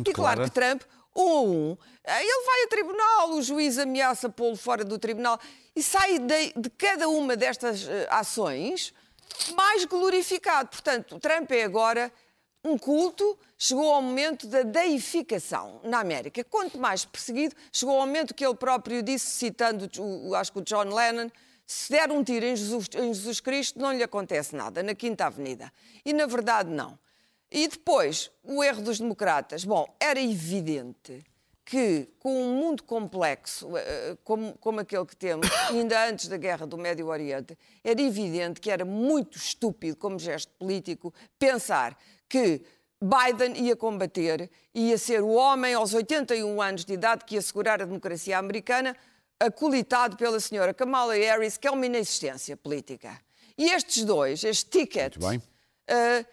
e 0.10 0.14
claro 0.14 0.44
que 0.46 0.52
Trump 0.52 0.84
um 1.16 1.30
a 1.30 1.42
um. 1.42 1.78
Ele 2.06 2.46
vai 2.46 2.64
a 2.64 2.68
tribunal, 2.68 3.32
o 3.32 3.42
juiz 3.42 3.78
ameaça 3.78 4.30
pô-lo 4.30 4.56
fora 4.56 4.84
do 4.84 4.98
tribunal 4.98 5.40
e 5.76 5.84
sai 5.84 6.20
de, 6.20 6.54
de 6.56 6.70
cada 6.72 7.08
uma 7.08 7.36
destas 7.36 7.84
uh, 7.84 7.90
ações 8.10 8.94
mais 9.56 9.86
glorificado. 9.86 10.70
Portanto, 10.70 11.20
Trump 11.20 11.52
é 11.52 11.64
agora 11.64 12.12
um 12.64 12.78
culto, 12.78 13.38
chegou 13.58 13.94
ao 13.94 14.02
momento 14.02 14.48
da 14.48 14.64
deificação 14.64 15.80
na 15.84 16.00
América. 16.00 16.44
Quanto 16.44 16.78
mais 16.78 17.06
perseguido, 17.06 17.56
chegou 17.72 17.96
ao 18.00 18.06
momento 18.06 18.34
que 18.34 18.46
ele 18.46 18.56
próprio 18.56 19.02
disse, 19.02 19.28
citando, 19.28 19.90
o, 19.98 20.36
acho 20.36 20.52
que 20.52 20.60
o 20.60 20.62
John 20.62 20.94
Lennon, 20.94 21.30
se 21.66 21.92
der 21.92 22.12
um 22.12 22.24
tiro 22.24 22.46
em 22.46 22.56
Jesus, 22.56 22.88
em 22.96 23.14
Jesus 23.14 23.40
Cristo, 23.40 23.80
não 23.80 23.94
lhe 23.94 24.04
acontece 24.04 24.56
nada, 24.56 24.84
na 24.84 24.94
Quinta 24.94 25.26
Avenida. 25.28 25.72
E, 26.04 26.12
na 26.12 26.26
verdade, 26.26 26.70
não. 26.70 26.98
E 27.52 27.68
depois, 27.68 28.32
o 28.44 28.64
erro 28.64 28.82
dos 28.82 29.00
democratas. 29.00 29.66
Bom, 29.66 29.86
era 30.00 30.22
evidente 30.22 31.24
que, 31.66 32.10
com 32.20 32.36
um 32.36 32.56
mundo 32.56 32.84
complexo 32.84 33.78
eh, 33.78 33.84
eh, 33.86 34.18
como, 34.24 34.58
como 34.58 34.80
aquele 34.80 35.06
que 35.06 35.16
temos, 35.16 35.48
ainda 35.70 36.08
antes 36.08 36.28
da 36.28 36.36
guerra 36.38 36.66
do 36.66 36.78
Médio 36.78 37.08
Oriente, 37.08 37.58
era 37.84 38.02
evidente 38.02 38.60
que 38.60 38.72
era 38.72 38.84
muito 38.84 39.38
estúpido, 39.38 39.96
como 39.96 40.18
gesto 40.18 40.52
político, 40.54 41.14
pensar 41.38 41.96
que 42.28 42.64
Biden 43.02 43.56
ia 43.64 43.76
combater, 43.76 44.50
ia 44.74 44.98
ser 44.98 45.22
o 45.22 45.30
homem 45.30 45.74
aos 45.74 45.94
81 45.94 46.62
anos 46.62 46.84
de 46.84 46.94
idade 46.94 47.24
que 47.24 47.36
ia 47.36 47.40
assegurar 47.40 47.82
a 47.82 47.86
democracia 47.86 48.38
americana, 48.38 48.96
acolitado 49.40 50.18
pela 50.18 50.40
senhora 50.40 50.74
Kamala 50.74 51.14
Harris, 51.14 51.56
que 51.56 51.68
é 51.68 51.72
uma 51.72 51.86
inexistência 51.86 52.58
política. 52.58 53.20
E 53.58 53.72
estes 53.72 54.04
dois, 54.04 54.44
este 54.44 54.70
ticket, 54.70 55.18
uh, 55.18 55.42
eh, 55.88 56.26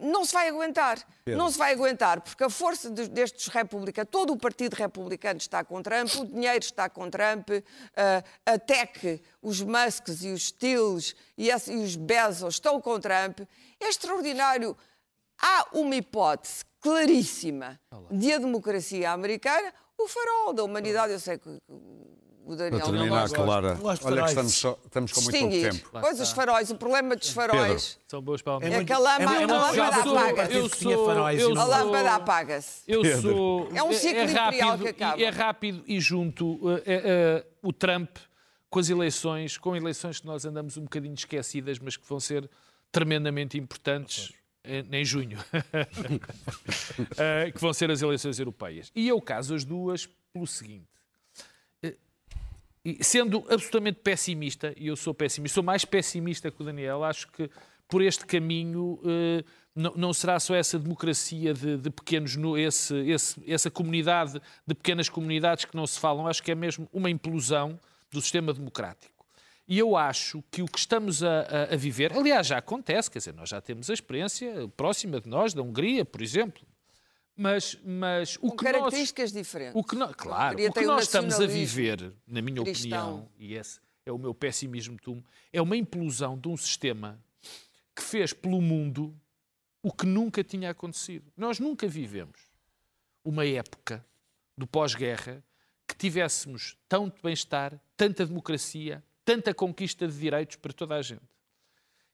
não 0.00 0.24
se 0.24 0.32
vai 0.32 0.48
aguentar. 0.48 0.98
Pedro. 1.24 1.38
Não 1.38 1.50
se 1.50 1.58
vai 1.58 1.72
aguentar, 1.72 2.20
porque 2.20 2.42
a 2.42 2.50
força 2.50 2.88
destes 2.90 3.48
republicanos, 3.48 4.10
todo 4.10 4.32
o 4.32 4.36
Partido 4.38 4.74
Republicano 4.74 5.38
está 5.38 5.62
com 5.62 5.82
Trump, 5.82 6.08
o 6.14 6.26
dinheiro 6.26 6.64
está 6.64 6.88
com 6.88 7.10
Trump, 7.10 7.50
uh, 7.50 7.64
a 8.46 8.58
Tech, 8.58 9.22
os 9.42 9.60
Musks 9.60 10.22
e 10.22 10.32
os 10.32 10.46
Stills 10.46 11.14
e, 11.36 11.48
e 11.48 11.76
os 11.76 11.96
Bezos 11.96 12.54
estão 12.54 12.80
com 12.80 12.98
Trump. 12.98 13.40
É 13.78 13.88
extraordinário. 13.88 14.76
Há 15.40 15.68
uma 15.72 15.94
hipótese 15.94 16.64
claríssima 16.80 17.78
de 18.10 18.32
a 18.32 18.38
democracia 18.38 19.10
americana, 19.10 19.72
o 19.96 20.08
farol 20.08 20.52
da 20.52 20.64
humanidade. 20.64 21.12
Eu 21.12 21.20
sei 21.20 21.38
que 21.38 21.60
o 22.48 22.56
Daniel 22.56 22.80
Para 22.80 22.90
terminar, 22.90 23.28
Clara, 23.28 23.78
olha 23.82 24.22
que 24.22 24.28
estamos, 24.30 24.54
só, 24.54 24.78
estamos 24.82 25.12
com 25.12 25.20
muito 25.20 25.38
pouco 25.38 25.54
tempo. 25.54 25.90
Pois 26.00 26.18
os 26.18 26.32
faróis, 26.32 26.70
o 26.70 26.76
problema 26.76 27.14
dos 27.14 27.28
faróis... 27.28 27.92
Pedro. 27.92 28.08
São 28.08 28.22
boas 28.22 28.40
palavras. 28.40 28.72
É, 28.72 28.84
que 28.84 28.92
a 28.92 28.98
lâmpada, 28.98 29.34
é, 29.34 29.44
a 29.44 29.46
lâmpada 29.46 29.96
apaga-se. 29.98 30.54
Eu 30.54 30.68
sou, 30.70 31.30
eu 31.30 31.54
sou, 31.54 31.58
a 31.58 31.64
lâmpada 31.64 32.14
apaga-se. 32.14 32.82
Eu 32.88 33.20
sou... 33.20 33.68
É 33.74 33.82
um 33.82 33.92
ciclo 33.92 34.20
é, 34.20 34.22
é 34.22 34.32
rápido, 34.32 34.78
que 34.78 34.88
acaba. 34.88 35.22
É 35.22 35.28
rápido 35.28 35.84
e 35.86 36.00
junto 36.00 36.58
é, 36.86 37.44
o 37.62 37.70
Trump 37.70 38.16
com 38.70 38.78
as 38.78 38.88
eleições, 38.88 39.58
com 39.58 39.76
eleições 39.76 40.20
que 40.20 40.26
nós 40.26 40.46
andamos 40.46 40.78
um 40.78 40.84
bocadinho 40.84 41.14
esquecidas, 41.14 41.78
mas 41.78 41.98
que 41.98 42.08
vão 42.08 42.18
ser 42.18 42.48
tremendamente 42.90 43.58
importantes 43.58 44.32
em 44.64 45.04
junho, 45.04 45.36
que 47.52 47.60
vão 47.60 47.74
ser 47.74 47.90
as 47.90 48.00
eleições 48.00 48.38
europeias. 48.38 48.90
E 48.94 49.06
eu 49.06 49.20
caso 49.20 49.54
as 49.54 49.64
duas 49.64 50.08
pelo 50.32 50.46
seguinte 50.46 50.97
sendo 53.00 53.44
absolutamente 53.48 54.00
pessimista, 54.00 54.74
e 54.76 54.86
eu 54.86 54.96
sou 54.96 55.14
pessimista, 55.14 55.54
sou 55.54 55.64
mais 55.64 55.84
pessimista 55.84 56.50
que 56.50 56.62
o 56.62 56.64
Daniel, 56.64 57.04
acho 57.04 57.28
que 57.28 57.50
por 57.88 58.02
este 58.02 58.26
caminho 58.26 59.00
eh, 59.04 59.44
não, 59.74 60.12
será 60.12 60.38
só 60.40 60.54
essa 60.54 60.78
democracia 60.78 61.54
de, 61.54 61.76
de 61.76 61.90
pequenos, 61.90 62.36
esse, 62.58 62.94
esse, 63.08 63.42
essa 63.46 63.70
comunidade 63.70 64.40
de 64.66 64.74
pequenas 64.74 65.08
comunidades 65.08 65.64
que 65.64 65.76
não 65.76 65.86
se 65.86 65.98
falam, 65.98 66.26
acho 66.26 66.42
que 66.42 66.50
é 66.50 66.54
mesmo 66.54 66.88
uma 66.92 67.08
implosão 67.08 67.78
do 68.10 68.20
sistema 68.20 68.52
democrático. 68.52 69.24
E 69.66 69.78
eu 69.78 69.96
acho 69.96 70.42
que 70.50 70.62
o 70.62 70.66
que 70.66 70.78
estamos 70.78 71.22
a, 71.22 71.40
a, 71.42 71.74
a, 71.74 71.76
viver, 71.76 72.12
aliás, 72.12 72.46
já 72.46 72.58
acontece, 72.58 73.10
quer 73.10 73.18
dizer, 73.18 73.34
nós 73.34 73.50
já 73.50 73.60
temos 73.60 73.88
a 73.90 73.94
experiência 73.94 74.66
próxima 74.76 75.20
de 75.20 75.28
nós, 75.28 75.52
da 75.52 75.62
Hungria, 75.62 76.04
por 76.04 76.22
exemplo, 76.22 76.62
Mas, 77.40 77.78
mas 77.84 78.34
o 78.38 78.50
Com 78.50 78.56
que 78.56 78.64
características 78.64 79.32
nós, 79.32 79.44
diferentes. 79.44 79.80
O 79.80 79.84
que 79.84 79.94
no, 79.94 80.12
claro, 80.12 80.58
o 80.60 80.72
que 80.72 80.80
nós 80.80 81.04
estamos 81.04 81.40
a 81.40 81.46
viver, 81.46 82.12
na 82.26 82.42
minha 82.42 82.64
cristão. 82.64 83.20
opinião, 83.20 83.32
e 83.38 83.54
esse 83.54 83.78
é 84.04 84.10
o 84.10 84.18
meu 84.18 84.34
pessimismo 84.34 84.98
tumo, 84.98 85.24
é 85.52 85.62
uma 85.62 85.76
implosão 85.76 86.36
de 86.36 86.48
um 86.48 86.56
sistema 86.56 87.22
que 87.94 88.02
fez 88.02 88.32
pelo 88.32 88.60
mundo 88.60 89.16
o 89.80 89.92
que 89.92 90.04
nunca 90.04 90.42
tinha 90.42 90.70
acontecido. 90.70 91.30
Nós 91.36 91.60
nunca 91.60 91.86
vivemos 91.86 92.40
uma 93.24 93.46
época 93.46 94.04
do 94.56 94.66
pós-guerra 94.66 95.40
que 95.86 95.94
tivéssemos 95.94 96.76
tanto 96.88 97.22
bem-estar, 97.22 97.80
tanta 97.96 98.26
democracia, 98.26 99.04
tanta 99.24 99.54
conquista 99.54 100.08
de 100.08 100.18
direitos 100.18 100.56
para 100.56 100.72
toda 100.72 100.96
a 100.96 101.02
gente. 101.02 101.22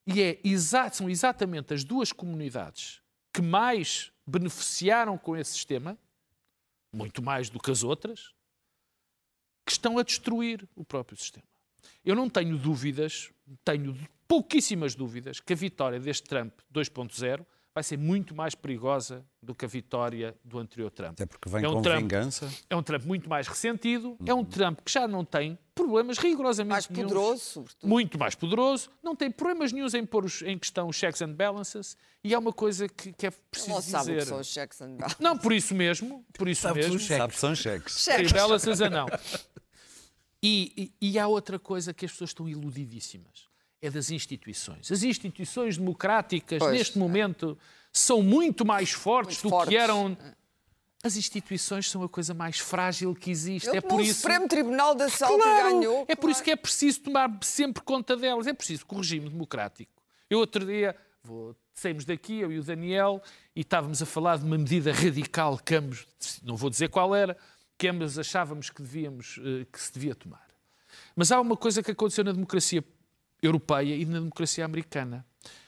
E 0.06 0.20
é 0.20 0.38
exa 0.44 0.90
são 0.90 1.08
exatamente 1.08 1.72
as 1.72 1.82
duas 1.82 2.12
comunidades 2.12 3.00
que 3.34 3.42
mais 3.42 4.12
beneficiaram 4.24 5.18
com 5.18 5.36
esse 5.36 5.54
sistema, 5.54 5.98
muito 6.92 7.20
mais 7.20 7.50
do 7.50 7.58
que 7.58 7.68
as 7.68 7.82
outras, 7.82 8.32
que 9.66 9.72
estão 9.72 9.98
a 9.98 10.04
destruir 10.04 10.68
o 10.76 10.84
próprio 10.84 11.18
sistema. 11.18 11.44
Eu 12.04 12.14
não 12.14 12.30
tenho 12.30 12.56
dúvidas, 12.56 13.32
tenho 13.64 13.98
pouquíssimas 14.28 14.94
dúvidas, 14.94 15.40
que 15.40 15.52
a 15.52 15.56
vitória 15.56 15.98
deste 15.98 16.28
Trump 16.28 16.52
2.0 16.72 17.44
vai 17.74 17.82
ser 17.82 17.98
muito 17.98 18.34
mais 18.36 18.54
perigosa 18.54 19.26
do 19.42 19.54
que 19.54 19.64
a 19.64 19.68
vitória 19.68 20.36
do 20.44 20.58
anterior 20.58 20.90
Trump. 20.90 21.12
Até 21.12 21.26
porque 21.26 21.48
vem 21.48 21.64
é 21.64 21.68
um 21.68 21.74
com 21.74 21.82
Trump, 21.82 22.00
vingança. 22.02 22.48
É 22.70 22.76
um 22.76 22.82
Trump 22.82 23.04
muito 23.04 23.28
mais 23.28 23.48
ressentido, 23.48 24.10
uhum. 24.10 24.26
é 24.26 24.32
um 24.32 24.44
Trump 24.44 24.78
que 24.84 24.92
já 24.92 25.08
não 25.08 25.24
tem 25.24 25.58
problemas 25.74 26.18
rigorosamente 26.18 26.70
Mais 26.70 26.86
poderoso, 26.86 27.40
sobretudo. 27.42 27.88
Muito 27.88 28.16
mais 28.16 28.36
poderoso, 28.36 28.88
não 29.02 29.16
tem 29.16 29.28
problemas 29.28 29.72
nenhums 29.72 29.92
em 29.92 30.06
pôr 30.06 30.24
os, 30.24 30.40
em 30.42 30.56
questão 30.56 30.88
os 30.88 30.94
checks 30.94 31.20
and 31.20 31.32
balances 31.32 31.96
e 32.22 32.32
é 32.32 32.38
uma 32.38 32.52
coisa 32.52 32.88
que, 32.88 33.12
que 33.12 33.26
é 33.26 33.30
preciso 33.50 33.72
não 33.72 33.80
dizer. 33.80 33.92
Não 33.92 34.04
sabe 34.04 34.12
o 34.12 34.18
que 34.20 34.26
são 34.26 34.40
os 34.40 34.46
checks 34.46 34.80
and 34.80 34.96
balances. 34.96 35.18
Não, 35.18 35.36
por 35.36 35.52
isso 35.52 35.74
mesmo, 35.74 36.24
por 36.32 36.48
isso 36.48 36.62
sabe 36.62 36.80
mesmo. 36.80 37.00
Sabe 37.00 37.32
que 37.32 37.40
são 37.40 37.54
cheques. 37.56 37.94
Sim, 37.94 38.28
balances 38.32 38.80
é 38.80 38.88
não. 38.88 39.06
E, 40.40 40.92
e, 41.00 41.10
e 41.10 41.18
há 41.18 41.26
outra 41.26 41.58
coisa 41.58 41.92
que 41.92 42.04
as 42.04 42.12
pessoas 42.12 42.30
estão 42.30 42.48
iludidíssimas 42.48 43.53
é 43.86 43.90
das 43.90 44.10
instituições. 44.10 44.90
As 44.90 45.02
instituições 45.02 45.76
democráticas, 45.76 46.58
pois. 46.58 46.72
neste 46.72 46.98
momento, 46.98 47.58
são 47.92 48.22
muito 48.22 48.64
mais 48.64 48.90
fortes 48.90 49.36
muito 49.36 49.42
do 49.42 49.50
fortes. 49.50 49.68
que 49.68 49.76
eram. 49.76 50.16
As 51.02 51.16
instituições 51.16 51.90
são 51.90 52.02
a 52.02 52.08
coisa 52.08 52.32
mais 52.32 52.58
frágil 52.58 53.14
que 53.14 53.30
existe. 53.30 53.68
Eu, 53.68 53.74
é 53.74 53.80
por 53.80 54.00
o 54.00 54.02
isso. 54.02 54.20
Supremo 54.20 54.48
Tribunal 54.48 54.94
da 54.94 55.10
Salta 55.10 55.42
claro, 55.42 55.78
ganhou. 55.78 56.04
É 56.08 56.14
por 56.14 56.22
claro. 56.22 56.32
isso 56.32 56.42
que 56.42 56.50
é 56.50 56.56
preciso 56.56 57.00
tomar 57.02 57.38
sempre 57.42 57.82
conta 57.82 58.16
delas. 58.16 58.46
É 58.46 58.54
preciso 58.54 58.86
que 58.86 58.94
o 58.94 58.98
regime 58.98 59.28
democrático. 59.28 59.92
Eu 60.30 60.38
outro 60.38 60.64
dia 60.64 60.96
vou, 61.22 61.54
saímos 61.74 62.06
daqui, 62.06 62.40
eu 62.40 62.50
e 62.50 62.58
o 62.58 62.62
Daniel, 62.62 63.22
e 63.54 63.60
estávamos 63.60 64.00
a 64.00 64.06
falar 64.06 64.38
de 64.38 64.44
uma 64.44 64.56
medida 64.56 64.92
radical 64.92 65.58
que 65.58 65.74
ambos, 65.74 66.06
não 66.42 66.56
vou 66.56 66.70
dizer 66.70 66.88
qual 66.88 67.14
era, 67.14 67.36
que 67.76 67.86
ambos 67.88 68.18
achávamos 68.18 68.70
que 68.70 68.80
devíamos, 68.80 69.38
eh, 69.44 69.66
que 69.70 69.80
se 69.80 69.92
devia 69.92 70.14
tomar. 70.14 70.46
Mas 71.14 71.30
há 71.32 71.40
uma 71.40 71.56
coisa 71.56 71.82
que 71.82 71.90
aconteceu 71.90 72.24
na 72.24 72.32
democracia 72.32 72.82
europeia 73.46 73.94
e 73.94 74.04
na 74.04 74.18
democracia 74.18 74.64
americana. 74.64 75.24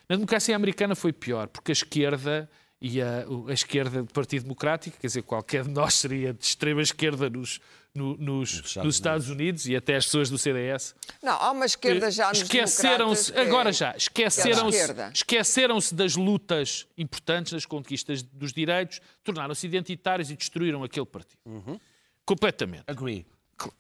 Na 0.09 0.17
democracia 0.17 0.55
americana 0.55 0.95
foi 0.95 1.13
pior, 1.13 1.49
porque 1.49 1.73
a 1.73 1.75
esquerda 1.75 2.49
e 2.81 3.01
a, 3.01 3.25
a, 3.49 3.53
esquerda 3.53 4.03
do 4.03 4.13
Partido 4.13 4.43
Democrático, 4.43 4.99
quer 5.01 5.07
dizer, 5.07 5.23
qualquer 5.23 5.65
de 5.65 5.71
nós 5.71 5.95
seria 5.95 6.35
de 6.35 6.45
extrema 6.45 6.83
esquerda 6.83 7.31
nos, 7.31 7.59
no, 7.95 8.17
nos, 8.17 8.61
nos, 8.61 8.77
nos, 8.77 8.95
Estados 8.95 9.31
Unidos 9.31 9.67
e 9.67 9.75
até 9.75 9.97
as 9.97 10.05
pessoas 10.05 10.29
do 10.29 10.37
CDS. 10.37 10.95
Não, 11.23 11.33
há 11.33 11.51
uma 11.53 11.65
esquerda 11.65 12.11
já 12.11 12.29
nos 12.29 12.43
Esqueceram-se, 12.43 13.33
é 13.33 13.41
agora 13.41 13.73
já, 13.73 13.97
esqueceram-se 13.97 14.93
esqueceram 15.15 15.79
das 15.93 16.17
lutas 16.17 16.87
importantes, 16.99 17.53
das 17.53 17.65
conquistas 17.65 18.23
dos 18.23 18.53
direitos, 18.53 19.01
tornaram-se 19.25 19.67
identitários 19.67 20.31
e 20.31 20.37
destruíram 20.37 20.85
aquele 20.85 21.07
partido. 21.07 21.39
Uhum. 21.47 21.81
Completamente. 22.25 22.85
Agree. 22.87 23.25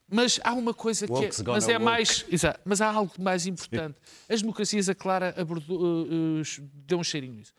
Mas 0.08 0.40
há 0.42 0.54
uma 0.54 0.72
coisa 0.72 1.06
que 1.06 1.24
é, 1.24 1.30
mas 1.46 1.68
é 1.68 1.78
mais, 1.78 2.24
exato, 2.30 2.60
mas 2.64 2.80
há 2.80 2.90
algo 2.90 3.12
mais 3.18 3.46
importante. 3.46 3.98
As 4.28 4.40
democracias, 4.40 4.88
a 4.88 4.94
Clara 4.94 5.34
abordou, 5.36 5.78
uh, 5.78 6.40
uh, 6.40 6.42
deu 6.72 6.98
um 6.98 7.04
cheirinho 7.04 7.34
nisso. 7.34 7.52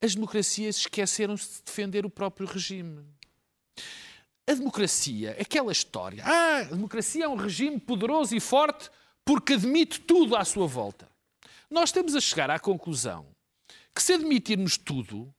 As 0.00 0.14
democracias 0.14 0.76
esqueceram-se 0.76 1.58
de 1.58 1.62
defender 1.64 2.04
o 2.04 2.10
próprio 2.10 2.46
regime. 2.46 3.04
A 4.46 4.54
democracia, 4.54 5.36
aquela 5.38 5.72
história, 5.72 6.22
ah, 6.24 6.60
a 6.60 6.74
democracia 6.74 7.24
é 7.24 7.28
um 7.28 7.36
regime 7.36 7.78
poderoso 7.78 8.34
e 8.34 8.40
forte 8.40 8.90
porque 9.24 9.54
admite 9.54 10.00
tudo 10.00 10.36
à 10.36 10.44
sua 10.44 10.66
volta. 10.66 11.08
Nós 11.70 11.90
estamos 11.90 12.14
a 12.14 12.20
chegar 12.20 12.50
à 12.50 12.58
conclusão 12.58 13.26
que 13.94 14.02
se 14.02 14.14
admitirmos 14.14 14.78
tudo, 14.78 15.34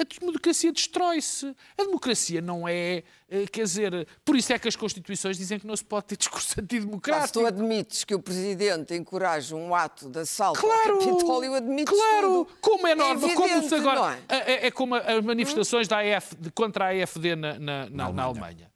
a 0.00 0.04
democracia 0.04 0.72
destrói-se. 0.72 1.54
A 1.76 1.84
democracia 1.84 2.40
não 2.40 2.66
é, 2.66 3.02
eh, 3.28 3.46
quer 3.50 3.64
dizer, 3.64 4.06
por 4.24 4.36
isso 4.36 4.52
é 4.52 4.58
que 4.58 4.68
as 4.68 4.76
Constituições 4.76 5.36
dizem 5.36 5.58
que 5.58 5.66
não 5.66 5.76
se 5.76 5.84
pode 5.84 6.06
ter 6.06 6.16
discurso 6.16 6.60
antidemocrático. 6.60 7.26
Se 7.26 7.32
tu 7.32 7.46
admites 7.46 8.04
que 8.04 8.14
o 8.14 8.20
Presidente 8.20 8.94
encoraja 8.94 9.54
um 9.54 9.74
ato 9.74 10.08
de 10.08 10.20
assalto 10.20 10.60
claro, 10.60 10.94
ao 10.94 10.98
Capitólio, 10.98 11.54
admites 11.54 11.94
Claro, 11.94 12.46
tudo. 12.46 12.58
como 12.60 12.86
é 12.86 12.94
normal, 12.94 13.30
é 13.30 13.34
como 13.34 13.68
se 13.68 13.74
agora... 13.74 14.18
É? 14.28 14.36
É, 14.36 14.66
é? 14.66 14.70
como 14.70 14.94
as 14.94 15.24
manifestações 15.24 15.86
da 15.86 15.98
AF, 15.98 16.36
contra 16.54 16.86
a 16.86 16.88
AFD 16.88 17.36
na, 17.36 17.58
na, 17.58 17.58
na, 17.58 17.88
na 17.90 18.04
Alemanha. 18.04 18.24
Alemanha. 18.24 18.70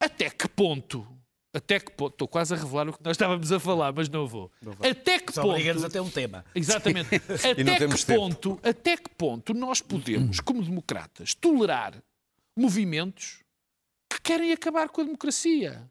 Até 0.00 0.30
que 0.30 0.48
ponto 0.48 1.06
até 1.54 1.78
que 1.78 1.92
ponto, 1.92 2.14
estou 2.14 2.26
quase 2.26 2.54
a 2.54 2.56
revelar 2.56 2.88
o 2.88 2.92
que 2.92 3.04
nós 3.04 3.14
estávamos 3.14 3.52
a 3.52 3.60
falar, 3.60 3.92
mas 3.92 4.08
não 4.08 4.26
vou. 4.26 4.50
Não 4.62 4.72
até 4.72 5.18
que 5.18 5.32
Só 5.32 5.42
ponto. 5.42 5.86
até 5.86 6.00
um 6.00 6.10
tema. 6.10 6.44
Exatamente. 6.54 7.14
até 7.16 7.86
que 7.86 8.06
ponto, 8.06 8.60
até 8.62 8.96
que 8.96 9.10
ponto 9.10 9.52
nós 9.52 9.82
podemos, 9.82 10.40
como 10.40 10.62
democratas, 10.62 11.34
tolerar 11.34 11.94
movimentos 12.56 13.40
que 14.08 14.20
querem 14.22 14.52
acabar 14.52 14.88
com 14.88 15.02
a 15.02 15.04
democracia? 15.04 15.90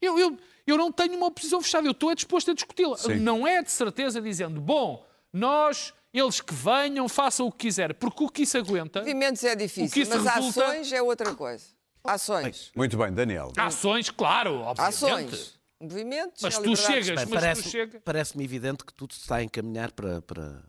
Eu, 0.00 0.18
eu, 0.18 0.38
eu 0.66 0.76
não 0.78 0.90
tenho 0.90 1.14
uma 1.14 1.26
oposição 1.26 1.60
fechada, 1.60 1.86
eu 1.86 1.92
estou 1.92 2.14
disposto 2.14 2.50
a 2.50 2.54
discuti-la. 2.54 2.96
Não 3.20 3.46
é 3.46 3.62
de 3.62 3.70
certeza 3.70 4.20
dizendo, 4.20 4.60
bom, 4.60 5.06
nós 5.32 5.92
eles 6.12 6.40
que 6.40 6.52
venham, 6.52 7.08
façam 7.08 7.46
o 7.46 7.52
que 7.52 7.66
quiserem, 7.66 7.96
porque 7.98 8.22
o 8.22 8.28
que 8.28 8.42
isso 8.42 8.58
aguenta. 8.58 9.00
Movimentos 9.00 9.42
é 9.44 9.56
difícil, 9.56 10.06
mas 10.08 10.24
resulta... 10.24 10.66
ações 10.66 10.92
é 10.92 11.00
outra 11.00 11.34
coisa. 11.34 11.64
Ações. 12.04 12.72
Muito 12.74 12.96
bem, 12.96 13.12
Daniel. 13.12 13.52
Ações, 13.56 14.10
claro, 14.10 14.56
obviamente. 14.56 14.94
Ações. 14.94 15.60
Movimentos. 15.80 16.42
Mas 16.42 16.58
tu 16.58 16.76
chegas, 16.76 17.10
mas 17.10 17.28
parece, 17.28 17.62
tu 17.62 17.68
chega... 17.68 18.00
Parece-me 18.00 18.44
evidente 18.44 18.84
que 18.84 18.92
tudo 18.92 19.14
se 19.14 19.20
está 19.20 19.36
a 19.36 19.42
encaminhar 19.42 19.92
para, 19.92 20.22
para, 20.22 20.64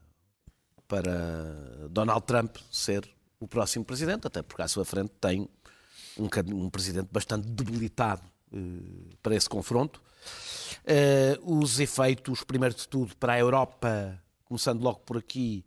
para 0.87 1.87
Donald 1.89 2.25
Trump 2.25 2.57
ser 2.71 3.07
o 3.39 3.47
próximo 3.47 3.85
presidente, 3.85 4.25
até 4.25 4.41
porque 4.41 4.61
à 4.61 4.67
sua 4.67 4.85
frente 4.85 5.11
tem 5.21 5.47
um, 6.17 6.27
um 6.55 6.69
presidente 6.69 7.09
bastante 7.11 7.47
debilitado 7.47 8.23
uh, 8.51 9.17
para 9.21 9.35
esse 9.35 9.49
confronto. 9.49 10.01
Uh, 10.83 11.59
os 11.59 11.79
efeitos, 11.79 12.43
primeiro 12.43 12.73
de 12.73 12.87
tudo, 12.87 13.15
para 13.17 13.33
a 13.33 13.39
Europa, 13.39 14.19
começando 14.45 14.81
logo 14.81 14.99
por 14.99 15.17
aqui, 15.17 15.65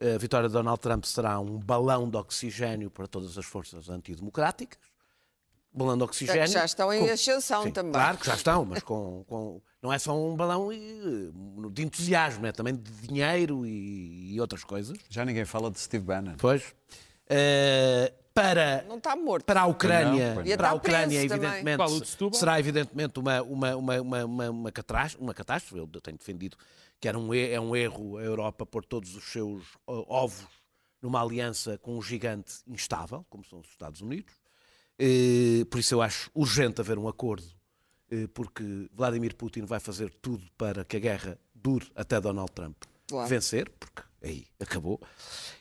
a 0.00 0.18
vitória 0.18 0.48
de 0.48 0.52
Donald 0.52 0.80
Trump 0.80 1.04
será 1.04 1.38
um 1.38 1.58
balão 1.58 2.08
de 2.10 2.16
oxigênio 2.16 2.90
para 2.90 3.06
todas 3.06 3.38
as 3.38 3.44
forças 3.44 3.88
antidemocráticas 3.88 4.93
balão 5.74 5.96
de 5.96 6.04
oxigênio. 6.04 6.46
Já 6.46 6.64
estão 6.64 6.92
em 6.92 7.06
com... 7.06 7.12
ascensão 7.12 7.62
Sim, 7.64 7.70
também. 7.70 7.92
Claro 7.92 8.18
que 8.18 8.26
já 8.26 8.34
estão, 8.34 8.64
mas 8.64 8.82
com, 8.82 9.24
com, 9.26 9.60
não 9.82 9.92
é 9.92 9.98
só 9.98 10.16
um 10.16 10.36
balão 10.36 10.68
de 11.72 11.82
entusiasmo, 11.82 12.46
é 12.46 12.52
também 12.52 12.76
de 12.76 12.90
dinheiro 13.06 13.66
e, 13.66 14.34
e 14.34 14.40
outras 14.40 14.62
coisas. 14.62 14.96
Já 15.08 15.24
ninguém 15.24 15.44
fala 15.44 15.70
de 15.70 15.80
Steve 15.80 16.04
Bannon. 16.04 16.34
Pois. 16.38 16.62
Uh, 17.24 18.24
para, 18.34 18.84
não 18.88 18.98
está 18.98 19.14
morto. 19.14 19.44
para 19.44 19.62
a 19.62 19.66
Ucrânia, 19.66 20.34
não, 20.34 20.56
para 20.56 20.70
a 20.70 20.74
Ucrânia 20.74 21.22
evidentemente, 21.22 22.36
será 22.36 22.58
evidentemente 22.58 23.18
uma, 23.18 23.42
uma, 23.42 23.76
uma, 23.76 24.00
uma, 24.00 24.24
uma, 24.24 24.50
uma, 24.50 24.72
catástrofe, 24.72 25.22
uma 25.22 25.32
catástrofe. 25.32 25.78
Eu 25.78 25.86
tenho 26.00 26.18
defendido 26.18 26.56
que 27.00 27.06
era 27.06 27.18
um, 27.18 27.32
é 27.32 27.60
um 27.60 27.76
erro 27.76 28.18
a 28.18 28.22
Europa 28.22 28.66
pôr 28.66 28.84
todos 28.84 29.14
os 29.14 29.24
seus 29.24 29.62
ovos 29.86 30.46
numa 31.00 31.22
aliança 31.22 31.78
com 31.78 31.96
um 31.96 32.02
gigante 32.02 32.54
instável, 32.66 33.24
como 33.28 33.44
são 33.44 33.60
os 33.60 33.68
Estados 33.68 34.00
Unidos. 34.00 34.34
Eh, 34.98 35.64
por 35.70 35.80
isso 35.80 35.94
eu 35.94 36.02
acho 36.02 36.30
urgente 36.34 36.80
haver 36.80 36.98
um 36.98 37.08
acordo, 37.08 37.46
eh, 38.10 38.28
porque 38.32 38.88
Vladimir 38.92 39.34
Putin 39.34 39.62
vai 39.62 39.80
fazer 39.80 40.10
tudo 40.22 40.44
para 40.56 40.84
que 40.84 40.96
a 40.96 41.00
guerra 41.00 41.38
dure 41.54 41.90
até 41.94 42.20
Donald 42.20 42.52
Trump 42.52 42.76
claro. 43.08 43.28
vencer, 43.28 43.70
porque 43.78 44.02
aí 44.22 44.46
acabou. 44.60 45.00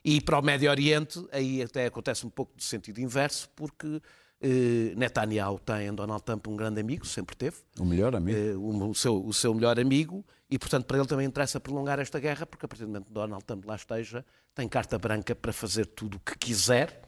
E 0.04 0.22
para 0.22 0.38
o 0.38 0.42
Médio 0.42 0.70
Oriente, 0.70 1.26
aí 1.32 1.62
até 1.62 1.88
acontece 1.88 2.26
um 2.26 2.30
pouco 2.30 2.56
de 2.56 2.64
sentido 2.64 3.00
inverso, 3.00 3.50
porque 3.56 4.02
eh, 4.40 4.94
Netanyahu 4.96 5.58
tem 5.60 5.88
em 5.88 5.94
Donald 5.94 6.24
Trump 6.24 6.48
um 6.48 6.56
grande 6.56 6.80
amigo, 6.80 7.06
sempre 7.06 7.36
teve. 7.36 7.58
O 7.80 7.86
melhor 7.86 8.16
amigo. 8.16 8.60
o, 8.60 8.90
o, 8.90 8.96
seu, 8.96 9.26
o 9.26 9.34
seu 9.34 9.54
melhor 9.54 9.80
amigo, 9.80 10.24
e 10.48 10.60
portanto 10.60 10.86
para 10.86 10.98
ele 11.00 11.08
também 11.08 11.26
interessa 11.26 11.60
prolongar 11.60 12.00
esta 12.00 12.20
guerra, 12.20 12.46
porque 12.46 12.66
a 12.66 12.70
partir 12.70 12.84
do 12.84 12.90
momento 12.90 13.06
que 13.06 13.14
Donald 13.14 13.44
Trump 13.46 13.66
lá 13.66 13.76
esteja, 13.76 14.24
tem 14.54 14.68
carta 14.68 15.00
branca 15.00 15.34
para 15.34 15.52
fazer 15.52 15.88
tudo 15.88 16.18
o 16.18 16.20
que 16.20 16.38
quiser 16.38 17.02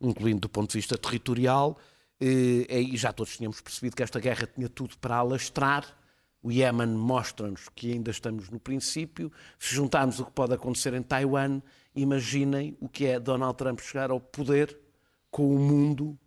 incluindo 0.00 0.40
do 0.40 0.48
ponto 0.48 0.70
de 0.70 0.78
vista 0.78 0.96
territorial, 0.96 1.78
eh, 2.20 2.80
e 2.80 2.96
já 2.96 3.12
todos 3.12 3.36
tínhamos 3.36 3.60
percebido 3.60 3.96
que 3.96 4.02
esta 4.02 4.18
guerra 4.20 4.46
tinha 4.46 4.68
tudo 4.68 4.96
para 4.98 5.16
alastrar. 5.16 5.84
O 6.42 6.52
Iémen 6.52 6.88
mostra-nos 6.88 7.68
que 7.74 7.92
ainda 7.92 8.10
estamos 8.10 8.48
no 8.48 8.60
princípio. 8.60 9.30
Se 9.58 9.74
juntarmos 9.74 10.20
o 10.20 10.24
que 10.24 10.32
pode 10.32 10.54
acontecer 10.54 10.94
em 10.94 11.02
Taiwan, 11.02 11.60
imaginem 11.94 12.76
o 12.80 12.88
que 12.88 13.06
é 13.06 13.18
Donald 13.18 13.56
Trump 13.56 13.80
chegar 13.80 14.10
ao 14.10 14.20
poder 14.20 14.78
com 15.30 15.54
o 15.54 15.58
mundo 15.58 16.18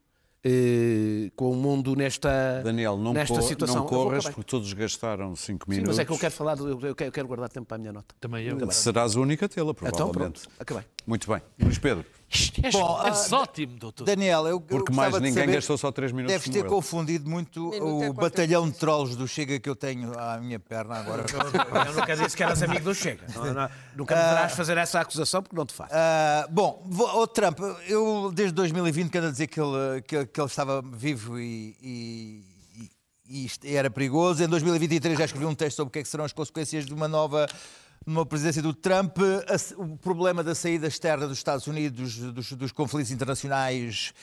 eh, 0.43 1.29
com 1.35 1.51
o 1.51 1.55
mundo 1.55 1.95
nesta, 1.95 2.61
Daniel, 2.63 2.97
não 2.97 3.13
nesta 3.13 3.35
co 3.35 3.41
situação. 3.43 3.75
Não 3.75 3.85
corras 3.85 4.23
porque 4.23 4.43
todos 4.43 4.73
gastaram 4.73 5.35
5 5.35 5.69
minutos. 5.69 5.95
Sim, 5.95 5.99
mas 5.99 5.99
é 5.99 6.05
que 6.05 6.11
eu 6.11 6.17
quero 6.17 6.33
falar, 6.33 6.57
eu 6.57 6.95
quero 6.95 7.27
guardar 7.27 7.47
tempo 7.47 7.67
para 7.67 7.75
a 7.75 7.79
minha 7.79 7.93
nota. 7.93 8.15
Também 8.19 8.47
eu. 8.47 8.71
Serás 8.71 9.15
a 9.15 9.19
única 9.19 9.47
tê-la, 9.47 9.71
provavelmente. 9.71 10.09
Então, 10.09 10.11
pronto, 10.11 10.41
acabei. 10.59 10.83
Muito 11.05 11.27
bem. 11.27 11.41
Luís 11.59 11.77
Pedro. 11.77 12.05
És, 12.31 12.71
Bom, 12.71 13.01
és 13.03 13.29
uh, 13.29 13.35
ótimo, 13.35 13.77
doutor. 13.77 14.05
Daniel, 14.05 14.47
eu 14.47 14.61
Porque 14.61 14.93
mais 14.93 15.13
ninguém 15.15 15.33
saber, 15.33 15.53
gastou 15.55 15.77
só 15.77 15.91
3 15.91 16.13
minutos. 16.13 16.33
Deves 16.33 16.49
ter 16.49 16.65
confundido 16.65 17.29
muito 17.29 17.71
Minuto 17.71 18.09
o 18.09 18.13
batalhão 18.13 18.69
de 18.69 18.77
trolls 18.77 19.17
do 19.17 19.27
Chega 19.27 19.59
que 19.59 19.69
eu 19.69 19.75
tenho 19.75 20.17
à 20.17 20.37
minha 20.37 20.57
perna 20.57 20.95
agora. 20.95 21.25
Eu 21.87 21.93
nunca 21.93 22.15
disse 22.15 22.37
que 22.37 22.41
eras 22.41 22.63
amigo 22.63 22.85
do 22.85 22.95
Chega. 22.95 23.25
Não, 23.35 23.53
não, 23.53 23.69
nunca 23.97 24.15
me 24.15 24.21
deverás 24.21 24.53
fazer 24.53 24.77
essa 24.77 25.01
acusação 25.01 25.43
porque 25.43 25.55
não 25.57 25.65
te 25.65 25.73
faz. 25.73 25.91
Uh, 25.91 26.51
bom, 26.51 26.87
o 27.15 27.27
Trump, 27.27 27.59
eu 27.85 28.31
desde 28.33 28.53
2020 28.53 29.09
quero 29.09 29.29
dizer 29.29 29.47
que 29.47 29.59
ele, 29.59 30.01
que, 30.07 30.25
que 30.25 30.39
ele 30.39 30.47
estava 30.47 30.81
vivo 30.81 31.37
e, 31.37 31.75
e 31.81 32.51
e 33.31 33.49
era 33.63 33.89
perigoso. 33.89 34.43
Em 34.43 34.47
2023 34.47 35.17
já 35.17 35.23
escrevi 35.23 35.45
um 35.45 35.55
texto 35.55 35.77
sobre 35.77 35.89
o 35.89 35.91
que, 35.91 35.99
é 35.99 36.03
que 36.03 36.09
serão 36.09 36.25
as 36.25 36.33
consequências 36.33 36.85
de 36.85 36.93
uma 36.93 37.07
nova 37.07 37.47
numa 38.05 38.25
presidência 38.25 38.61
do 38.61 38.73
Trump, 38.73 39.17
o 39.77 39.97
problema 39.97 40.43
da 40.43 40.55
saída 40.55 40.87
externa 40.87 41.27
dos 41.27 41.37
Estados 41.37 41.67
Unidos 41.67 42.17
dos, 42.17 42.51
dos 42.53 42.71
conflitos 42.71 43.11
internacionais, 43.11 44.13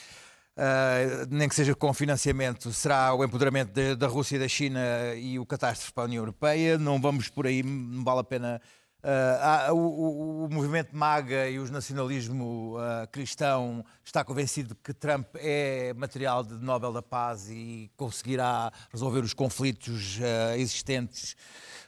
uh, 0.57 1.27
nem 1.29 1.47
que 1.47 1.55
seja 1.55 1.73
com 1.73 1.93
financiamento, 1.93 2.73
será 2.73 3.13
o 3.13 3.23
empoderamento 3.23 3.71
de, 3.71 3.95
da 3.95 4.07
Rússia 4.07 4.35
e 4.35 4.39
da 4.39 4.47
China 4.47 4.79
e 5.15 5.39
o 5.39 5.45
catástrofe 5.45 5.93
para 5.93 6.03
a 6.03 6.07
União 6.07 6.21
Europeia. 6.21 6.77
Não 6.77 6.99
vamos 6.99 7.29
por 7.29 7.47
aí, 7.47 7.63
não 7.63 8.03
vale 8.03 8.19
a 8.19 8.23
pena. 8.23 8.61
Uh, 9.01 9.73
o, 9.73 10.45
o, 10.45 10.49
movimento 10.49 10.93
MAGA 10.93 11.49
e 11.49 11.57
o 11.57 11.71
nacionalismo 11.71 12.75
uh, 12.77 13.07
cristão 13.09 13.85
está 14.03 14.25
convencido 14.25 14.75
que 14.75 14.93
Trump 14.93 15.25
é 15.35 15.93
material 15.93 16.43
de 16.43 16.55
Nobel 16.55 16.91
da 16.91 17.01
Paz 17.01 17.49
e 17.49 17.89
conseguirá 17.95 18.69
resolver 18.91 19.21
os 19.21 19.33
conflitos 19.33 20.19
existentes 20.57 21.37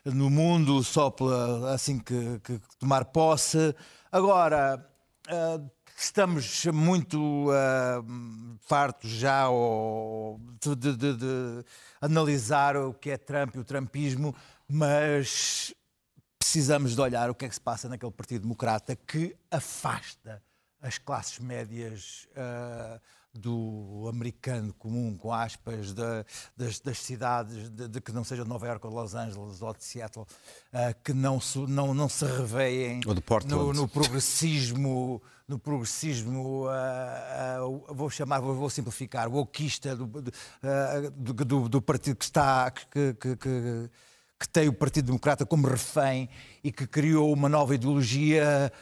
no 0.06 0.30
mundo 0.30 0.82
só 0.84 1.10
pela, 1.10 1.74
assim 1.74 2.00
que, 2.00 2.40
que 2.44 2.60
tomar 2.80 3.06
posse. 3.06 3.76
Agora, 4.10 4.84
uh, 5.28 5.72
estamos 5.98 6.66
muito 6.66 7.50
uh, 7.50 8.58
fartos 8.62 9.10
já 9.10 9.48
de, 10.60 10.96
de, 10.96 11.14
de, 11.14 11.66
analisar 12.00 12.76
o 12.78 12.94
que 12.94 13.12
é 13.12 13.18
Trump 13.18 13.56
e 13.56 13.60
o 13.60 13.64
Trumpismo, 13.64 14.36
mas 14.68 15.74
precisamos 16.42 16.96
de 16.96 17.02
olhar 17.02 17.30
o 17.30 17.36
que 17.36 17.46
é 17.46 17.48
que 17.48 17.54
se 17.54 17.62
passa 17.62 17.88
naquele 17.88 18.12
Partido 18.12 18.42
Democrata 18.42 18.96
que 18.96 19.36
afasta 19.52 20.42
as 20.82 20.98
classes 20.98 21.38
médias. 21.38 22.28
Uh, 22.32 23.00
do 23.34 24.10
americano 24.10 24.74
comum, 24.74 25.16
com 25.16 25.32
aspas, 25.32 25.94
de, 25.94 26.26
das, 26.58 26.82
das, 26.82 26.98
cidades, 26.98 27.70
de, 27.70 27.88
de, 27.88 28.02
que 28.02 28.12
não 28.12 28.26
seja 28.26 28.44
de 28.44 28.50
Nova 28.50 28.68
Iorque 28.68 28.86
ou 28.86 28.92
de 28.92 28.98
Los 28.98 29.16
Angeles 29.16 29.62
ou 29.62 29.74
de 29.74 29.86
Seattle, 29.86 30.26
uh, 30.26 31.02
que 31.02 31.14
não, 31.14 31.40
não, 31.66 31.94
não 31.94 32.10
se 32.10 32.26
reveem 32.26 33.00
no, 33.46 33.72
no, 33.72 33.88
progressismo, 33.88 35.22
no 35.48 35.58
progressismo, 35.58 36.66
uh, 36.66 37.86
vou 37.96 38.10
chamar, 38.10 38.42
vou, 38.42 38.54
vou 38.54 38.70
simplificar, 38.70 39.30
o 39.30 39.38
oquista 39.38 39.96
do, 39.96 40.06
do, 40.06 41.34
do, 41.46 41.70
do, 41.70 41.82
partido 41.82 42.18
que 42.18 42.26
está, 42.26 42.70
que, 42.70 43.14
que, 43.14 43.38
que 43.38 43.90
que 44.42 44.50
tem 44.50 44.68
o 44.68 44.74
Partido 44.74 45.06
Democrata 45.06 45.46
como 45.46 45.68
refém 45.68 46.28
e 46.64 46.72
que 46.72 46.88
criou 46.88 47.32
uma 47.32 47.48
nova 47.48 47.76
ideologia 47.76 48.74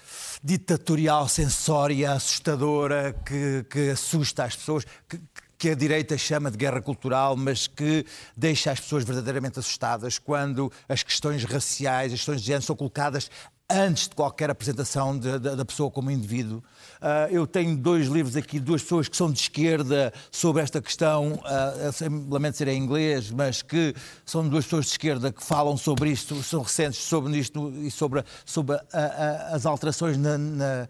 ditatorial, 0.41 1.27
sensória, 1.27 2.13
assustadora, 2.13 3.13
que, 3.25 3.65
que 3.69 3.89
assusta 3.89 4.45
as 4.45 4.55
pessoas, 4.55 4.85
que, 5.09 5.19
que 5.57 5.69
a 5.71 5.75
direita 5.75 6.17
chama 6.17 6.49
de 6.49 6.55
guerra 6.55 6.81
cultural, 6.81 7.35
mas 7.35 7.67
que 7.67 8.05
deixa 8.37 8.71
as 8.71 8.79
pessoas 8.79 9.03
verdadeiramente 9.03 9.59
assustadas 9.59 10.17
quando 10.17 10.71
as 10.87 11.03
questões 11.03 11.43
raciais, 11.43 12.13
as 12.13 12.19
questões 12.19 12.39
de 12.39 12.47
género 12.47 12.63
são 12.63 12.77
coladas 12.77 13.29
antes 13.69 14.07
de 14.07 14.15
qualquer 14.15 14.49
apresentação 14.49 15.17
de, 15.17 15.37
de, 15.39 15.55
da 15.55 15.63
pessoa 15.63 15.91
como 15.91 16.09
indivíduo. 16.09 16.57
Uh, 17.01 17.31
eu 17.31 17.45
tenho 17.45 17.77
dois 17.77 18.07
livros 18.07 18.35
aqui, 18.35 18.59
duas 18.59 18.81
pessoas 18.81 19.07
que 19.07 19.15
são 19.15 19.31
de 19.31 19.39
esquerda 19.39 20.11
sobre 20.31 20.63
esta 20.63 20.81
questão, 20.81 21.33
uh, 21.33 22.29
lamento 22.29 22.57
ser 22.57 22.67
em 22.67 22.81
inglês, 22.81 23.29
mas 23.29 23.61
que 23.61 23.93
são 24.25 24.47
duas 24.47 24.65
pessoas 24.65 24.85
de 24.85 24.91
esquerda 24.91 25.31
que 25.31 25.43
falam 25.43 25.77
sobre 25.77 26.09
isto, 26.09 26.41
são 26.41 26.61
recentes 26.61 26.99
sobre 26.99 27.37
isto 27.37 27.71
e 27.77 27.91
sobre, 27.91 28.23
sobre 28.43 28.75
a, 28.75 28.81
a, 28.93 29.55
as 29.55 29.65
alterações 29.65 30.17
na, 30.17 30.37
na 30.37 30.89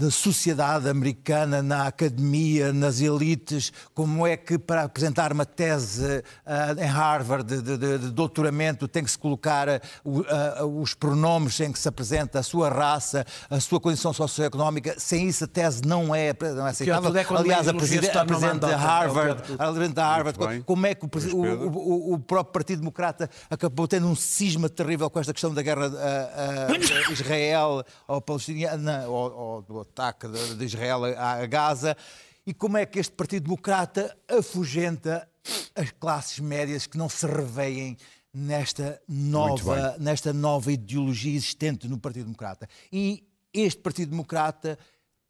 da 0.00 0.10
sociedade 0.10 0.88
americana, 0.88 1.62
na 1.62 1.86
academia, 1.86 2.72
nas 2.72 3.02
elites, 3.02 3.70
como 3.94 4.26
é 4.26 4.34
que 4.34 4.58
para 4.58 4.84
apresentar 4.84 5.30
uma 5.30 5.44
tese 5.44 6.24
uh, 6.46 6.82
em 6.82 6.86
Harvard 6.86 7.44
de, 7.44 7.76
de, 7.76 7.98
de, 7.98 8.10
doutoramento 8.10 8.88
tem 8.88 9.04
que 9.04 9.10
se 9.10 9.18
colocar 9.18 9.68
uh, 9.68 10.20
uh, 10.64 10.80
os 10.80 10.94
pronomes 10.94 11.60
em 11.60 11.70
que 11.70 11.78
se 11.78 11.86
apresenta 11.86 12.38
a 12.38 12.42
sua 12.42 12.70
raça, 12.70 13.26
a 13.50 13.60
sua 13.60 13.78
condição 13.78 14.10
socioeconómica, 14.14 14.94
sem 14.98 15.28
isso 15.28 15.44
a 15.44 15.46
tese 15.46 15.82
não 15.84 16.14
é, 16.14 16.32
não 16.40 16.66
é 16.66 16.70
aceitável. 16.70 17.14
É 17.14 17.26
Aliás, 17.36 17.68
a 17.68 17.74
presidente, 17.74 18.16
a 18.16 18.24
presidente 18.24 18.66
de 18.66 18.72
Harvard, 18.72 19.42
a 19.58 19.66
presidente 19.66 19.94
de 19.94 20.00
Harvard, 20.00 20.62
como 20.64 20.86
é 20.86 20.94
que 20.94 21.04
o, 21.04 21.36
o, 21.36 22.14
o, 22.14 22.18
próprio 22.18 22.52
Partido 22.54 22.78
Democrata 22.78 23.28
acabou 23.50 23.86
tendo 23.86 24.06
um 24.06 24.16
cisma 24.16 24.70
terrível 24.70 25.10
com 25.10 25.20
esta 25.20 25.34
questão 25.34 25.52
da 25.52 25.60
guerra 25.60 25.90
Israel 27.10 27.84
ou 28.08 28.20
palestina, 28.22 29.04
ou, 29.06 29.62
ou 29.68 29.89
ataque 29.90 30.26
de 30.28 30.64
Israel 30.64 31.04
a 31.16 31.44
Gaza 31.46 31.96
e 32.46 32.54
como 32.54 32.78
é 32.78 32.86
que 32.86 32.98
este 32.98 33.12
Partido 33.12 33.44
Democrata 33.44 34.16
afugenta 34.28 35.28
as 35.74 35.90
classes 35.90 36.38
médias 36.38 36.86
que 36.86 36.96
não 36.96 37.08
se 37.08 37.26
reveem 37.26 37.96
nesta 38.32 39.00
nova, 39.08 39.96
nesta 39.98 40.32
nova 40.32 40.72
ideologia 40.72 41.34
existente 41.34 41.88
no 41.88 41.98
Partido 41.98 42.26
Democrata. 42.26 42.68
E 42.92 43.26
este 43.52 43.80
Partido 43.80 44.10
Democrata 44.10 44.78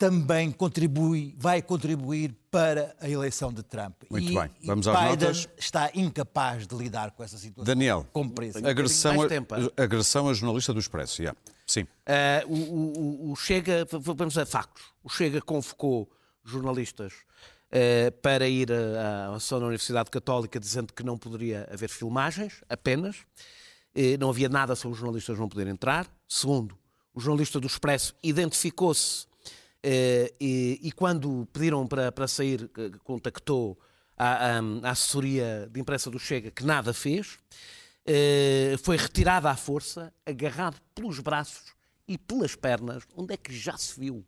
também 0.00 0.50
contribui, 0.50 1.34
vai 1.36 1.60
contribuir 1.60 2.34
para 2.50 2.96
a 2.98 3.06
eleição 3.06 3.52
de 3.52 3.62
Trump. 3.62 4.02
Muito 4.08 4.32
e, 4.32 4.34
bem, 4.34 4.50
vamos 4.64 4.88
às 4.88 4.98
Biden 4.98 5.28
notas. 5.28 5.48
está 5.58 5.90
incapaz 5.94 6.66
de 6.66 6.74
lidar 6.74 7.10
com 7.10 7.22
essa 7.22 7.36
situação. 7.36 7.66
Daniel, 7.66 8.06
agressão, 8.64 9.16
a, 9.20 9.82
agressão 9.82 10.26
a 10.30 10.32
jornalista 10.32 10.72
do 10.72 10.80
Expresso, 10.80 11.20
yeah. 11.20 11.38
sim. 11.66 11.82
Uh, 11.82 12.48
o, 12.48 13.28
o, 13.28 13.32
o, 13.32 13.36
Chega, 13.36 13.86
vamos 13.90 14.38
a 14.38 14.46
factos, 14.46 14.84
o 15.04 15.10
Chega 15.10 15.38
convocou 15.42 16.10
jornalistas 16.46 17.12
uh, 17.12 18.10
para 18.22 18.48
ir 18.48 18.72
à 18.72 19.34
ação 19.34 19.60
da 19.60 19.66
Universidade 19.66 20.10
Católica 20.10 20.58
dizendo 20.58 20.94
que 20.94 21.02
não 21.02 21.18
poderia 21.18 21.68
haver 21.70 21.90
filmagens, 21.90 22.64
apenas, 22.70 23.16
uh, 23.16 24.18
não 24.18 24.30
havia 24.30 24.48
nada 24.48 24.74
sobre 24.74 24.94
os 24.94 24.98
jornalistas 24.98 25.38
não 25.38 25.46
poderem 25.46 25.74
entrar. 25.74 26.10
Segundo, 26.26 26.74
o 27.12 27.20
jornalista 27.20 27.60
do 27.60 27.66
Expresso 27.66 28.14
identificou-se 28.22 29.28
e, 29.82 30.78
e, 30.82 30.92
quando 30.92 31.48
pediram 31.52 31.86
para, 31.86 32.12
para 32.12 32.28
sair, 32.28 32.70
contactou 33.04 33.78
a, 34.16 34.58
a, 34.58 34.90
assessoria 34.90 35.68
de 35.72 35.80
imprensa 35.80 36.10
do 36.10 36.18
Chega, 36.18 36.50
que 36.50 36.64
nada 36.64 36.92
fez, 36.92 37.38
eh, 38.04 38.76
foi 38.82 38.98
retirado 38.98 39.48
à 39.48 39.56
força, 39.56 40.12
agarrado 40.26 40.78
pelos 40.94 41.18
braços 41.20 41.72
e 42.06 42.18
pelas 42.18 42.54
pernas, 42.54 43.02
onde 43.16 43.32
é 43.32 43.36
que 43.38 43.56
já 43.56 43.76
se 43.78 43.98
viu, 43.98 44.22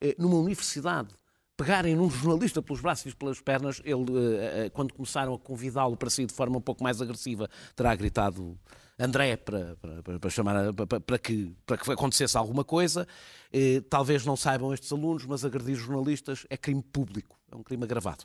eh, 0.00 0.14
numa 0.18 0.36
universidade, 0.36 1.08
pegarem 1.56 1.94
num 1.94 2.08
jornalista 2.08 2.62
pelos 2.62 2.80
braços 2.80 3.12
e 3.12 3.16
pelas 3.16 3.40
pernas, 3.40 3.82
ele, 3.84 4.70
quando 4.72 4.94
começaram 4.94 5.34
a 5.34 5.38
convidá-lo 5.38 5.96
para 5.96 6.10
sair 6.10 6.26
de 6.26 6.34
forma 6.34 6.58
um 6.58 6.60
pouco 6.60 6.82
mais 6.82 7.00
agressiva, 7.00 7.48
terá 7.74 7.94
gritado 7.94 8.58
André 8.98 9.36
para, 9.36 9.76
para, 9.76 10.18
para 10.18 10.30
chamar 10.30 10.72
para, 10.72 11.00
para, 11.00 11.18
que, 11.18 11.54
para 11.66 11.76
que 11.76 11.90
acontecesse 11.92 12.36
alguma 12.36 12.64
coisa. 12.64 13.06
Eh, 13.52 13.82
talvez 13.90 14.24
não 14.24 14.36
saibam 14.36 14.72
estes 14.72 14.90
alunos, 14.90 15.26
mas 15.26 15.44
agredir 15.44 15.76
jornalistas 15.76 16.46
é 16.48 16.56
crime 16.56 16.82
público, 16.82 17.38
é 17.52 17.56
um 17.56 17.62
crime 17.62 17.84
agravado. 17.84 18.24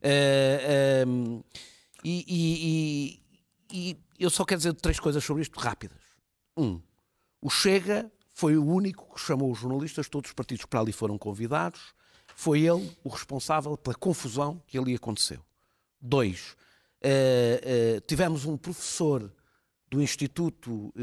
Eh, 0.00 1.02
ehm, 1.02 1.40
e, 2.02 2.24
e, 2.28 3.22
e, 3.70 3.90
e 3.90 3.96
eu 4.18 4.30
só 4.30 4.44
quero 4.44 4.58
dizer 4.58 4.74
três 4.74 4.98
coisas 4.98 5.22
sobre 5.22 5.42
isto 5.42 5.58
rápidas. 5.58 6.00
Um, 6.56 6.80
o 7.42 7.50
Chega 7.50 8.10
foi 8.32 8.56
o 8.56 8.64
único 8.64 9.14
que 9.14 9.20
chamou 9.20 9.50
os 9.52 9.58
jornalistas, 9.58 10.08
todos 10.08 10.30
os 10.30 10.34
partidos 10.34 10.64
para 10.64 10.80
ali 10.80 10.92
foram 10.92 11.18
convidados, 11.18 11.94
foi 12.34 12.60
ele 12.60 12.90
o 13.04 13.08
responsável 13.08 13.76
pela 13.76 13.94
confusão 13.94 14.62
que 14.66 14.78
ali 14.78 14.94
aconteceu. 14.94 15.40
Dois, 16.00 16.56
uh, 17.02 17.96
uh, 17.96 18.00
tivemos 18.06 18.44
um 18.44 18.56
professor 18.56 19.30
do 19.90 20.02
Instituto 20.02 20.92
eh, 20.96 21.00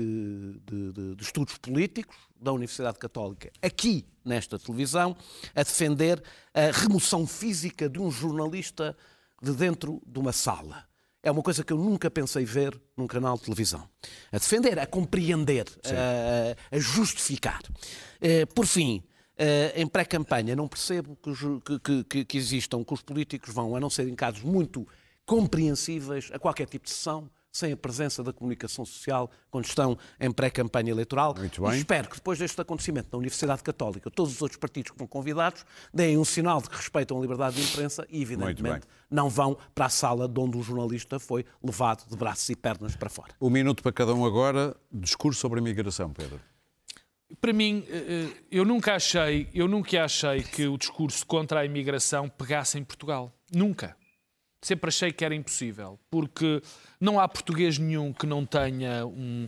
de, 0.65 0.91
de, 0.91 1.15
de, 1.15 1.23
Estudos 1.23 1.57
Políticos 1.57 2.15
da 2.39 2.51
Universidade 2.51 2.99
Católica, 2.99 3.51
aqui 3.61 4.05
nesta 4.23 4.59
televisão, 4.59 5.15
a 5.55 5.63
defender 5.63 6.21
a 6.53 6.71
remoção 6.71 7.25
física 7.25 7.89
de 7.89 7.99
um 7.99 8.11
jornalista 8.11 8.95
de 9.41 9.53
dentro 9.53 10.01
de 10.05 10.19
uma 10.19 10.31
sala. 10.31 10.85
É 11.21 11.31
uma 11.31 11.41
coisa 11.41 11.63
que 11.63 11.71
eu 11.71 11.77
nunca 11.77 12.11
pensei 12.11 12.43
ver 12.43 12.79
num 12.97 13.07
canal 13.07 13.37
de 13.37 13.43
televisão. 13.43 13.87
A 14.31 14.37
defender, 14.37 14.77
a 14.77 14.85
compreender, 14.85 15.65
a, 15.85 16.75
a, 16.75 16.79
justificar. 16.79 17.61
Eh, 18.19 18.45
por 18.45 18.65
fim, 18.65 19.01
em 19.75 19.87
pré-campanha, 19.87 20.55
não 20.55 20.67
percebo 20.67 21.17
que, 21.17 21.79
que, 21.79 22.03
que, 22.03 22.25
que 22.25 22.37
existam, 22.37 22.83
que 22.83 22.93
os 22.93 23.01
políticos 23.01 23.53
vão, 23.53 23.75
a 23.75 23.79
não 23.79 23.89
ser 23.89 24.07
em 24.07 24.15
casos 24.15 24.43
muito 24.43 24.85
compreensíveis, 25.25 26.29
a 26.33 26.39
qualquer 26.39 26.67
tipo 26.67 26.85
de 26.85 26.91
sessão, 26.91 27.29
sem 27.53 27.71
a 27.71 27.77
presença 27.77 28.23
da 28.23 28.33
comunicação 28.33 28.83
social 28.83 29.29
quando 29.51 29.65
estão 29.65 29.95
em 30.19 30.31
pré-campanha 30.31 30.89
eleitoral. 30.89 31.35
Muito 31.37 31.61
bem. 31.61 31.73
E 31.73 31.77
espero 31.77 32.09
que 32.09 32.15
depois 32.15 32.39
deste 32.39 32.59
acontecimento 32.59 33.09
na 33.11 33.19
Universidade 33.19 33.61
Católica, 33.61 34.09
todos 34.09 34.33
os 34.33 34.41
outros 34.41 34.59
partidos 34.59 34.91
que 34.91 34.97
vão 34.97 35.07
convidados 35.07 35.63
deem 35.93 36.17
um 36.17 36.25
sinal 36.25 36.59
de 36.59 36.69
que 36.69 36.75
respeitam 36.75 37.15
a 37.15 37.21
liberdade 37.21 37.55
de 37.55 37.61
imprensa 37.61 38.07
e, 38.09 38.21
evidentemente, 38.23 38.87
não 39.09 39.29
vão 39.29 39.55
para 39.75 39.85
a 39.85 39.89
sala 39.89 40.27
de 40.27 40.39
onde 40.39 40.57
o 40.57 40.63
jornalista 40.63 41.19
foi 41.19 41.45
levado 41.63 42.09
de 42.09 42.17
braços 42.17 42.49
e 42.49 42.55
pernas 42.55 42.95
para 42.95 43.09
fora. 43.09 43.35
O 43.39 43.51
minuto 43.51 43.83
para 43.83 43.91
cada 43.91 44.15
um 44.15 44.25
agora. 44.25 44.75
Discurso 44.91 45.39
sobre 45.39 45.59
a 45.59 45.61
migração, 45.61 46.11
Pedro. 46.11 46.39
Para 47.39 47.53
mim, 47.53 47.83
eh, 47.87 48.29
eh, 48.29 48.43
eu 48.51 48.65
nunca 48.65 48.95
achei, 48.95 49.47
eu 49.53 49.67
nunca 49.67 50.03
achei 50.03 50.43
que 50.43 50.67
o 50.67 50.77
discurso 50.77 51.25
contra 51.25 51.59
a 51.59 51.65
imigração 51.65 52.29
pegasse 52.29 52.79
em 52.79 52.83
Portugal. 52.83 53.31
Nunca 53.51 53.95
sempre 54.63 54.89
achei 54.89 55.11
que 55.11 55.23
era 55.23 55.35
impossível, 55.35 55.99
porque 56.09 56.61
não 56.99 57.19
há 57.19 57.27
português 57.27 57.77
nenhum 57.77 58.13
que 58.13 58.25
não 58.25 58.45
tenha 58.45 59.05
um, 59.05 59.47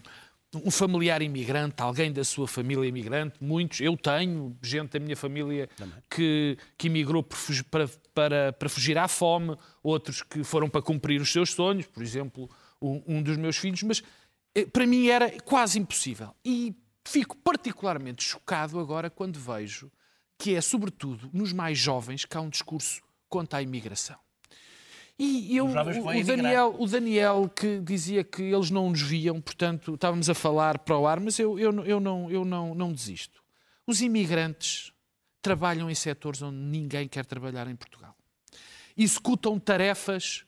um 0.63 0.71
familiar 0.71 1.21
imigrante, 1.21 1.81
alguém 1.81 2.11
da 2.11 2.23
sua 2.23 2.47
família 2.47 2.87
imigrante, 2.87 3.35
muitos, 3.41 3.81
eu 3.81 3.97
tenho 3.97 4.55
gente 4.61 4.91
da 4.91 4.99
minha 4.99 5.15
família 5.15 5.69
que, 6.09 6.57
que 6.77 6.87
imigrou 6.87 7.23
para, 7.69 7.89
para, 8.13 8.53
para 8.53 8.69
fugir 8.69 8.97
à 8.97 9.07
fome, 9.07 9.55
outros 9.83 10.21
que 10.21 10.43
foram 10.43 10.69
para 10.69 10.81
cumprir 10.81 11.21
os 11.21 11.31
seus 11.31 11.51
sonhos, 11.51 11.85
por 11.87 12.03
exemplo, 12.03 12.49
um, 12.81 13.01
um 13.07 13.21
dos 13.21 13.37
meus 13.37 13.57
filhos, 13.57 13.83
mas 13.83 14.03
eh, 14.53 14.65
para 14.65 14.85
mim 14.85 15.07
era 15.07 15.31
quase 15.41 15.79
impossível. 15.79 16.33
E 16.43 16.75
fico 17.05 17.35
particularmente 17.37 18.23
chocado 18.23 18.79
agora 18.79 19.09
quando 19.09 19.39
vejo 19.39 19.91
que 20.37 20.55
é, 20.55 20.61
sobretudo, 20.61 21.29
nos 21.33 21.53
mais 21.53 21.77
jovens 21.77 22.25
que 22.25 22.35
há 22.35 22.41
um 22.41 22.49
discurso 22.49 23.01
contra 23.29 23.59
a 23.59 23.61
imigração. 23.61 24.24
E 25.17 25.55
eu, 25.55 25.67
o, 25.67 26.23
Daniel, 26.23 26.75
o 26.77 26.85
Daniel 26.85 27.49
que 27.49 27.79
dizia 27.79 28.21
que 28.21 28.41
eles 28.41 28.69
não 28.69 28.89
nos 28.89 29.01
viam, 29.01 29.39
portanto, 29.39 29.93
estávamos 29.93 30.29
a 30.29 30.33
falar 30.33 30.79
para 30.79 30.97
o 30.97 31.07
ar, 31.07 31.21
mas 31.21 31.39
eu, 31.39 31.57
eu, 31.57 31.71
eu, 31.85 31.99
não, 32.01 32.29
eu 32.29 32.43
não, 32.43 32.75
não 32.75 32.91
desisto. 32.91 33.41
Os 33.87 34.01
imigrantes 34.01 34.91
trabalham 35.41 35.89
em 35.89 35.95
setores 35.95 36.41
onde 36.41 36.57
ninguém 36.57 37.07
quer 37.07 37.25
trabalhar 37.25 37.67
em 37.67 37.75
Portugal. 37.75 38.13
Executam 38.97 39.57
tarefas 39.57 40.43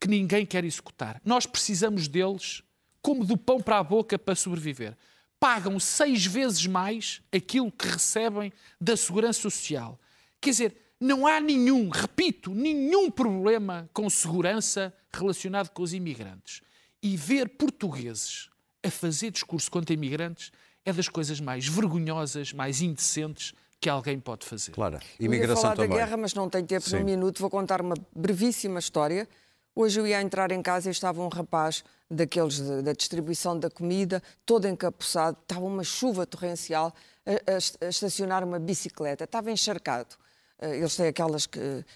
que 0.00 0.08
ninguém 0.08 0.44
quer 0.44 0.64
executar. 0.64 1.20
Nós 1.24 1.46
precisamos 1.46 2.08
deles 2.08 2.62
como 3.02 3.24
do 3.24 3.36
pão 3.36 3.60
para 3.60 3.78
a 3.78 3.84
boca 3.84 4.18
para 4.18 4.34
sobreviver. 4.34 4.96
Pagam 5.38 5.78
seis 5.78 6.26
vezes 6.26 6.66
mais 6.66 7.22
aquilo 7.32 7.70
que 7.70 7.86
recebem 7.86 8.52
da 8.80 8.96
Segurança 8.96 9.40
Social. 9.40 10.00
Quer 10.40 10.50
dizer, 10.50 10.76
não 11.00 11.26
há 11.26 11.40
nenhum, 11.40 11.88
repito, 11.88 12.54
nenhum 12.54 13.10
problema 13.10 13.88
com 13.92 14.08
segurança 14.10 14.92
relacionado 15.10 15.70
com 15.70 15.82
os 15.82 15.94
imigrantes. 15.94 16.60
E 17.02 17.16
ver 17.16 17.48
portugueses 17.48 18.50
a 18.82 18.90
fazer 18.90 19.30
discurso 19.30 19.70
contra 19.70 19.94
imigrantes 19.94 20.52
é 20.84 20.92
das 20.92 21.08
coisas 21.08 21.40
mais 21.40 21.66
vergonhosas, 21.66 22.52
mais 22.52 22.82
indecentes 22.82 23.54
que 23.80 23.88
alguém 23.88 24.20
pode 24.20 24.44
fazer. 24.44 24.72
Claro, 24.72 25.00
imigração 25.18 25.54
eu 25.54 25.56
ia 25.56 25.62
falar 25.62 25.76
também. 25.76 25.88
da 25.88 25.96
guerra, 25.96 26.16
mas 26.18 26.34
não 26.34 26.50
tenho 26.50 26.66
tempo 26.66 26.86
Sim. 26.86 26.98
num 26.98 27.04
minuto. 27.04 27.40
Vou 27.40 27.48
contar 27.48 27.80
uma 27.80 27.94
brevíssima 28.14 28.78
história. 28.78 29.26
Hoje 29.74 29.98
eu 29.98 30.06
ia 30.06 30.20
entrar 30.20 30.52
em 30.52 30.60
casa 30.60 30.88
e 30.88 30.92
estava 30.92 31.22
um 31.22 31.28
rapaz 31.28 31.82
daqueles 32.10 32.60
da 32.82 32.92
distribuição 32.92 33.58
da 33.58 33.70
comida, 33.70 34.22
todo 34.44 34.66
encapuçado, 34.66 35.38
estava 35.40 35.64
uma 35.64 35.84
chuva 35.84 36.26
torrencial, 36.26 36.92
a, 37.24 37.30
a, 37.52 37.86
a 37.86 37.88
estacionar 37.88 38.44
uma 38.44 38.58
bicicleta, 38.58 39.24
estava 39.24 39.50
encharcado. 39.50 40.16
Eh, 40.60 40.76
eles 40.76 40.94
têm 40.94 41.08
aquelas, 41.08 41.48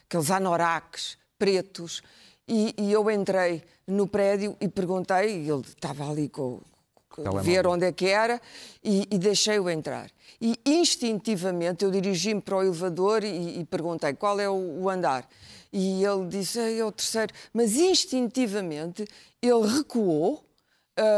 aqueles 0.09 0.31
anoraques 0.31 1.19
pretos, 1.39 2.03
e, 2.47 2.75
e, 2.79 2.93
eu 2.93 3.11
entrei 3.11 3.63
no 3.87 4.07
prédio 4.07 4.57
e 4.61 4.69
perguntei, 4.69 5.45
e 5.45 5.51
ele 5.51 5.63
estava 5.63 6.11
ali 6.11 6.29
com, 6.29 6.61
com 7.09 7.23
ver 7.41 7.67
onde 7.67 7.87
é 7.87 7.93
que 7.93 8.07
era, 8.07 8.41
e, 8.83 9.07
e 9.11 9.19
deixei-o 9.19 9.71
entrar. 9.71 10.11
E 10.41 10.59
instintivamente 10.65 11.85
eu 11.85 11.91
dirigi-me 11.91 12.43
para 12.43 12.57
o 12.59 12.63
elevador 12.63 13.25
e, 13.25 13.61
e, 13.61 13.65
perguntei 13.65 14.13
qual 14.13 14.39
é 14.39 14.49
o, 14.49 14.83
o 14.83 14.91
andar. 14.91 15.27
E 15.73 16.05
ele 16.05 16.29
disse, 16.29 16.61
é 16.61 16.85
o 16.85 16.93
terceiro. 16.93 17.33
Mas 17.53 17.77
instintivamente 17.77 19.07
ele 19.41 19.67
recuou, 19.67 20.45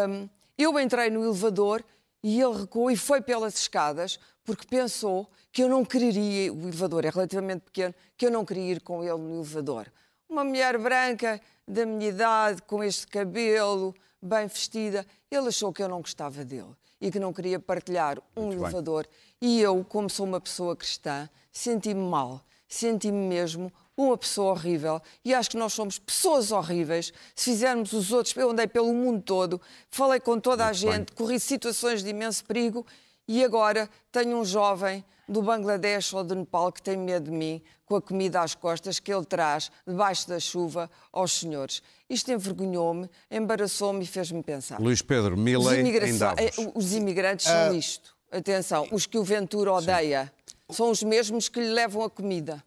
um, 0.09 0.29
eu 0.57 0.79
entrei 0.79 1.11
no 1.11 1.25
elevador 1.25 1.85
e 2.23 2.41
ele 2.41 2.61
recuou 2.61 2.91
e 2.91 2.97
foi 2.97 3.21
pelas 3.21 3.55
escadas 3.55 4.19
porque 4.47 4.67
pensou 4.67 5.29
que 5.53 5.63
eu 5.63 5.69
não 5.69 5.85
quereria, 5.85 6.53
o 6.53 6.63
elevador 6.63 7.05
é 7.05 7.11
relativamente 7.11 7.63
pequeno, 7.63 7.95
que 8.17 8.25
eu 8.27 8.31
não 8.31 8.45
queria 8.45 8.73
ir 8.73 8.81
com 8.81 9.03
ele 9.03 9.19
no 9.19 9.35
elevador. 9.35 9.93
Uma 10.29 10.45
mulher 10.45 10.79
branca 10.79 11.41
da 11.67 11.85
minha 11.85 12.09
idade, 12.09 12.63
com 12.63 12.83
este 12.83 13.07
cabelo, 13.09 13.93
bem 14.23 14.47
vestida, 14.47 15.05
ele 15.31 15.49
achou 15.49 15.73
que 15.73 15.83
eu 15.83 15.89
não 15.89 16.01
gostava 16.01 16.45
dele 16.45 16.71
e 17.01 17.11
que 17.11 17.19
não 17.19 17.33
queria 17.33 17.59
partilhar 17.59 18.19
um 18.37 18.47
Muito 18.47 18.63
elevador. 18.63 19.07
Bem. 19.41 19.51
E 19.51 19.61
eu, 19.61 19.85
como 19.85 20.09
sou 20.09 20.25
uma 20.25 20.41
pessoa 20.41 20.77
cristã, 20.77 21.29
senti-me 21.51 22.01
mal, 22.09 22.41
senti-me 22.69 23.27
mesmo 23.27 23.73
uma 23.97 24.17
pessoa 24.17 24.53
horrível 24.53 25.01
e 25.25 25.35
acho 25.35 25.51
que 25.51 25.57
nós 25.57 25.73
somos 25.73 25.99
pessoas 25.99 26.53
horríveis 26.53 27.13
se 27.35 27.51
fizermos 27.51 27.93
os 27.93 28.13
outros. 28.13 28.37
Eu 28.37 28.51
andei 28.51 28.67
pelo 28.67 28.93
mundo 28.93 29.23
todo, 29.23 29.61
falei 29.91 30.21
com 30.21 30.39
toda 30.39 30.65
Muito 30.65 30.71
a 30.71 30.73
gente, 30.73 31.07
bem. 31.07 31.17
corri 31.17 31.41
situações 31.41 32.03
de 32.03 32.11
imenso 32.11 32.45
perigo 32.45 32.87
e 33.29 33.45
agora 33.45 33.89
tenho 34.13 34.39
um 34.39 34.45
jovem 34.45 35.05
do 35.29 35.43
Bangladesh 35.43 36.13
ou 36.13 36.23
do 36.23 36.35
Nepal 36.35 36.71
que 36.71 36.81
tem 36.81 36.97
medo 36.97 37.31
de 37.31 37.37
mim, 37.37 37.61
com 37.85 37.97
a 37.97 38.03
comida 38.03 38.41
às 38.41 38.55
costas 38.55 39.01
que 39.01 39.13
ele 39.13 39.25
traz 39.25 39.71
debaixo 39.87 40.29
da 40.29 40.39
chuva 40.39 40.91
aos 41.13 41.33
senhores. 41.33 41.83
Isto 42.09 42.33
envergonhou-me, 42.33 43.11
embaraçou-me 43.31 44.05
e 44.05 44.07
fez-me 44.07 44.43
pensar. 44.43 44.81
Luís 44.81 45.03
Pedro, 45.03 45.37
Milley 45.37 45.81
em 45.81 46.19
Davos. 46.19 46.41
Eh, 46.41 46.73
os 46.75 46.95
imigrantes 46.95 47.47
são 47.47 47.73
uh... 47.73 47.75
isto. 47.75 48.17
Atenção, 48.31 48.89
os 48.91 49.07
que 49.07 49.17
o 49.19 49.25
Ventura 49.25 49.73
odeia 49.73 50.33
Sim. 50.47 50.77
são 50.77 50.91
os 50.91 51.03
mesmos 51.03 51.49
que 51.49 51.61
lhe 51.61 51.71
levam 51.71 52.03
a 52.03 52.11
comida. 52.11 52.63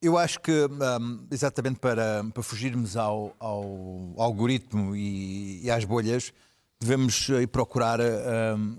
Eu 0.00 0.18
acho 0.18 0.40
que, 0.40 0.50
um, 0.50 1.26
exatamente 1.30 1.78
para, 1.78 2.24
para 2.32 2.42
fugirmos 2.42 2.96
ao, 2.96 3.34
ao 3.38 4.14
algoritmo 4.18 4.94
e, 4.94 5.64
e, 5.64 5.70
às 5.70 5.84
bolhas, 5.84 6.32
devemos 6.78 7.28
ir 7.28 7.48
procurar 7.48 8.00
um, 8.00 8.76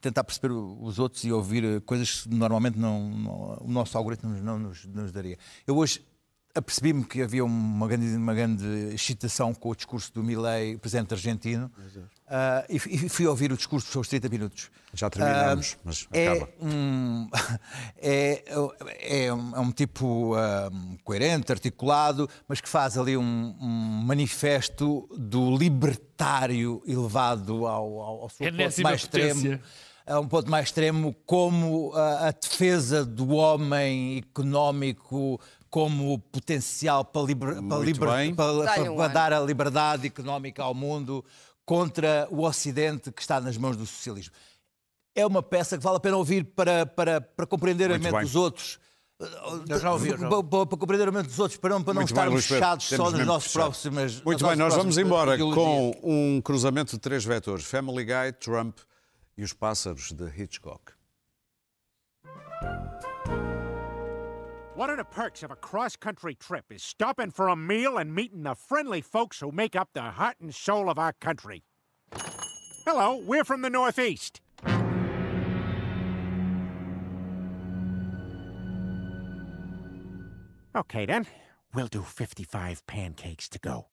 tentar 0.00 0.24
perceber 0.24 0.52
os 0.52 0.98
outros 0.98 1.24
e 1.24 1.32
ouvir 1.32 1.64
eh, 1.64 1.80
coisas 1.80 2.22
que 2.22 2.28
normalmente 2.28 2.78
não, 2.78 3.10
não 3.10 3.58
o 3.60 3.68
nosso 3.68 3.96
algoritmo 3.98 4.30
não 4.42 4.58
nos, 4.58 4.84
nos 4.86 5.12
daria. 5.12 5.38
Eu 5.66 5.76
hoje 5.76 6.04
apercebi-me 6.58 7.04
que 7.04 7.22
havia 7.22 7.44
uma 7.44 7.86
grande, 7.86 8.16
uma 8.16 8.34
grande 8.34 8.66
excitação 8.92 9.54
com 9.54 9.70
o 9.70 9.74
discurso 9.74 10.12
do 10.12 10.22
Milley, 10.22 10.76
presidente 10.76 11.14
argentino, 11.14 11.70
uh, 11.76 12.64
e, 12.68 12.76
e, 12.76 13.08
fui 13.08 13.26
ouvir 13.26 13.52
o 13.52 13.56
discurso 13.56 13.86
sobre 13.86 14.02
os 14.02 14.08
30 14.08 14.28
minutos. 14.28 14.70
Já 14.92 15.08
terminamos, 15.08 15.72
uh, 15.72 15.78
mas 15.84 16.08
é 16.12 16.28
acaba. 16.28 16.48
Um, 16.60 17.28
é, 17.96 18.44
é, 19.00 19.32
um, 19.32 19.56
é 19.56 19.60
um 19.60 19.72
tipo 19.72 20.36
um, 20.36 20.96
coerente, 21.04 21.52
articulado, 21.52 22.28
mas 22.46 22.60
que 22.60 22.68
faz 22.68 22.98
ali 22.98 23.16
um, 23.16 23.56
um 23.60 24.02
manifesto 24.04 25.08
do 25.16 25.56
libertário 25.56 26.82
elevado 26.86 27.66
ao, 27.66 28.00
ao, 28.00 28.22
ao 28.22 28.28
seu 28.28 28.50
ponto 28.50 28.82
mais 28.82 29.02
extremo 29.02 29.60
a 30.08 30.18
um 30.18 30.26
ponto 30.26 30.50
mais 30.50 30.66
extremo, 30.66 31.14
como 31.26 31.92
a, 31.94 32.28
a 32.28 32.30
defesa 32.30 33.04
do 33.04 33.28
homem 33.34 34.16
económico 34.16 35.38
como 35.70 36.18
potencial 36.18 37.04
para, 37.04 37.22
liber, 37.22 37.62
para, 37.62 37.78
liber, 37.78 38.34
para, 38.34 38.94
para 38.94 39.08
dar 39.08 39.32
a 39.32 39.40
liberdade 39.40 40.06
económica 40.06 40.62
ao 40.62 40.74
mundo 40.74 41.24
contra 41.64 42.26
o 42.30 42.44
Ocidente 42.44 43.12
que 43.12 43.20
está 43.20 43.40
nas 43.40 43.56
mãos 43.56 43.76
do 43.76 43.86
socialismo. 43.86 44.34
É 45.14 45.26
uma 45.26 45.42
peça 45.42 45.76
que 45.76 45.84
vale 45.84 45.98
a 45.98 46.00
pena 46.00 46.16
ouvir 46.16 46.44
para, 46.44 46.86
para, 46.86 47.20
para 47.20 47.46
compreender 47.46 47.88
Muito 47.90 48.00
a 48.00 48.04
mente 48.04 48.14
bem. 48.14 48.22
dos 48.22 48.36
outros. 48.36 48.78
Eu 49.68 49.80
já 49.80 49.92
ouvi. 49.92 50.16
Para, 50.16 50.42
para, 50.44 50.78
compreender 50.78 51.08
a 51.08 51.12
mente 51.12 51.26
dos 51.26 51.38
outros, 51.40 51.58
para 51.58 51.70
não, 51.70 51.82
para 51.82 51.94
não 51.94 52.02
estarmos 52.02 52.46
fechados 52.46 52.86
só 52.86 53.10
nos 53.10 53.26
nossos 53.26 53.52
próximos. 53.52 54.22
Muito 54.22 54.46
bem, 54.46 54.56
nós 54.56 54.74
vamos 54.74 54.96
embora 54.96 55.36
com 55.36 55.92
um 56.02 56.40
cruzamento 56.40 56.92
de 56.92 56.98
três 56.98 57.24
vetores: 57.24 57.64
Family 57.64 58.04
Guy, 58.04 58.32
Trump 58.38 58.78
e 59.36 59.42
os 59.42 59.52
pássaros 59.52 60.12
de 60.12 60.24
Hitchcock. 60.40 60.92
One 64.78 64.90
of 64.90 64.96
the 64.96 65.04
perks 65.04 65.42
of 65.42 65.50
a 65.50 65.56
cross-country 65.56 66.36
trip 66.36 66.66
is 66.70 66.84
stopping 66.84 67.32
for 67.32 67.48
a 67.48 67.56
meal 67.56 67.98
and 67.98 68.14
meeting 68.14 68.44
the 68.44 68.54
friendly 68.54 69.00
folks 69.00 69.40
who 69.40 69.50
make 69.50 69.74
up 69.74 69.88
the 69.92 70.02
heart 70.02 70.36
and 70.40 70.54
soul 70.54 70.88
of 70.88 71.00
our 71.00 71.14
country. 71.14 71.64
Hello, 72.86 73.20
we're 73.26 73.42
from 73.42 73.62
the 73.62 73.70
Northeast. 73.70 74.40
Okay, 80.76 81.06
then. 81.06 81.26
We'll 81.74 81.88
do 81.88 82.02
55 82.02 82.86
pancakes 82.86 83.48
to 83.48 83.58
go. 83.58 83.88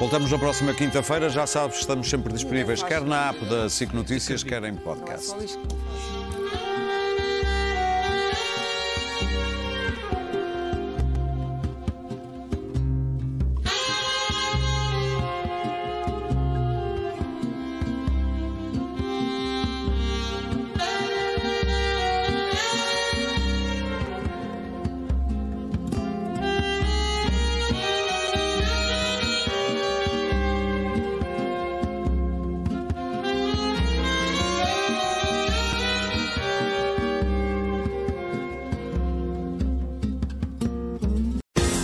Voltamos 0.00 0.30
na 0.30 0.38
próxima 0.38 0.72
quinta-feira. 0.72 1.28
Já 1.28 1.46
sabes, 1.46 1.80
estamos 1.80 2.08
sempre 2.08 2.32
disponíveis, 2.32 2.82
quer 2.82 3.02
na 3.02 3.30
app 3.30 3.44
da 3.46 3.68
SIC 3.68 3.92
Notícias, 3.92 4.42
quer 4.44 4.62
em 4.64 4.76
podcast. 4.76 5.34